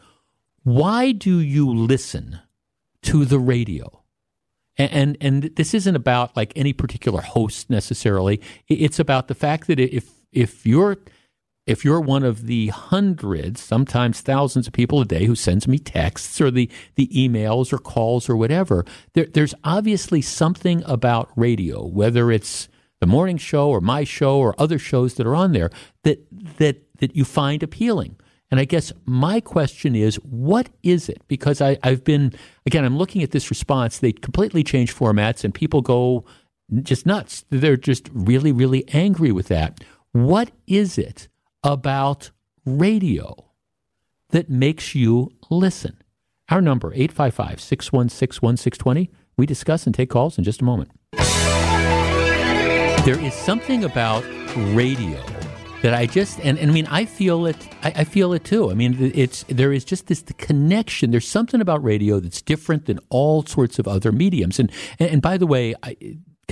[0.63, 2.39] Why do you listen
[3.03, 4.03] to the radio?
[4.79, 8.41] And, and, and this isn't about like any particular host necessarily.
[8.69, 10.97] It's about the fact that if if you're
[11.67, 15.79] if you're one of the hundreds, sometimes thousands of people a day who sends me
[15.79, 18.85] texts or the, the emails or calls or whatever,
[19.15, 22.69] there, there's obviously something about radio, whether it's
[23.01, 25.71] the morning show or my show or other shows that are on there
[26.05, 26.25] that
[26.59, 28.17] that that you find appealing.
[28.49, 31.21] And I guess my question is, what is it?
[31.27, 32.33] Because I, I've been
[32.65, 33.99] again, I'm looking at this response.
[33.99, 36.25] They completely change formats, and people go
[36.83, 37.45] just nuts.
[37.51, 39.83] They're just really, really angry with that.
[40.13, 41.29] What is it
[41.63, 42.31] about
[42.65, 43.35] radio
[44.31, 46.03] that makes you listen.
[46.49, 49.11] Our number, 855 616 1620.
[49.37, 50.91] We discuss and take calls in just a moment.
[53.05, 54.25] There is something about
[54.75, 55.21] radio
[55.83, 58.71] that I just and, and I mean I feel it I, I, feel it too.
[58.71, 61.11] I mean it's there is just this the connection.
[61.11, 64.61] There's something about radio that's different than all sorts of other mediums.
[64.61, 64.71] And
[65.01, 65.97] and, and by the way, I,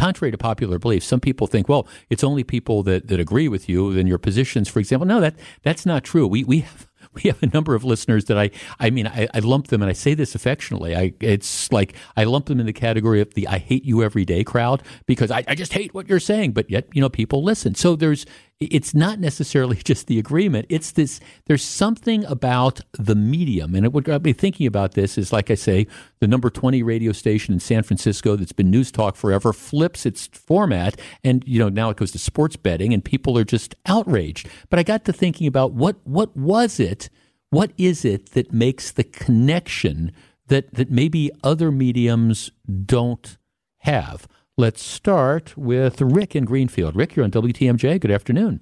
[0.01, 3.68] contrary to popular belief, some people think, well, it's only people that, that agree with
[3.68, 5.06] you and your positions, for example.
[5.06, 6.27] No, that that's not true.
[6.27, 9.40] We we have we have a number of listeners that I, I mean, I, I,
[9.40, 10.94] lump them, and I say this affectionately.
[10.97, 14.24] I, it's like I lump them in the category of the "I hate you every
[14.24, 17.43] day" crowd because I, I just hate what you're saying, but yet you know people
[17.44, 17.74] listen.
[17.74, 18.24] So there's
[18.61, 20.66] it's not necessarily just the agreement.
[20.69, 21.20] It's this.
[21.47, 25.55] There's something about the medium, and what I've been thinking about this is, like I
[25.55, 25.87] say,
[26.20, 30.27] the number twenty radio station in San Francisco that's been news talk forever flips its
[30.28, 34.49] format, and you know now it goes to sports betting, and people are just outraged.
[34.69, 37.09] But I got to thinking about what what was it?
[37.51, 40.12] What is it that makes the connection
[40.47, 42.51] that that maybe other mediums
[42.87, 43.39] don't
[43.78, 44.28] have?
[44.61, 46.95] Let's start with Rick in Greenfield.
[46.95, 47.99] Rick, you're on WTMJ.
[47.99, 48.61] Good afternoon.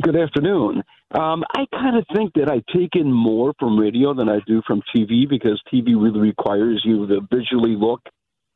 [0.00, 0.84] Good afternoon.
[1.10, 4.62] Um, I kind of think that I take in more from radio than I do
[4.64, 8.02] from TV because TV really requires you to visually look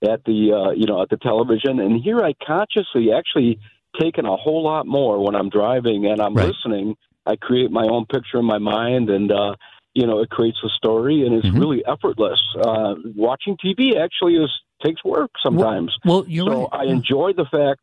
[0.05, 3.59] at the uh, you know at the television, and here I consciously actually
[4.01, 6.47] taken a whole lot more when I'm driving and I'm right.
[6.47, 6.95] listening.
[7.27, 9.57] I create my own picture in my mind, and uh,
[9.95, 11.59] you know it creates a story, and it's mm-hmm.
[11.59, 12.39] really effortless.
[12.57, 14.51] Uh, watching TV actually is
[14.85, 15.97] takes work sometimes.
[16.05, 16.81] Well, well you're so right.
[16.81, 17.81] I enjoy the fact.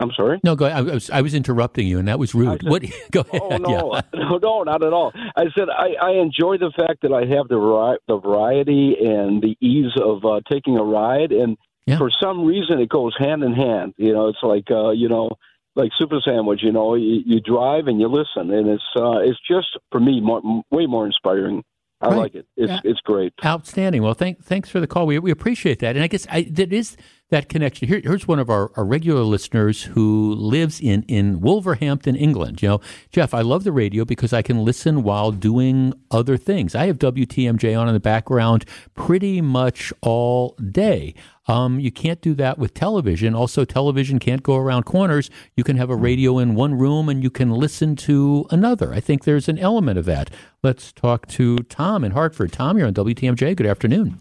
[0.00, 0.40] I'm sorry.
[0.42, 0.66] No, go.
[0.66, 2.62] I was I was interrupting you, and that was rude.
[2.62, 2.82] said- what?
[3.12, 3.40] Go ahead.
[3.42, 4.00] Oh no, Yeah.
[4.14, 5.12] no, no, not at all.
[5.36, 9.56] I said I, I enjoy the fact that I have the the variety and the
[9.60, 11.56] ease of uh, taking a ride, and
[11.86, 11.98] Yeah.
[11.98, 13.94] for some reason it goes hand in hand.
[13.96, 15.30] You know, it's like uh, you know,
[15.76, 16.60] like Super Sandwich.
[16.64, 20.20] You know, you, you drive and you listen, and it's uh, it's just for me
[20.20, 20.42] more,
[20.72, 21.62] way more inspiring.
[22.04, 22.16] I Right.
[22.16, 22.46] like it.
[22.56, 22.80] It's Yeah.
[22.84, 23.32] it's great.
[23.44, 24.02] Outstanding.
[24.02, 25.06] Well, thank, thanks for the call.
[25.06, 25.96] We, we appreciate that.
[25.96, 26.96] And I guess I, that is
[27.34, 27.88] that connection.
[27.88, 32.62] Here, here's one of our, our regular listeners who lives in, in Wolverhampton, England.
[32.62, 32.80] You know,
[33.10, 36.76] Jeff, I love the radio because I can listen while doing other things.
[36.76, 41.12] I have WTMJ on in the background pretty much all day.
[41.48, 43.34] Um, you can't do that with television.
[43.34, 45.28] Also, television can't go around corners.
[45.56, 48.94] You can have a radio in one room and you can listen to another.
[48.94, 50.30] I think there's an element of that.
[50.62, 52.52] Let's talk to Tom in Hartford.
[52.52, 53.56] Tom, you're on WTMJ.
[53.56, 54.20] Good afternoon.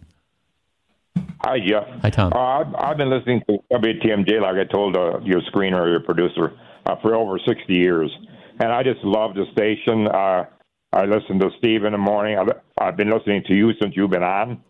[1.45, 1.83] Hi, Jeff.
[2.01, 2.31] Hi, Tom.
[2.33, 5.99] Uh, I've, I've been listening to WTMJ, like I told uh, your screener, or your
[5.99, 6.53] producer,
[6.85, 8.09] uh, for over 60 years.
[8.59, 10.07] And I just love the station.
[10.07, 10.45] Uh,
[10.93, 12.37] I listen to Steve in the morning.
[12.37, 12.49] I've,
[12.79, 14.63] I've been listening to you since you've been on.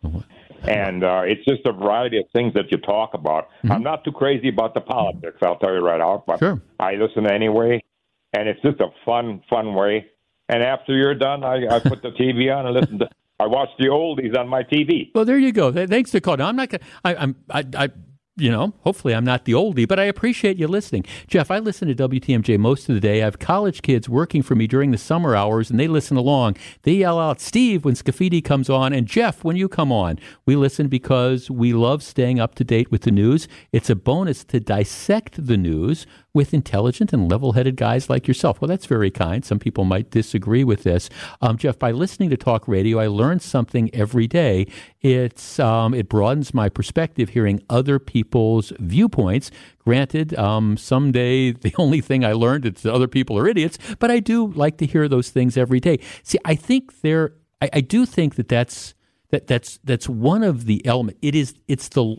[0.67, 3.49] And uh, it's just a variety of things that you talk about.
[3.69, 6.61] I'm not too crazy about the politics, I'll tell you right out, but Sure.
[6.79, 7.83] I listen anyway.
[8.31, 10.07] And it's just a fun, fun way.
[10.49, 13.09] And after you're done, I, I put the TV on and listen to.
[13.43, 15.11] I watch the oldies on my TV.
[15.13, 15.71] Well, there you go.
[15.71, 16.39] Thanks for calling.
[16.39, 16.79] Now, I'm not going.
[16.79, 17.35] to I'm.
[17.49, 17.65] I.
[17.75, 17.89] I
[18.35, 21.05] you know, hopefully I'm not the oldie, but I appreciate you listening.
[21.27, 23.21] Jeff, I listen to WTMJ most of the day.
[23.21, 26.57] I have college kids working for me during the summer hours, and they listen along.
[26.81, 30.17] They yell out, Steve, when Scaffidi comes on, and Jeff, when you come on.
[30.47, 33.47] We listen because we love staying up to date with the news.
[33.71, 38.59] It's a bonus to dissect the news with intelligent and level headed guys like yourself.
[38.59, 39.45] Well, that's very kind.
[39.45, 41.09] Some people might disagree with this.
[41.41, 44.65] Um, Jeff, by listening to talk radio, I learn something every day.
[45.01, 49.51] It's um, It broadens my perspective hearing other people's viewpoints.
[49.79, 54.09] Granted, um, someday the only thing I learned is that other people are idiots, but
[54.09, 55.99] I do like to hear those things every day.
[56.23, 58.95] See, I think there, I, I do think that that's
[59.29, 61.17] that that's that's one of the element.
[61.21, 62.17] It is it's the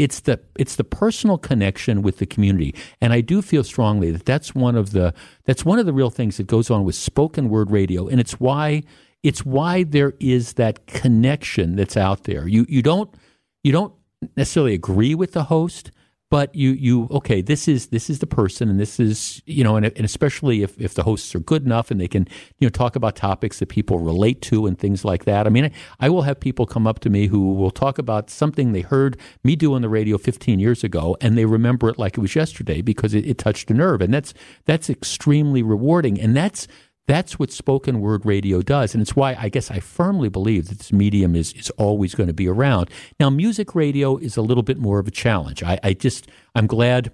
[0.00, 2.74] it's the it's the personal connection with the community.
[3.02, 5.12] And i do feel strongly that that's one of the
[5.44, 8.08] that's one of the real things that goes on with spoken word radio.
[8.08, 8.82] And it's why
[9.22, 12.48] it's why there is that connection that's out there.
[12.48, 13.14] You you don't
[13.62, 13.92] you don't
[14.38, 15.90] necessarily agree with the host
[16.30, 19.76] but you you okay this is this is the person and this is you know
[19.76, 22.26] and, and especially if, if the hosts are good enough and they can
[22.58, 25.46] you know talk about topics that people relate to and things like that.
[25.46, 28.30] I mean I, I will have people come up to me who will talk about
[28.30, 31.98] something they heard me do on the radio 15 years ago and they remember it
[31.98, 34.00] like it was yesterday because it, it touched a nerve.
[34.00, 34.32] And that's
[34.64, 36.20] that's extremely rewarding.
[36.20, 36.68] And that's
[37.06, 38.94] that's what spoken word radio does.
[38.94, 42.28] And it's why I guess I firmly believe that this medium is, is always going
[42.28, 42.90] to be around.
[43.18, 45.62] Now, music radio is a little bit more of a challenge.
[45.62, 47.12] I, I just, I'm glad.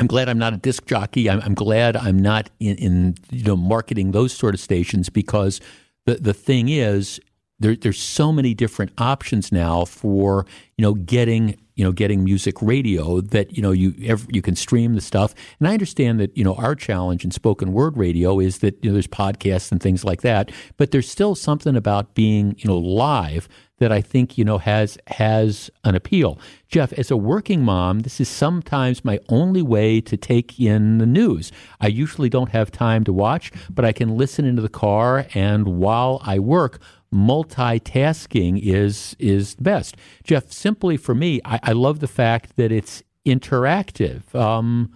[0.00, 1.30] I'm glad I'm not a disc jockey.
[1.30, 5.60] I'm, I'm glad I'm not in, in, you know, marketing those sort of stations because
[6.04, 7.20] the, the thing is,
[7.60, 12.60] there, there's so many different options now for you know getting you know getting music
[12.62, 13.94] radio that you know you
[14.28, 17.72] you can stream the stuff and I understand that you know our challenge in spoken
[17.72, 21.34] word radio is that you know there's podcasts and things like that but there's still
[21.34, 23.48] something about being you know live
[23.78, 26.38] that I think you know has has an appeal.
[26.68, 31.06] Jeff, as a working mom, this is sometimes my only way to take in the
[31.06, 31.52] news.
[31.80, 35.76] I usually don't have time to watch, but I can listen into the car and
[35.76, 36.80] while I work
[37.14, 39.96] multitasking is is best.
[40.24, 44.34] Jeff, simply for me, I, I love the fact that it's interactive.
[44.34, 44.92] Um,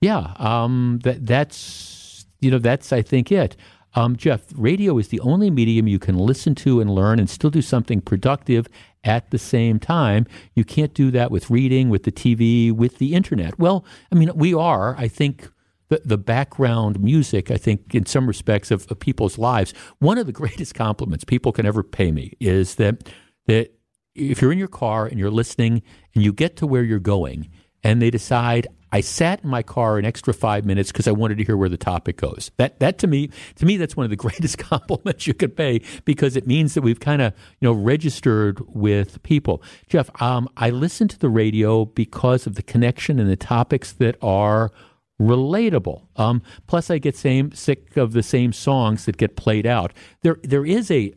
[0.00, 3.56] yeah, um, that that's you know that's I think it.
[3.96, 7.50] Um, Jeff, radio is the only medium you can listen to and learn and still
[7.50, 8.66] do something productive
[9.04, 10.26] at the same time.
[10.54, 13.56] You can't do that with reading, with the TV, with the internet.
[13.58, 15.48] Well, I mean, we are, I think,
[15.94, 19.72] the, the background music, I think, in some respects of, of people's lives.
[19.98, 23.08] One of the greatest compliments people can ever pay me is that
[23.46, 23.72] that
[24.14, 25.82] if you're in your car and you're listening
[26.14, 27.50] and you get to where you're going
[27.82, 31.38] and they decide I sat in my car an extra five minutes because I wanted
[31.38, 32.52] to hear where the topic goes.
[32.58, 35.80] That that to me to me that's one of the greatest compliments you could pay
[36.04, 39.62] because it means that we've kind of you know registered with people.
[39.88, 44.16] Jeff, um, I listen to the radio because of the connection and the topics that
[44.22, 44.70] are
[45.20, 46.06] relatable.
[46.16, 49.92] Um, plus, I get same sick of the same songs that get played out.
[50.22, 51.14] There there is a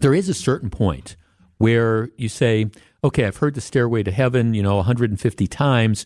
[0.00, 1.16] there is a certain point
[1.58, 2.70] where you say,
[3.04, 6.04] okay, I've heard the Stairway to Heaven, you know, 150 times.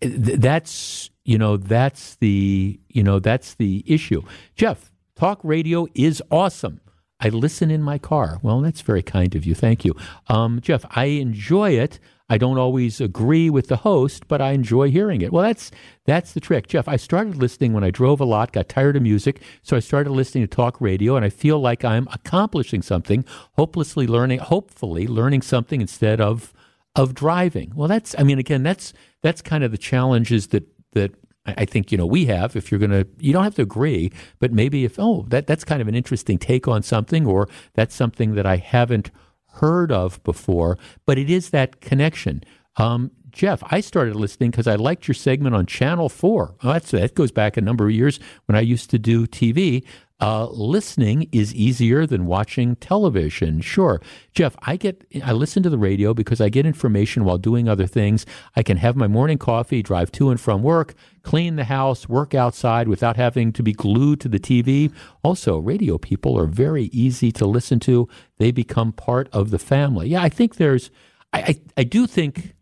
[0.00, 4.22] That's, you know, that's the, you know, that's the issue.
[4.56, 6.80] Jeff, talk radio is awesome.
[7.20, 8.38] I listen in my car.
[8.42, 9.54] Well, that's very kind of you.
[9.54, 9.94] Thank you.
[10.28, 11.98] Um, Jeff, I enjoy it.
[12.28, 15.32] I don't always agree with the host, but I enjoy hearing it.
[15.32, 15.70] Well, that's
[16.06, 16.88] that's the trick, Jeff.
[16.88, 20.10] I started listening when I drove a lot, got tired of music, so I started
[20.10, 23.24] listening to talk radio, and I feel like I'm accomplishing something,
[23.56, 26.52] hopelessly learning, hopefully learning something instead of
[26.96, 27.72] of driving.
[27.76, 28.92] Well, that's I mean, again, that's
[29.22, 31.12] that's kind of the challenges that that
[31.46, 32.56] I think you know we have.
[32.56, 35.80] If you're to, you don't have to agree, but maybe if oh that that's kind
[35.80, 39.10] of an interesting take on something, or that's something that I haven't
[39.56, 42.42] heard of before, but it is that connection.
[42.76, 46.54] Um, Jeff, I started listening because I liked your segment on Channel 4.
[46.62, 49.84] Oh, that goes back a number of years when I used to do TV.
[50.18, 53.60] Uh, listening is easier than watching television.
[53.60, 54.00] Sure.
[54.32, 57.86] Jeff, I get, I listen to the radio because I get information while doing other
[57.86, 58.24] things.
[58.54, 62.34] I can have my morning coffee, drive to and from work, clean the house, work
[62.34, 64.90] outside without having to be glued to the TV.
[65.22, 68.08] Also, radio people are very easy to listen to.
[68.38, 70.08] They become part of the family.
[70.08, 70.90] Yeah, I think there's,
[71.34, 72.55] I, I, I do think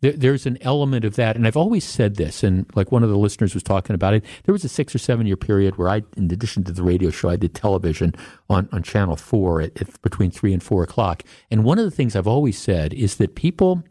[0.00, 1.36] there, there's an element of that.
[1.36, 4.24] And I've always said this, and like one of the listeners was talking about it,
[4.44, 7.10] there was a six or seven year period where I, in addition to the radio
[7.10, 8.14] show, I did television
[8.48, 11.22] on, on Channel 4 at, at between 3 and 4 o'clock.
[11.50, 13.82] And one of the things I've always said is that people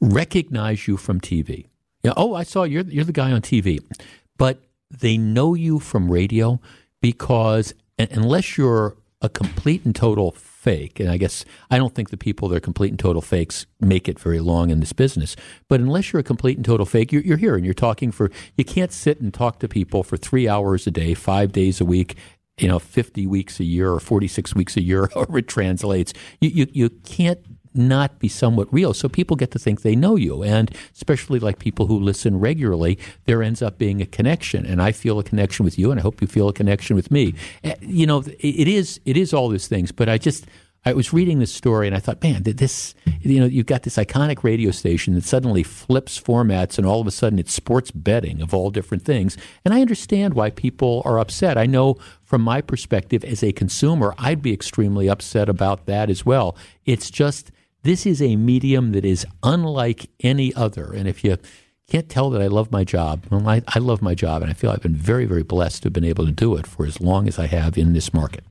[0.00, 1.66] recognize you from TV.
[2.02, 3.80] You know, oh, I saw you're, you're the guy on TV.
[4.36, 6.60] But they know you from radio
[7.00, 10.32] because unless you're a complete and total
[10.68, 13.64] fake, and I guess I don't think the people that are complete and total fakes
[13.80, 15.34] make it very long in this business.
[15.66, 18.30] But unless you're a complete and total fake, you're, you're here and you're talking for.
[18.58, 21.86] You can't sit and talk to people for three hours a day, five days a
[21.86, 22.16] week,
[22.58, 26.12] you know, 50 weeks a year or 46 weeks a year, however it translates.
[26.42, 27.40] You, you, you can't
[27.74, 28.94] not be somewhat real.
[28.94, 30.42] So people get to think they know you.
[30.42, 34.66] And especially like people who listen regularly, there ends up being a connection.
[34.66, 37.10] And I feel a connection with you, and I hope you feel a connection with
[37.10, 37.34] me.
[37.64, 40.46] Eh, you know, it is it is all these things, but I just
[40.84, 43.96] I was reading this story and I thought, man, this, you know, you've got this
[43.96, 48.40] iconic radio station that suddenly flips formats and all of a sudden it's sports betting
[48.40, 49.36] of all different things.
[49.64, 51.58] And I understand why people are upset.
[51.58, 56.24] I know from my perspective as a consumer, I'd be extremely upset about that as
[56.24, 56.56] well.
[56.86, 57.50] It's just,
[57.88, 60.92] this is a medium that is unlike any other.
[60.92, 61.38] And if you
[61.88, 64.54] can't tell that I love my job, well, I, I love my job, and I
[64.54, 67.00] feel I've been very, very blessed to have been able to do it for as
[67.00, 68.44] long as I have in this market.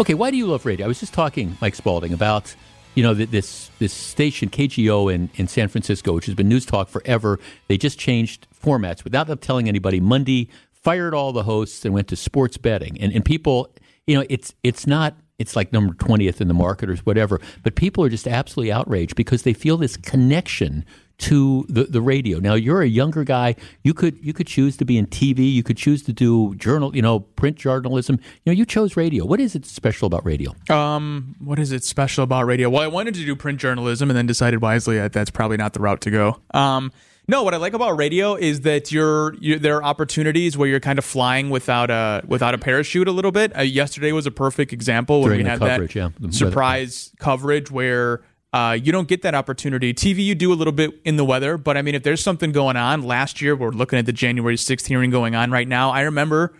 [0.00, 0.84] Okay, why do you love radio?
[0.84, 2.54] I was just talking, Mike Spalding, about
[2.94, 6.88] you know, this this station KGO in, in San Francisco, which has been news talk
[6.88, 7.38] forever,
[7.68, 10.00] they just changed formats without telling anybody.
[10.00, 13.72] Monday fired all the hosts and went to sports betting, and and people,
[14.06, 17.40] you know, it's it's not it's like number 20th in the market or whatever.
[17.62, 20.84] But people are just absolutely outraged because they feel this connection
[21.20, 22.38] to the, the radio.
[22.38, 23.56] Now you're a younger guy.
[23.82, 25.52] You could you could choose to be in TV.
[25.52, 28.18] You could choose to do journal, you know, print journalism.
[28.44, 29.24] You know, you chose radio.
[29.24, 30.54] What is it special about radio?
[30.70, 32.70] Um, what is it special about radio?
[32.70, 35.72] Well, I wanted to do print journalism and then decided wisely that that's probably not
[35.74, 36.40] the route to go.
[36.52, 36.92] Um,
[37.28, 40.80] no, what I like about radio is that you're, you're, there are opportunities where you're
[40.80, 43.56] kind of flying without a without a parachute a little bit.
[43.56, 46.30] Uh, yesterday was a perfect example where we had coverage, that yeah.
[46.30, 48.22] surprise coverage where
[48.52, 49.94] uh, you don't get that opportunity.
[49.94, 52.50] TV, you do a little bit in the weather, but I mean, if there's something
[52.50, 55.90] going on, last year we're looking at the January 6th hearing going on right now.
[55.90, 56.52] I remember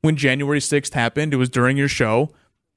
[0.00, 2.30] when January 6th happened, it was during your show,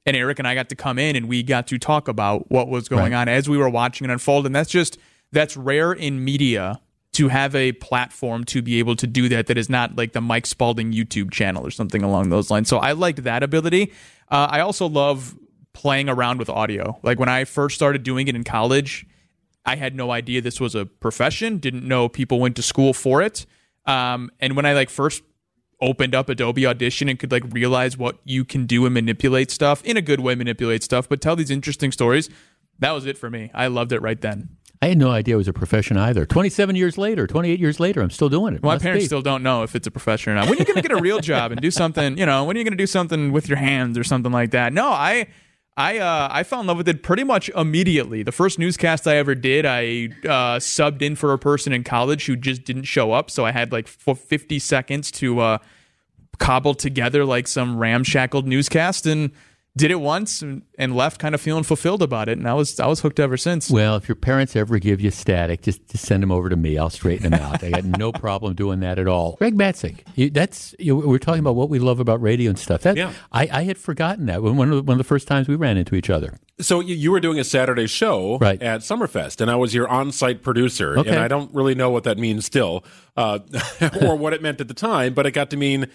[0.05, 2.67] and Eric and I got to come in and we got to talk about what
[2.67, 3.21] was going right.
[3.21, 4.45] on as we were watching it unfold.
[4.45, 4.97] And that's just,
[5.31, 6.81] that's rare in media
[7.17, 10.21] to have a platform to be able to do that that is not like the
[10.21, 12.69] Mike Spalding YouTube channel or something along those lines.
[12.69, 13.91] So I liked that ability.
[14.29, 15.35] Uh, I also love
[15.73, 16.99] playing around with audio.
[17.01, 19.07] Like when I first started doing it in college,
[19.65, 21.57] I had no idea this was a profession.
[21.57, 23.47] Didn't know people went to school for it.
[23.87, 25.23] Um, and when I like first
[25.81, 29.83] opened up Adobe Audition and could like realize what you can do and manipulate stuff
[29.83, 32.29] in a good way, manipulate stuff, but tell these interesting stories.
[32.77, 33.49] That was it for me.
[33.55, 34.56] I loved it right then.
[34.81, 36.25] I had no idea it was a profession either.
[36.25, 38.61] 27 years later, 28 years later, I'm still doing it.
[38.61, 39.07] My parents be.
[39.07, 40.45] still don't know if it's a profession or not.
[40.45, 42.55] When are you going to get a real job and do something, you know, when
[42.55, 44.73] are you going to do something with your hands or something like that?
[44.73, 45.27] No, I
[45.77, 48.23] I uh, I fell in love with it pretty much immediately.
[48.23, 52.25] The first newscast I ever did, I uh, subbed in for a person in college
[52.25, 55.57] who just didn't show up, so I had like 50 seconds to uh,
[56.39, 59.31] cobble together like some ramshackled newscast and
[59.77, 62.79] did it once and, and left kind of feeling fulfilled about it, and I was
[62.79, 63.69] I was hooked ever since.
[63.69, 66.77] Well, if your parents ever give you static, just, just send them over to me.
[66.77, 67.63] I'll straighten them out.
[67.63, 69.35] I got no problem doing that at all.
[69.37, 72.81] Greg Matzek, you, that's you, we're talking about what we love about radio and stuff.
[72.81, 73.13] That, Yeah.
[73.31, 75.55] I, I had forgotten that when one of, the, one of the first times we
[75.55, 76.37] ran into each other.
[76.59, 78.59] So you, you were doing a Saturday show Right.
[78.61, 80.97] at Summerfest, and I was your on-site producer.
[80.97, 81.11] Okay.
[81.11, 82.83] And I don't really know what that means still,
[83.15, 83.39] uh,
[84.01, 85.87] or what it meant at the time, but it got to mean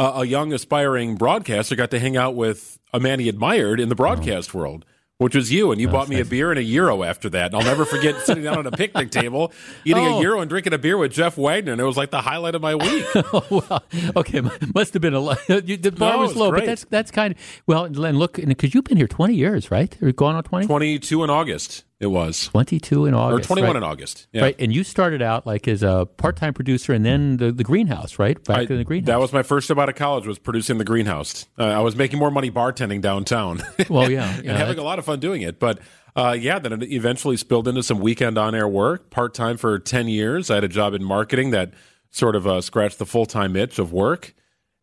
[0.00, 3.88] uh, a young aspiring broadcaster got to hang out with a man he admired in
[3.88, 4.84] the broadcast world.
[5.18, 7.52] Which was you, and you bought me a beer and a euro after that.
[7.52, 9.52] And I'll never forget sitting down at a picnic table,
[9.84, 10.18] eating Oh.
[10.18, 12.54] a euro and drinking a beer with Jeff Wagner, and it was like the highlight
[12.54, 13.04] of my week.
[13.14, 13.82] oh, well,
[14.16, 14.40] okay,
[14.74, 15.38] must have been a lot.
[15.68, 16.60] You- the bar No, was low, great.
[16.60, 17.84] but that's that's kind of well.
[17.84, 19.94] And look, because you've been here twenty years, right?
[20.02, 20.66] Or going on twenty?
[20.66, 22.46] 22 in August, it was.
[22.48, 23.44] 22 in August.
[23.44, 23.76] Or 21 right?
[23.76, 24.26] in August.
[24.32, 24.42] Yeah.
[24.42, 28.18] Right, and you started out like as a part-time producer, and then the, the greenhouse,
[28.18, 28.42] right?
[28.44, 29.06] Back I- in the greenhouse.
[29.06, 30.26] That was my first job out of college.
[30.26, 31.46] Was producing the greenhouse.
[31.58, 33.62] Uh, I was making more money bartending downtown.
[33.88, 35.58] Well, yeah, and having a lot of fun doing it.
[35.58, 35.78] But
[36.16, 40.50] uh, yeah, then it eventually spilled into some weekend on-air work, part-time for ten years.
[40.50, 41.72] I had a job in marketing that
[42.10, 44.34] sort of uh, scratched the full-time itch of work,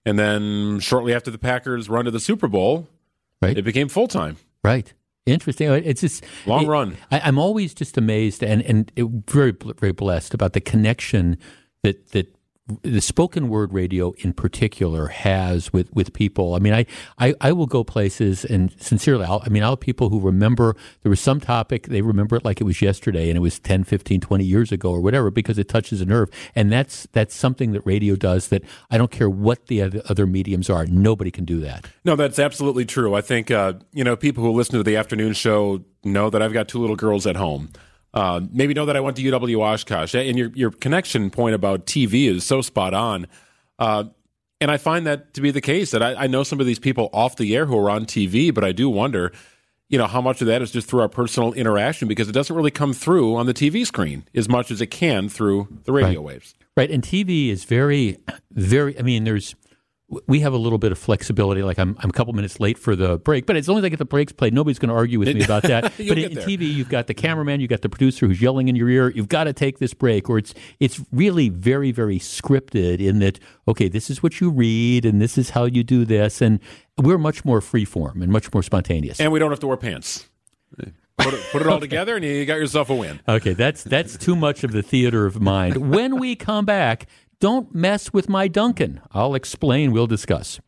[0.06, 2.88] and then shortly after the Packers' run to the Super Bowl,
[3.42, 3.58] Right.
[3.58, 4.38] it became full-time.
[4.64, 4.94] Right.
[5.28, 5.70] Interesting.
[5.70, 6.98] It's just Long it- run.
[7.12, 11.38] I, I'm always just amazed and and it, very very blessed about the connection
[11.84, 12.34] that that
[12.82, 16.56] the spoken word radio in particular has with, with people.
[16.56, 16.86] I mean, I,
[17.18, 20.76] I, I will go places and sincerely, I'll, I mean, I'll have people who remember
[21.04, 23.86] there was some topic, they remember it like it was yesterday and it was 10,
[23.86, 26.30] 15, 20 years ago or whatever because it touches a nerve.
[26.56, 30.70] And that's, that's something that radio does that I don't care what the other, mediums
[30.70, 30.86] are.
[30.86, 31.88] Nobody can do that.
[32.04, 33.16] No, that's absolutely true.
[33.16, 36.54] I think uh, you know people who listen to the afternoon show know that I've
[36.54, 37.70] got two little girls at home.
[38.14, 41.86] Uh, maybe know that I went to UW Oshkosh, and your your connection point about
[41.86, 43.28] TV is so spot on.
[43.78, 44.06] Uh,
[44.60, 45.92] and I find that to be the case.
[45.92, 48.54] That I, I know some of these people off the air who are on TV,
[48.54, 49.32] but I do wonder,
[49.90, 52.56] you know, how much of that is just through our personal interaction because it doesn't
[52.56, 56.22] really come through on the TV screen as much as it can through the radio
[56.22, 56.56] waves.
[56.76, 58.18] Right, and TV is very,
[58.52, 58.98] very.
[58.98, 59.56] I mean, there's
[60.26, 61.64] we have a little bit of flexibility.
[61.64, 63.90] Like I'm, I'm a couple minutes late for the break, but as long as I
[63.90, 65.84] get the breaks played, nobody's going to argue with me about that.
[65.98, 66.38] But get in.
[66.38, 69.10] TV, you've got the cameraman, you've got the producer who's yelling in your ear.
[69.10, 73.00] You've got to take this break, or it's it's really very, very scripted.
[73.00, 76.42] In that, okay, this is what you read, and this is how you do this,
[76.42, 76.60] and
[76.98, 79.20] we're much more freeform and much more spontaneous.
[79.20, 80.28] And we don't have to wear pants.
[80.76, 83.20] Put it, put it all together, and you got yourself a win.
[83.28, 85.92] Okay, that's that's too much of the theater of mind.
[85.92, 87.08] When we come back,
[87.40, 89.00] don't mess with my Dunkin'.
[89.12, 89.92] I'll explain.
[89.92, 90.60] We'll discuss.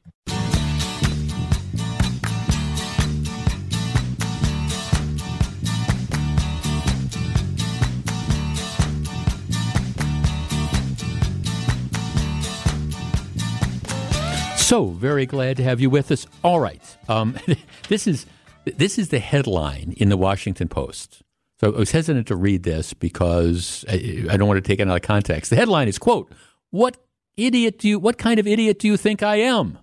[14.58, 16.28] So very glad to have you with us.
[16.44, 17.36] All right, um,
[17.88, 18.28] this is
[18.66, 21.24] this is the headline in the Washington Post.
[21.60, 24.88] So I was hesitant to read this because I, I don't want to take it
[24.88, 25.50] out of context.
[25.50, 26.32] The headline is quote
[26.72, 26.98] What
[27.38, 28.00] idiot do you?
[28.00, 29.80] What kind of idiot do you think I am?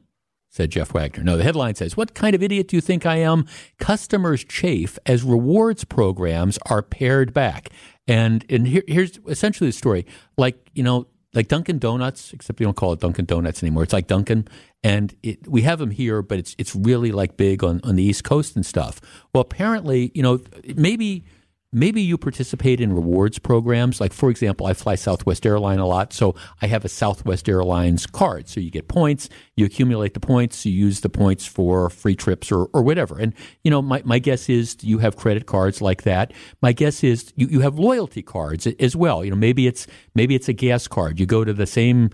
[0.56, 1.22] Said Jeff Wagner.
[1.22, 3.46] No, the headline says, What kind of idiot do you think I am?
[3.78, 7.68] Customers chafe as rewards programs are pared back.
[8.08, 10.06] And, and here, here's essentially the story.
[10.38, 13.82] Like, you know, like Dunkin' Donuts, except you don't call it Dunkin' Donuts anymore.
[13.82, 14.48] It's like Dunkin',
[14.82, 18.02] and it, we have them here, but it's it's really like big on, on the
[18.02, 19.02] East Coast and stuff.
[19.34, 20.40] Well, apparently, you know,
[20.74, 21.26] maybe
[21.72, 24.00] maybe you participate in rewards programs.
[24.00, 28.06] Like for example, I fly Southwest Airline a lot, so I have a Southwest Airlines
[28.06, 28.48] card.
[28.48, 32.50] So you get points, you accumulate the points, you use the points for free trips
[32.50, 33.18] or, or whatever.
[33.18, 33.34] And
[33.64, 36.32] you know, my, my guess is you have credit cards like that.
[36.62, 39.24] My guess is you, you have loyalty cards as well.
[39.24, 41.20] You know, maybe it's maybe it's a gas card.
[41.20, 42.10] You go to the same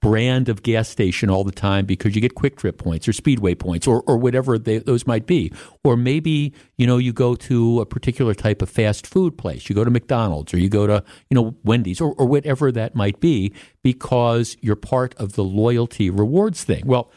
[0.00, 3.54] brand of gas station all the time because you get quick trip points or speedway
[3.54, 5.52] points or, or whatever they, those might be.
[5.82, 9.68] Or maybe you know you go to a particular type of fast food place.
[9.68, 12.94] You go to mcdonald's or you go to you know wendy's or, or whatever that
[12.94, 13.52] might be
[13.82, 16.86] because you're part of the loyalty rewards thing.
[16.86, 17.10] Well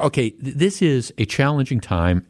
[0.00, 2.26] okay th- this is a challenging time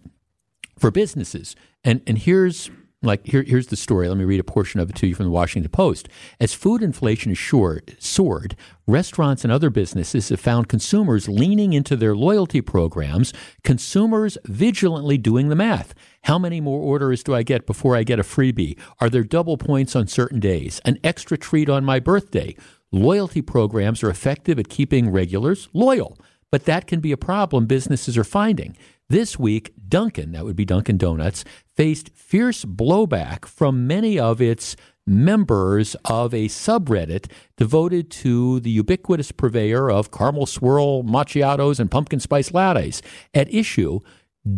[0.79, 1.57] for businesses.
[1.85, 2.71] And and here's
[3.03, 4.09] like here, here's the story.
[4.09, 6.09] Let me read a portion of it to you from the Washington Post.
[6.41, 8.57] As food inflation soared, soared,
[8.89, 13.33] restaurants and other businesses have found consumers leaning into their loyalty programs.
[13.63, 15.95] Consumers vigilantly doing the math.
[16.23, 18.77] How many more orders do I get before I get a freebie?
[19.01, 20.81] Are there double points on certain days?
[20.85, 22.57] An extra treat on my birthday?
[22.91, 26.19] Loyalty programs are effective at keeping regulars loyal.
[26.51, 28.77] But that can be a problem businesses are finding.
[29.11, 31.43] This week, Dunkin', that would be Dunkin' Donuts,
[31.75, 34.77] faced fierce blowback from many of its
[35.07, 42.21] members of a subreddit devoted to the ubiquitous purveyor of caramel swirl macchiatos and pumpkin
[42.21, 43.01] spice lattes.
[43.33, 44.01] At issue,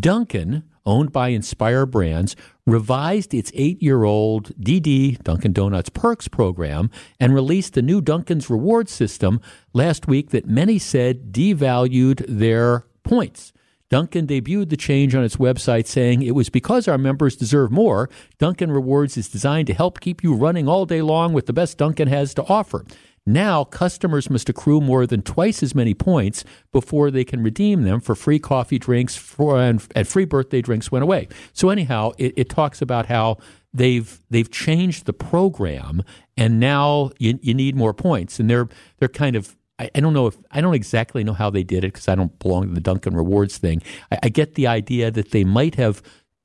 [0.01, 2.35] Dunkin', owned by Inspire Brands,
[2.67, 6.91] revised its eight year old DD Dunkin' Donuts Perks program
[7.21, 9.41] and released the new Dunkin's reward system
[9.73, 13.53] last week that many said devalued their points.
[13.91, 18.09] Dunkin' debuted the change on its website saying it was because our members deserve more.
[18.39, 21.77] Dunkin' Rewards is designed to help keep you running all day long with the best
[21.77, 22.85] Dunkin' has to offer.
[23.27, 28.01] Now, customers must accrue more than twice as many points before they can redeem them
[28.01, 31.29] for free coffee drinks for, and, and free birthday drinks went away.
[31.53, 33.37] So, anyhow, it, it talks about how
[33.75, 36.03] they've they've changed the program,
[36.37, 38.69] and now you, you need more points, and they're
[38.99, 41.85] they're kind of I, I don't know if I don't exactly know how they did
[41.85, 43.83] it because I don't belong to the Dunkin' Rewards thing.
[44.13, 46.03] I, I get the idea that they might have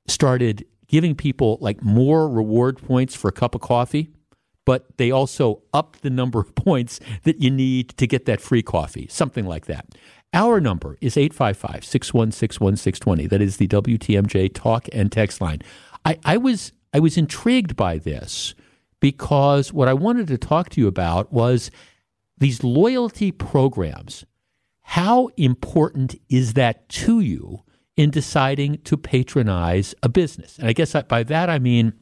[0.08, 4.10] started giving people like more reward points for a cup of coffee
[4.66, 8.62] but they also upped the number of points that you need to get that free
[8.62, 9.86] coffee, something like that.
[10.34, 13.26] Our number is 855 616 1620.
[13.28, 15.62] That is the WTMJ talk and text line.
[16.04, 18.54] I, I, was, I was intrigued by this
[19.00, 21.70] because what I wanted to talk to you about was
[22.38, 24.24] these loyalty programs.
[24.82, 27.62] How important is that to you
[27.96, 30.58] in deciding to patronize a business?
[30.58, 31.92] And I guess by that I mean,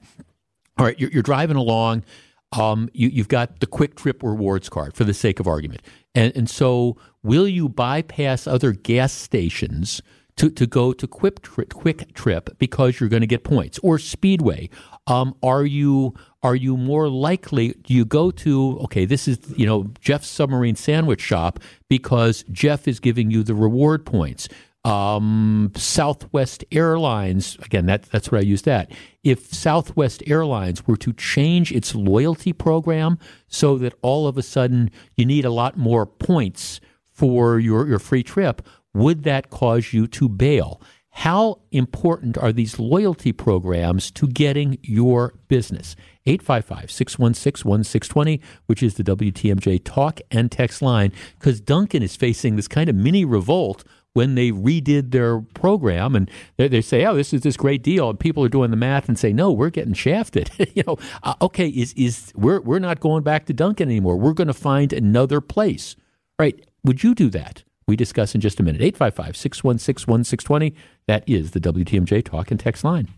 [0.79, 2.05] all right, you're, you're driving along,
[2.53, 5.83] um, you, have got the Kwik Trip rewards card for the sake of argument.
[6.15, 10.03] And, and so, will you bypass other gas stations
[10.37, 13.99] to, to go to Kwik Trip, Kwik Trip because you're going to get points or
[13.99, 14.69] Speedway?
[15.07, 16.15] Um, are you
[16.45, 17.75] are you more likely?
[17.89, 19.05] You go to okay?
[19.05, 21.59] This is you know Jeff's Submarine Sandwich Shop
[21.89, 24.49] because Jeff is giving you the reward points
[24.85, 28.91] um, Southwest Airlines, again, that, that's where I use that.
[29.23, 33.19] If Southwest Airlines were to change its loyalty program
[33.49, 37.99] so that all of a sudden you need a lot more points for your, your
[37.99, 38.61] free trip,
[38.93, 40.81] would that cause you to bail?
[41.11, 45.97] How important are these loyalty programs to getting your business?
[46.27, 52.57] 855 616 1620, which is the WTMJ talk and text line, because Dunkin' is facing
[52.57, 53.85] this kind of mini revolt
[54.15, 58.09] when they redid their program and they, they, say, "Oh, this is this great deal,"
[58.09, 61.35] and people are doing the math and say, "No, we're getting shafted." you know, uh,
[61.43, 64.17] okay, is is we're we're not going back to Dunkin' anymore.
[64.17, 65.97] We're going to find another place,
[66.39, 66.59] right?
[66.85, 67.65] Would you do that?
[67.87, 68.81] We discuss in just a minute.
[68.81, 70.75] 855 616 1620.
[71.07, 73.09] That is the WTMJ talk and text line.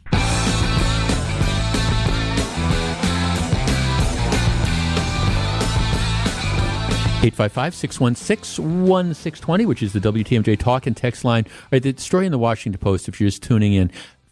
[7.23, 11.47] 855 616 1620, which is the WTMJ talk and text line.
[11.73, 13.91] Right, the story in the Washington Post, if you're just tuning in,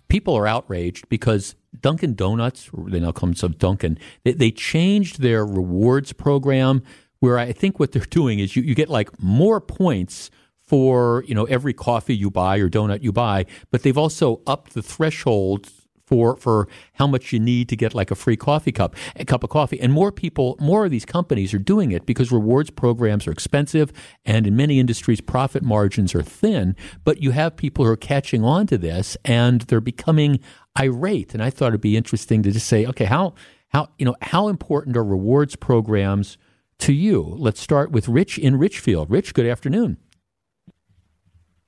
[0.08, 5.44] people are outraged because Dunkin' Donuts, they now come to Dunkin', they, they changed their
[5.46, 6.82] rewards program
[7.20, 10.30] where I think what they're doing is you, you get like more points
[10.60, 14.74] for you know every coffee you buy or donut you buy, but they've also upped
[14.74, 15.70] the threshold
[16.06, 19.42] for for how much you need to get like a free coffee cup, a cup
[19.42, 19.80] of coffee.
[19.80, 23.92] And more people, more of these companies are doing it because rewards programs are expensive,
[24.24, 26.76] and in many industries, profit margins are thin.
[27.04, 30.40] But you have people who are catching on to this, and they're becoming
[30.78, 31.34] irate.
[31.34, 33.34] And I thought it'd be interesting to just say, okay, how
[33.68, 36.38] how you know how important are rewards programs
[36.78, 37.22] to you?
[37.22, 39.10] Let's start with Rich in Richfield.
[39.10, 39.98] Rich, good afternoon.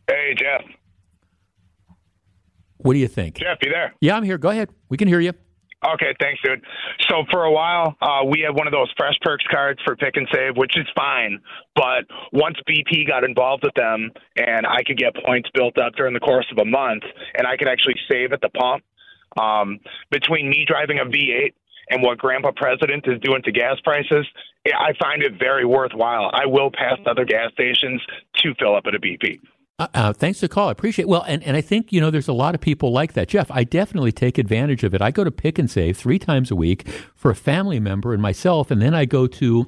[0.09, 0.63] Hey, Jeff.
[2.87, 3.39] What do you think?
[3.39, 3.95] Jeff, you there?
[4.01, 4.39] Yeah, I'm here.
[4.39, 4.71] Go ahead.
[4.89, 5.33] We can hear you.
[5.85, 6.63] Okay, thanks, dude.
[7.11, 10.17] So for a while, uh, we had one of those Fresh Perks cards for Pick
[10.17, 11.41] 'n Save, which is fine.
[11.75, 16.15] But once BP got involved with them, and I could get points built up during
[16.15, 17.03] the course of a month,
[17.35, 18.85] and I could actually save at the pump.
[19.37, 19.81] Um,
[20.13, 21.55] between me driving a V8
[21.91, 24.27] and what Grandpa President is doing to gas prices,
[24.65, 26.31] I find it very worthwhile.
[26.33, 28.01] I will pass other gas stations
[28.37, 29.41] to fill up at a BP.
[29.79, 30.69] Uh, uh, thanks for the call.
[30.69, 31.09] I appreciate it.
[31.09, 33.29] Well, and, and I think, you know, there's a lot of people like that.
[33.29, 35.03] Jeff, I definitely take advantage of it.
[35.03, 38.23] I go to Pick 'n Save three times a week for a family member and
[38.23, 39.67] myself, and then I go to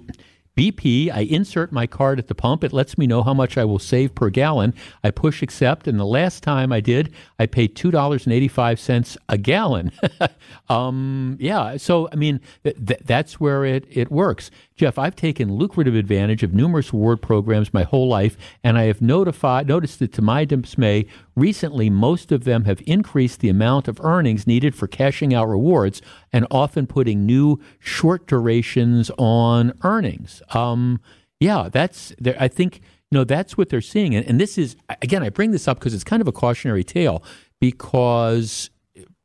[0.56, 2.64] BP, I insert my card at the pump.
[2.64, 4.74] It lets me know how much I will save per gallon.
[5.04, 8.80] I push accept, and the last time I did, I paid two dollars and eighty-five
[8.80, 9.92] cents a gallon.
[10.68, 14.50] um, yeah, so I mean, th- th- that's where it it works.
[14.78, 19.02] Jeff, I've taken lucrative advantage of numerous reward programs my whole life, and I have
[19.02, 24.00] notified noticed that to my dismay, recently most of them have increased the amount of
[24.00, 26.00] earnings needed for cashing out rewards,
[26.32, 30.42] and often putting new short durations on earnings.
[30.50, 31.00] Um,
[31.40, 32.76] yeah, that's I think
[33.10, 35.80] you know that's what they're seeing, and, and this is again I bring this up
[35.80, 37.24] because it's kind of a cautionary tale
[37.60, 38.70] because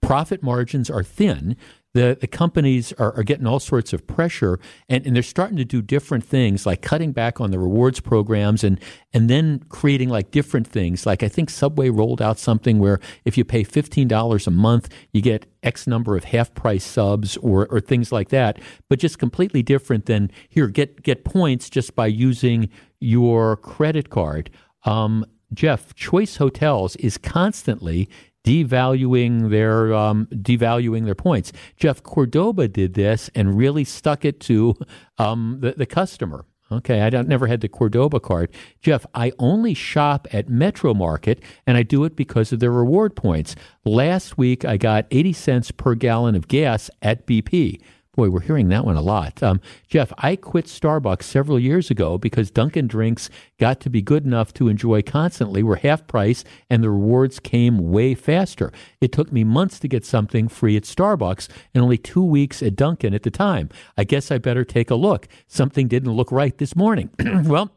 [0.02, 1.56] profit margins are thin.
[1.94, 4.60] The, the companies are, are getting all sorts of pressure
[4.90, 8.64] and, and they're starting to do different things like cutting back on the rewards programs
[8.64, 8.80] and,
[9.14, 11.06] and then creating like different things.
[11.06, 15.22] Like I think Subway rolled out something where if you pay $15 a month, you
[15.22, 18.60] get X number of half price subs or, or things like that,
[18.90, 24.49] but just completely different than here, get, get points just by using your credit card.
[24.84, 28.10] Um, Jeff, Choice Hotels is constantly
[28.44, 31.52] devaluing their um, devaluing their points.
[31.78, 34.76] Jeff Cordoba did this and really stuck it to
[35.18, 36.45] um, the, the customer.
[36.72, 38.49] Okay, I don't, never had the Cordoba card.
[38.82, 43.15] Jeff, I only shop at Metro Market, and I do it because of their reward
[43.15, 43.56] points.
[43.86, 47.80] Last week, I got 80 cents per gallon of gas at BP.
[48.15, 49.41] Boy, we're hearing that one a lot.
[49.41, 54.23] Um, Jeff, I quit Starbucks several years ago because Dunkin' drinks got to be good
[54.23, 58.72] enough to enjoy constantly, were half price, and the rewards came way faster.
[59.02, 62.76] It took me months to get something free at Starbucks and only two weeks at
[62.76, 63.69] Dunkin' at the time.
[63.98, 65.27] I guess I better take a look.
[65.48, 67.10] Something didn't look right this morning.
[67.45, 67.72] well,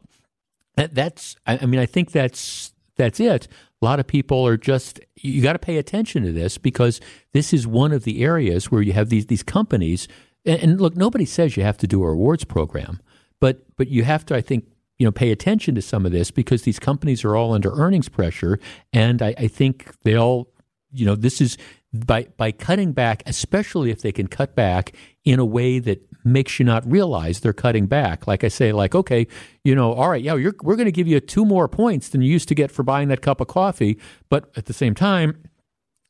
[0.75, 3.47] that's, I mean, I think that's that's it.
[3.81, 6.99] A lot of people are just you got to pay attention to this because
[7.33, 10.07] this is one of the areas where you have these these companies
[10.47, 12.99] and, and look, nobody says you have to do a rewards program,
[13.39, 14.65] but but you have to, I think,
[14.97, 18.09] you know, pay attention to some of this because these companies are all under earnings
[18.09, 18.59] pressure,
[18.93, 20.49] and I, I think they all,
[20.91, 21.57] you know, this is
[21.93, 24.93] by by cutting back, especially if they can cut back
[25.23, 28.27] in a way that makes you not realize they're cutting back.
[28.27, 29.27] Like I say, like okay,
[29.63, 32.31] you know, all right, yeah, we're going to give you two more points than you
[32.31, 33.99] used to get for buying that cup of coffee,
[34.29, 35.43] but at the same time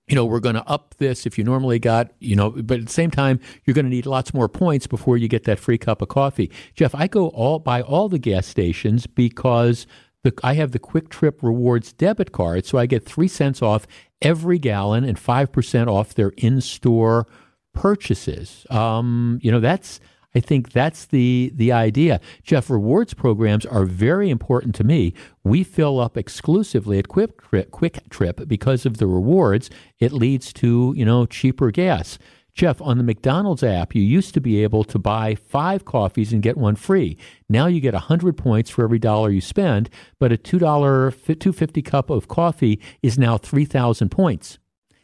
[0.08, 2.86] you know, we're going to up this if you normally got, you know, but at
[2.86, 5.78] the same time, you're going to need lots more points before you get that free
[5.78, 6.50] cup of coffee.
[6.74, 9.86] Jeff, I go all by all the gas stations because
[10.24, 13.86] the, I have the Kwik Trip Rewards debit card, so I get three cents off
[14.22, 17.28] every gallon and five percent off their in-store
[17.74, 18.66] purchases.
[18.70, 20.00] Um, you know, that's
[20.36, 22.20] I think that's the the idea.
[22.44, 25.14] Jeff, rewards programs are very important to me.
[25.44, 29.70] We fill up exclusively at Kwik Trip, Kwik Trip because of the rewards.
[30.00, 32.20] It leads to you know cheaper gas.
[32.54, 36.42] Jeff, on the McDonald's app, you used to be able to buy five coffees and
[36.42, 37.16] get one free.
[37.48, 42.10] Now you get 100 points for every dollar you spend, but a $2, 250 cup
[42.10, 44.58] of coffee is now 3,000 points.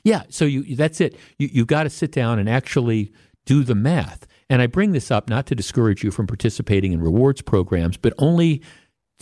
[0.03, 1.15] Yeah, so you that's it.
[1.37, 3.13] You, you've got to sit down and actually
[3.45, 4.25] do the math.
[4.53, 8.13] And I bring this up not to discourage you from participating in rewards programs, but
[8.19, 8.61] only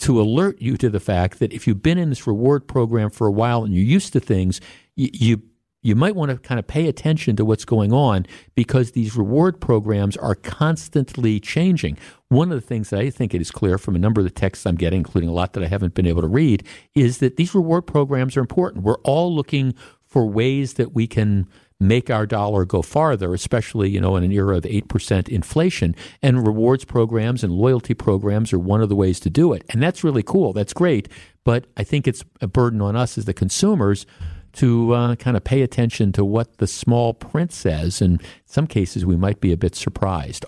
[0.00, 3.26] to alert you to the fact that if you've been in this reward program for
[3.26, 4.60] a while and you're used to things,
[4.94, 5.42] you, you
[5.80, 9.58] you might want to kind of pay attention to what's going on because these reward
[9.58, 11.96] programs are constantly changing.
[12.28, 14.30] One of the things that I think it is clear from a number of the
[14.30, 16.62] texts I'm getting, including a lot that I haven't been able to read,
[16.94, 18.84] is that these reward programs are important.
[18.84, 21.48] We're all looking for ways that we can
[21.82, 25.94] make our dollar go farther, especially, you know, in an era of 8% inflation.
[26.22, 29.64] And rewards programs and loyalty programs are one of the ways to do it.
[29.70, 30.52] And that's really cool.
[30.52, 31.08] That's great.
[31.44, 34.06] But I think it's a burden on us as the consumers
[34.54, 38.02] to uh, kind of pay attention to what the small print says.
[38.02, 40.44] And in some cases, we might be a bit surprised.